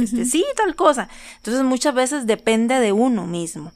este, 0.00 0.24
sí, 0.24 0.44
tal 0.56 0.76
cosa. 0.76 1.08
Entonces 1.38 1.64
muchas 1.64 1.94
veces 1.94 2.26
depende 2.26 2.78
de 2.78 2.92
uno 2.92 3.26
mismo. 3.26 3.72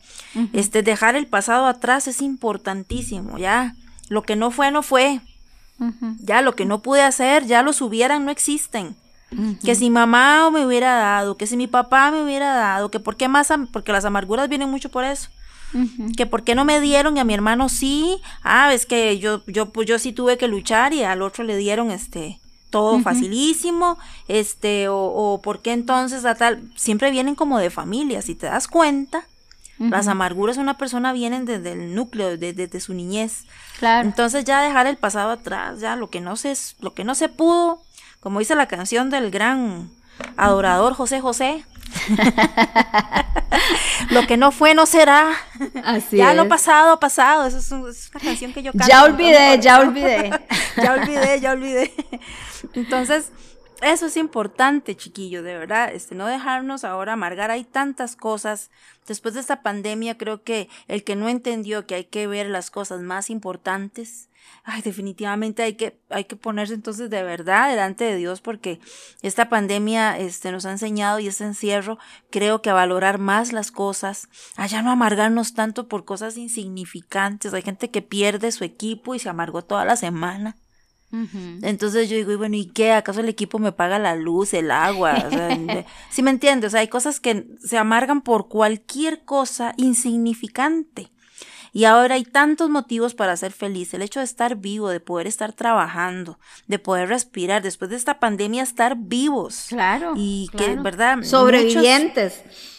Este, 0.53 0.83
dejar 0.83 1.17
el 1.17 1.27
pasado 1.27 1.67
atrás 1.67 2.07
es 2.07 2.23
importantísimo, 2.23 3.37
ya. 3.37 3.75
Lo 4.09 4.23
que 4.23 4.37
no 4.37 4.51
fue, 4.53 4.71
no 4.71 4.83
fue. 4.83 5.21
Ya, 6.21 6.41
lo 6.41 6.55
que 6.55 6.65
no 6.65 6.83
pude 6.83 7.03
hacer, 7.03 7.47
ya 7.47 7.62
los 7.62 7.83
hubieran, 7.83 8.25
no 8.25 8.31
existen. 8.31 8.95
Que 9.65 9.75
si 9.75 9.91
mamá 9.91 10.49
me 10.53 10.65
hubiera 10.65 10.95
dado, 10.95 11.37
que 11.37 11.49
si 11.49 11.57
mi 11.57 11.67
papá 11.67 12.12
me 12.12 12.23
hubiera 12.23 12.55
dado, 12.55 12.93
que 12.93 13.01
por 13.01 13.17
qué 13.17 13.27
más, 13.27 13.53
porque 13.73 13.91
las 13.91 14.05
amarguras 14.05 14.49
vienen 14.49 14.71
mucho 14.71 14.89
por 14.91 15.03
eso 15.03 15.31
que 16.16 16.27
por 16.27 16.43
qué 16.45 16.55
no 16.55 16.64
me 16.64 16.81
dieron 16.81 17.16
y 17.16 17.20
a 17.20 17.25
mi 17.25 17.35
hermano 17.35 17.68
sí, 17.68 18.20
ah, 18.43 18.72
es 18.72 18.87
que 18.87 19.18
yo, 19.18 19.45
yo, 19.47 19.70
pues 19.70 19.87
yo 19.87 19.99
sí 19.99 20.12
tuve 20.12 20.39
que 20.39 20.49
luchar 20.49 20.93
y 20.93 21.03
al 21.03 21.22
otro 21.22 21.45
le 21.45 21.57
dieron 21.57 21.91
este 21.91 22.41
todo 22.70 22.99
facilísimo, 22.99 23.99
este, 24.27 24.89
o, 24.89 24.97
o 24.97 25.41
por 25.41 25.62
qué 25.62 25.72
entonces 25.72 26.25
a 26.25 26.35
tal, 26.35 26.61
siempre 26.75 27.12
vienen 27.12 27.37
como 27.37 27.61
de 27.61 27.70
familia, 27.70 28.20
si 28.20 28.35
te 28.35 28.47
das 28.47 28.66
cuenta, 28.66 29.29
las 29.79 30.09
amarguras 30.09 30.57
de 30.57 30.62
una 30.62 30.79
persona 30.79 31.12
vienen 31.12 31.45
desde 31.45 31.72
el 31.72 31.95
núcleo, 31.95 32.37
desde, 32.37 32.81
su 32.81 32.95
niñez. 32.95 33.45
Claro. 33.79 34.07
Entonces 34.07 34.45
ya 34.45 34.62
dejar 34.62 34.87
el 34.87 34.97
pasado 34.97 35.31
atrás, 35.31 35.81
ya 35.81 35.97
lo 35.97 36.11
que 36.11 36.20
no 36.20 36.37
se, 36.37 36.55
lo 36.81 36.95
que 36.95 37.05
no 37.05 37.14
se 37.14 37.29
pudo, 37.29 37.83
como 38.20 38.39
dice 38.39 38.55
la 38.55 38.68
canción 38.68 39.11
del 39.11 39.31
gran 39.31 39.91
adorador 40.37 40.95
José 40.95 41.20
José, 41.20 41.64
lo 44.11 44.26
que 44.26 44.37
no 44.37 44.53
fue 44.53 44.74
no 44.74 44.87
será. 44.87 45.32
Así 45.85 46.18
ya 46.18 46.35
lo 46.35 46.49
pasado, 46.49 47.01
pasado. 47.01 47.47
Esa 47.47 47.59
es, 47.59 47.70
una 47.70 48.20
canción 48.20 48.53
que 48.53 48.62
yo 48.62 48.72
canto. 48.72 48.89
Ya 48.89 49.05
olvidé, 49.05 49.61
ya 49.61 49.80
olvidé. 49.80 50.30
ya 50.76 50.95
olvidé, 50.95 51.41
ya 51.41 51.53
olvidé. 51.53 51.93
Entonces, 52.74 53.30
eso 53.82 54.07
es 54.07 54.16
importante, 54.16 54.97
chiquillo, 54.97 55.43
de 55.43 55.59
verdad, 55.59 55.93
este, 55.93 56.14
no 56.14 56.26
dejarnos 56.26 56.85
ahora 56.85 57.14
amargar. 57.14 57.51
Hay 57.51 57.64
tantas 57.64 58.16
cosas. 58.16 58.70
Después 59.07 59.35
de 59.35 59.41
esta 59.41 59.62
pandemia, 59.62 60.16
creo 60.16 60.43
que 60.43 60.68
el 60.89 61.05
que 61.05 61.16
no 61.16 61.28
entendió 61.28 61.87
que 61.87 61.97
hay 61.97 62.05
que 62.05 62.26
ver 62.26 62.49
las 62.49 62.70
cosas 62.70 63.01
más 63.01 63.30
importantes, 63.30 64.28
ay, 64.64 64.82
definitivamente 64.82 65.62
hay 65.62 65.74
que, 65.74 66.01
hay 66.11 66.24
que 66.24 66.36
ponerse 66.36 66.74
entonces 66.74 67.11
de 67.11 67.22
verdad 67.22 67.70
delante 67.70 68.05
de 68.05 68.16
Dios 68.16 68.40
porque 68.40 68.80
esta 69.22 69.49
pandemia 69.49 70.18
este, 70.18 70.53
nos 70.53 70.64
ha 70.66 70.70
enseñado 70.70 71.18
y 71.18 71.28
este 71.28 71.45
encierro 71.45 71.99
creo 72.30 72.62
que 72.62 72.70
a 72.70 72.74
valorar 72.74 73.18
más 73.18 73.53
las 73.53 73.70
cosas, 73.70 74.28
a 74.57 74.66
ya 74.66 74.82
no 74.82 74.90
amargarnos 74.90 75.55
tanto 75.55 75.88
por 75.88 76.05
cosas 76.05 76.36
insignificantes. 76.36 77.53
Hay 77.55 77.62
gente 77.62 77.90
que 77.90 78.03
pierde 78.03 78.53
su 78.53 78.64
equipo 78.64 79.14
y 79.14 79.18
se 79.18 79.28
amargó 79.28 79.62
toda 79.62 79.84
la 79.84 79.97
semana. 79.97 80.57
Entonces 81.62 82.11
yo 82.11 82.16
digo, 82.16 82.32
y 82.32 82.36
bueno, 82.36 82.57
¿y 82.57 82.66
qué? 82.66 82.92
¿Acaso 82.92 83.20
el 83.20 83.28
equipo 83.28 83.61
me 83.61 83.70
paga 83.70 84.01
la 84.01 84.16
luz, 84.16 84.53
el 84.53 84.72
agua? 84.72 85.28
Si 86.11 86.22
me 86.24 86.30
entiendes? 86.30 86.68
O 86.68 86.70
sea, 86.72 86.80
hay 86.80 86.88
cosas 86.88 87.20
que 87.20 87.47
se 87.62 87.78
amargan 87.78 88.20
por 88.20 88.49
cualquier 88.49 89.24
cosa 89.24 89.74
insignificante. 89.76 91.12
Y 91.75 91.87
ahora 91.87 92.14
hay 92.14 92.22
tantos 92.22 92.70
motivos 92.70 93.14
para 93.14 93.37
ser 93.37 93.51
feliz. 93.51 93.93
El 93.95 94.03
hecho 94.03 94.20
de 94.20 94.25
estar 94.25 94.55
vivo, 94.55 94.91
de 94.91 95.01
poder 95.01 95.27
estar 95.27 95.53
trabajando, 95.53 96.39
de 96.68 96.79
poder 96.79 97.09
respirar, 97.09 97.62
después 97.62 97.91
de 97.91 97.97
esta 97.97 98.20
pandemia 98.20 98.62
estar 98.62 98.97
vivos. 98.97 99.66
Claro. 99.70 100.12
Y 100.14 100.49
que, 100.57 100.77
¿verdad? 100.77 101.25
Sobrevivientes. 101.25 102.43
Muchos, 102.45 102.74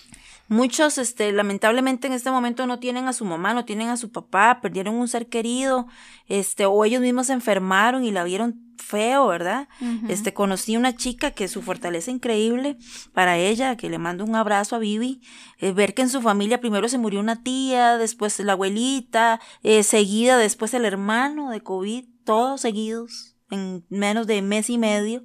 este, 0.98 1.32
lamentablemente 1.32 2.08
en 2.08 2.14
este 2.14 2.32
momento 2.32 2.68
no 2.68 2.80
tienen 2.80 3.08
a 3.08 3.14
su 3.14 3.26
mamá, 3.26 3.54
no 3.54 3.66
tienen 3.66 3.90
a 3.90 3.98
su 3.98 4.12
papá, 4.12 4.60
perdieron 4.62 4.96
un 4.96 5.08
ser 5.08 5.28
querido, 5.28 5.88
este, 6.28 6.66
o 6.66 6.86
ellos 6.86 7.02
mismos 7.02 7.28
se 7.28 7.34
enfermaron 7.34 8.04
y 8.04 8.12
la 8.12 8.24
vieron 8.24 8.66
feo, 8.78 9.28
¿verdad? 9.28 9.68
Este, 10.08 10.34
conocí 10.34 10.78
una 10.78 10.96
chica 10.96 11.32
que 11.32 11.48
su 11.48 11.62
fortaleza 11.62 12.12
increíble 12.12 12.78
para 13.14 13.38
ella, 13.38 13.76
que 13.78 13.90
le 13.90 13.98
mando 13.98 14.24
un 14.24 14.36
abrazo 14.36 14.76
a 14.76 14.80
Vivi, 14.80 15.22
eh, 15.60 15.72
ver 15.72 15.94
que 15.94 16.04
en 16.04 16.10
su 16.10 16.22
familia 16.22 16.62
primero 16.62 16.88
se 16.88 16.98
murió 16.98 17.20
una 17.20 17.42
tía, 17.42 17.98
después 17.98 18.40
la 18.40 18.54
abuelita, 18.54 19.40
eh, 19.64 19.84
seguida 19.84 20.38
después 20.38 20.74
el 20.74 20.86
hermano 20.86 21.50
de 21.50 21.62
COVID, 21.62 22.06
todos 22.24 22.62
seguidos 22.62 23.36
en 23.50 23.86
menos 23.90 24.28
de 24.28 24.42
mes 24.42 24.70
y 24.70 24.78
medio. 24.78 25.24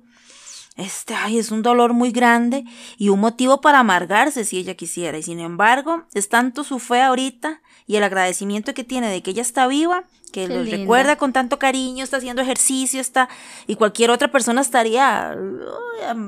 Este, 0.80 1.14
ay, 1.14 1.38
es 1.38 1.50
un 1.50 1.62
dolor 1.62 1.92
muy 1.92 2.10
grande 2.10 2.64
y 2.96 3.10
un 3.10 3.20
motivo 3.20 3.60
para 3.60 3.80
amargarse 3.80 4.44
si 4.44 4.56
ella 4.56 4.74
quisiera. 4.74 5.18
Y 5.18 5.22
sin 5.22 5.38
embargo, 5.38 6.04
es 6.14 6.28
tanto 6.28 6.64
su 6.64 6.78
fe 6.78 7.02
ahorita 7.02 7.60
y 7.86 7.96
el 7.96 8.02
agradecimiento 8.02 8.72
que 8.72 8.82
tiene 8.82 9.10
de 9.10 9.22
que 9.22 9.32
ella 9.32 9.42
está 9.42 9.66
viva 9.66 10.04
que 10.30 10.48
lo 10.48 10.62
recuerda 10.62 11.16
con 11.16 11.32
tanto 11.32 11.58
cariño, 11.58 12.04
está 12.04 12.18
haciendo 12.18 12.42
ejercicio, 12.42 13.00
está 13.00 13.28
y 13.66 13.74
cualquier 13.74 14.10
otra 14.10 14.30
persona 14.30 14.60
estaría 14.60 15.36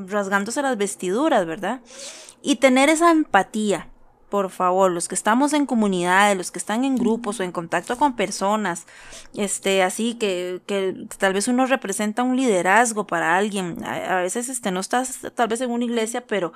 rasgándose 0.08 0.60
las 0.60 0.76
vestiduras, 0.76 1.46
¿verdad? 1.46 1.80
Y 2.42 2.56
tener 2.56 2.88
esa 2.88 3.10
empatía, 3.10 3.88
por 4.32 4.48
favor, 4.48 4.90
los 4.90 5.08
que 5.08 5.14
estamos 5.14 5.52
en 5.52 5.66
comunidades, 5.66 6.38
los 6.38 6.50
que 6.50 6.58
están 6.58 6.86
en 6.86 6.96
grupos 6.96 7.38
o 7.38 7.42
en 7.42 7.52
contacto 7.52 7.98
con 7.98 8.16
personas, 8.16 8.86
este, 9.34 9.82
así 9.82 10.14
que, 10.14 10.62
que 10.64 11.06
tal 11.18 11.34
vez 11.34 11.48
uno 11.48 11.66
representa 11.66 12.22
un 12.22 12.34
liderazgo 12.34 13.06
para 13.06 13.36
alguien, 13.36 13.84
a, 13.84 14.22
veces 14.22 14.48
este, 14.48 14.70
no 14.70 14.80
estás 14.80 15.18
tal 15.34 15.48
vez 15.48 15.60
en 15.60 15.70
una 15.70 15.84
iglesia, 15.84 16.24
pero 16.26 16.54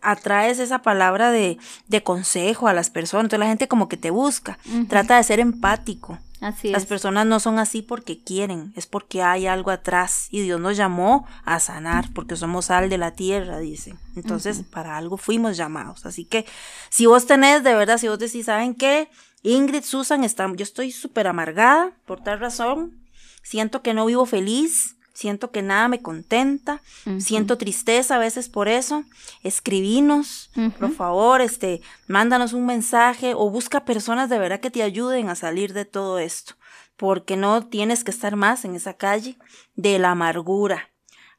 atraes 0.00 0.58
esa 0.58 0.82
palabra 0.82 1.30
de, 1.30 1.58
de 1.86 2.02
consejo 2.02 2.66
a 2.66 2.72
las 2.72 2.90
personas, 2.90 3.26
entonces 3.26 3.38
la 3.38 3.46
gente 3.46 3.68
como 3.68 3.88
que 3.88 3.96
te 3.96 4.10
busca, 4.10 4.58
trata 4.88 5.16
de 5.16 5.22
ser 5.22 5.38
empático, 5.38 6.18
las 6.64 6.86
personas 6.86 7.24
no 7.26 7.38
son 7.38 7.58
así 7.58 7.82
porque 7.82 8.18
quieren, 8.18 8.72
es 8.74 8.86
porque 8.86 9.22
hay 9.22 9.46
algo 9.46 9.70
atrás 9.70 10.26
y 10.30 10.40
Dios 10.40 10.60
nos 10.60 10.76
llamó 10.76 11.26
a 11.44 11.60
sanar 11.60 12.12
porque 12.14 12.34
somos 12.34 12.66
sal 12.66 12.90
de 12.90 12.98
la 12.98 13.12
tierra, 13.12 13.58
dicen. 13.58 13.98
Entonces, 14.16 14.62
para 14.62 14.96
algo 14.96 15.16
fuimos 15.16 15.56
llamados. 15.56 16.04
Así 16.04 16.24
que 16.24 16.44
si 16.90 17.06
vos 17.06 17.26
tenés 17.26 17.62
de 17.62 17.74
verdad, 17.74 17.98
si 17.98 18.08
vos 18.08 18.18
decís, 18.18 18.46
¿saben 18.46 18.74
qué? 18.74 19.08
Ingrid, 19.42 19.84
Susan, 19.84 20.22
yo 20.22 20.62
estoy 20.62 20.92
súper 20.92 21.26
amargada 21.26 21.92
por 22.06 22.22
tal 22.22 22.40
razón, 22.40 22.98
siento 23.42 23.82
que 23.82 23.94
no 23.94 24.06
vivo 24.06 24.26
feliz, 24.26 24.96
siento 25.12 25.50
que 25.50 25.62
nada 25.62 25.88
me 25.88 26.02
contenta, 26.02 26.82
siento 27.18 27.58
tristeza 27.58 28.16
a 28.16 28.18
veces 28.18 28.48
por 28.48 28.68
eso, 28.68 29.04
escribinos, 29.42 30.50
por 30.78 30.92
favor, 30.92 31.40
este, 31.40 31.80
mándanos 32.06 32.52
un 32.52 32.66
mensaje 32.66 33.34
o 33.34 33.50
busca 33.50 33.84
personas 33.84 34.30
de 34.30 34.38
verdad 34.38 34.60
que 34.60 34.70
te 34.70 34.82
ayuden 34.82 35.28
a 35.28 35.34
salir 35.34 35.72
de 35.72 35.84
todo 35.84 36.18
esto, 36.18 36.54
porque 36.96 37.36
no 37.36 37.66
tienes 37.66 38.04
que 38.04 38.10
estar 38.10 38.36
más 38.36 38.64
en 38.64 38.74
esa 38.74 38.94
calle 38.94 39.36
de 39.74 39.98
la 39.98 40.12
amargura. 40.12 40.88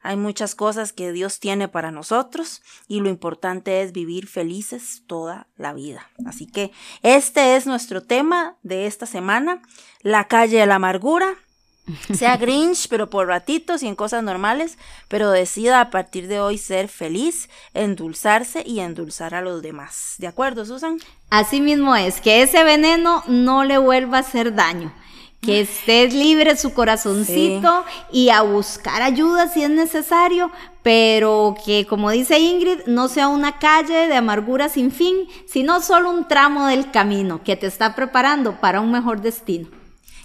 Hay 0.04 0.18
muchas 0.18 0.54
cosas 0.54 0.92
que 0.92 1.12
Dios 1.12 1.40
tiene 1.40 1.66
para 1.66 1.90
nosotros 1.90 2.60
y 2.86 3.00
lo 3.00 3.08
importante 3.08 3.80
es 3.80 3.92
vivir 3.92 4.26
felices 4.26 5.02
toda 5.06 5.48
la 5.56 5.72
vida. 5.72 6.10
Así 6.26 6.46
que 6.46 6.72
este 7.02 7.56
es 7.56 7.66
nuestro 7.66 8.02
tema 8.02 8.58
de 8.62 8.86
esta 8.86 9.06
semana, 9.06 9.62
la 10.02 10.28
calle 10.28 10.58
de 10.58 10.66
la 10.66 10.74
amargura 10.74 11.38
sea 12.12 12.36
Grinch, 12.36 12.88
pero 12.88 13.10
por 13.10 13.26
ratitos 13.26 13.82
y 13.82 13.88
en 13.88 13.94
cosas 13.94 14.22
normales, 14.22 14.78
pero 15.08 15.30
decida 15.30 15.80
a 15.80 15.90
partir 15.90 16.28
de 16.28 16.40
hoy 16.40 16.58
ser 16.58 16.88
feliz, 16.88 17.48
endulzarse 17.74 18.62
y 18.66 18.80
endulzar 18.80 19.34
a 19.34 19.42
los 19.42 19.62
demás. 19.62 20.14
¿De 20.18 20.26
acuerdo, 20.26 20.64
Susan? 20.64 20.98
Así 21.30 21.60
mismo 21.60 21.94
es, 21.96 22.20
que 22.20 22.42
ese 22.42 22.64
veneno 22.64 23.22
no 23.26 23.64
le 23.64 23.78
vuelva 23.78 24.18
a 24.18 24.20
hacer 24.20 24.54
daño. 24.54 24.92
Que 25.40 25.60
estés 25.60 26.14
libre 26.14 26.56
su 26.56 26.72
corazoncito 26.72 27.84
y 28.10 28.30
a 28.30 28.40
buscar 28.40 29.02
ayuda 29.02 29.46
si 29.46 29.62
es 29.62 29.68
necesario, 29.68 30.50
pero 30.82 31.54
que, 31.66 31.84
como 31.84 32.10
dice 32.10 32.38
Ingrid, 32.38 32.86
no 32.86 33.08
sea 33.08 33.28
una 33.28 33.58
calle 33.58 34.08
de 34.08 34.16
amargura 34.16 34.70
sin 34.70 34.90
fin, 34.90 35.28
sino 35.46 35.82
solo 35.82 36.10
un 36.10 36.28
tramo 36.28 36.66
del 36.68 36.90
camino 36.90 37.42
que 37.44 37.56
te 37.56 37.66
está 37.66 37.94
preparando 37.94 38.58
para 38.58 38.80
un 38.80 38.90
mejor 38.90 39.20
destino. 39.20 39.83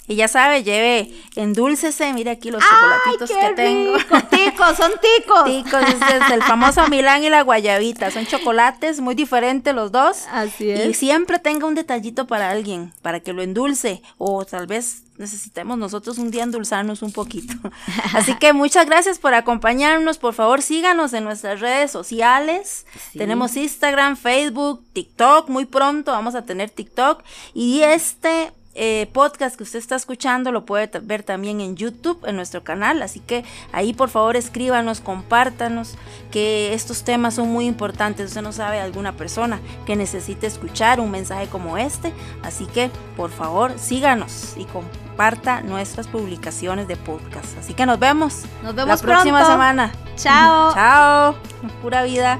Y 0.09 0.15
ya 0.15 0.27
sabe, 0.27 0.63
lleve, 0.63 1.13
endúlcese, 1.35 2.11
mire 2.13 2.31
aquí 2.31 2.49
los 2.49 2.63
chocolatitos 2.63 3.29
que 3.29 3.53
tengo. 3.55 3.95
Ticos, 4.31 4.75
son 4.75 4.91
ticos. 5.17 5.45
Ticos, 5.45 5.83
es 5.83 6.31
el 6.31 6.41
famoso 6.41 6.87
Milán 6.87 7.23
y 7.23 7.29
la 7.29 7.43
guayabita. 7.43 8.09
Son 8.09 8.25
chocolates 8.25 9.01
muy 9.01 9.13
diferentes 9.13 9.71
los 9.75 9.91
dos. 9.91 10.25
Así 10.31 10.71
es. 10.71 10.83
Y 10.87 10.93
siempre 10.95 11.37
tenga 11.37 11.67
un 11.67 11.75
detallito 11.75 12.25
para 12.25 12.49
alguien, 12.49 12.91
para 13.03 13.19
que 13.19 13.33
lo 13.33 13.43
endulce. 13.43 14.01
O 14.17 14.43
tal 14.45 14.65
vez 14.65 15.03
necesitemos 15.19 15.77
nosotros 15.77 16.17
un 16.17 16.31
día 16.31 16.41
endulzarnos 16.41 17.03
un 17.03 17.11
poquito. 17.11 17.53
Así 18.15 18.33
que 18.39 18.51
muchas 18.51 18.87
gracias 18.87 19.19
por 19.19 19.35
acompañarnos. 19.35 20.17
Por 20.17 20.33
favor, 20.33 20.63
síganos 20.63 21.13
en 21.13 21.23
nuestras 21.23 21.59
redes 21.59 21.91
sociales. 21.91 22.87
Tenemos 23.15 23.55
Instagram, 23.55 24.17
Facebook, 24.17 24.83
TikTok. 24.91 25.49
Muy 25.49 25.65
pronto 25.65 26.13
vamos 26.13 26.33
a 26.33 26.45
tener 26.45 26.71
TikTok. 26.71 27.21
Y 27.53 27.81
este 27.81 28.51
eh, 28.81 29.09
podcast 29.11 29.57
que 29.57 29.63
usted 29.63 29.77
está 29.77 29.97
escuchando 29.97 30.53
lo 30.53 30.65
puede 30.65 30.89
ver 31.01 31.21
también 31.23 31.59
en 31.59 31.75
YouTube, 31.75 32.23
en 32.25 32.37
nuestro 32.37 32.63
canal. 32.63 33.01
Así 33.01 33.19
que 33.19 33.43
ahí 33.73 33.91
por 33.91 34.07
favor 34.07 34.37
escríbanos, 34.37 35.01
compártanos, 35.01 35.95
que 36.31 36.73
estos 36.73 37.03
temas 37.03 37.33
son 37.33 37.49
muy 37.49 37.65
importantes. 37.65 38.27
Usted 38.27 38.41
no 38.41 38.53
sabe 38.53 38.79
alguna 38.79 39.17
persona 39.17 39.59
que 39.85 39.97
necesite 39.97 40.47
escuchar 40.47 41.01
un 41.01 41.11
mensaje 41.11 41.47
como 41.47 41.77
este. 41.77 42.13
Así 42.41 42.67
que 42.67 42.89
por 43.17 43.31
favor 43.31 43.77
síganos 43.77 44.53
y 44.55 44.63
comparta 44.63 45.59
nuestras 45.59 46.07
publicaciones 46.07 46.87
de 46.87 46.95
podcast. 46.95 47.57
Así 47.57 47.73
que 47.73 47.85
nos 47.85 47.99
vemos. 47.99 48.43
Nos 48.63 48.73
vemos 48.75 49.01
la 49.01 49.05
próxima 49.05 49.45
semana. 49.45 49.91
Chao. 50.15 50.73
Chao. 50.73 51.35
Pura 51.81 52.03
vida. 52.03 52.39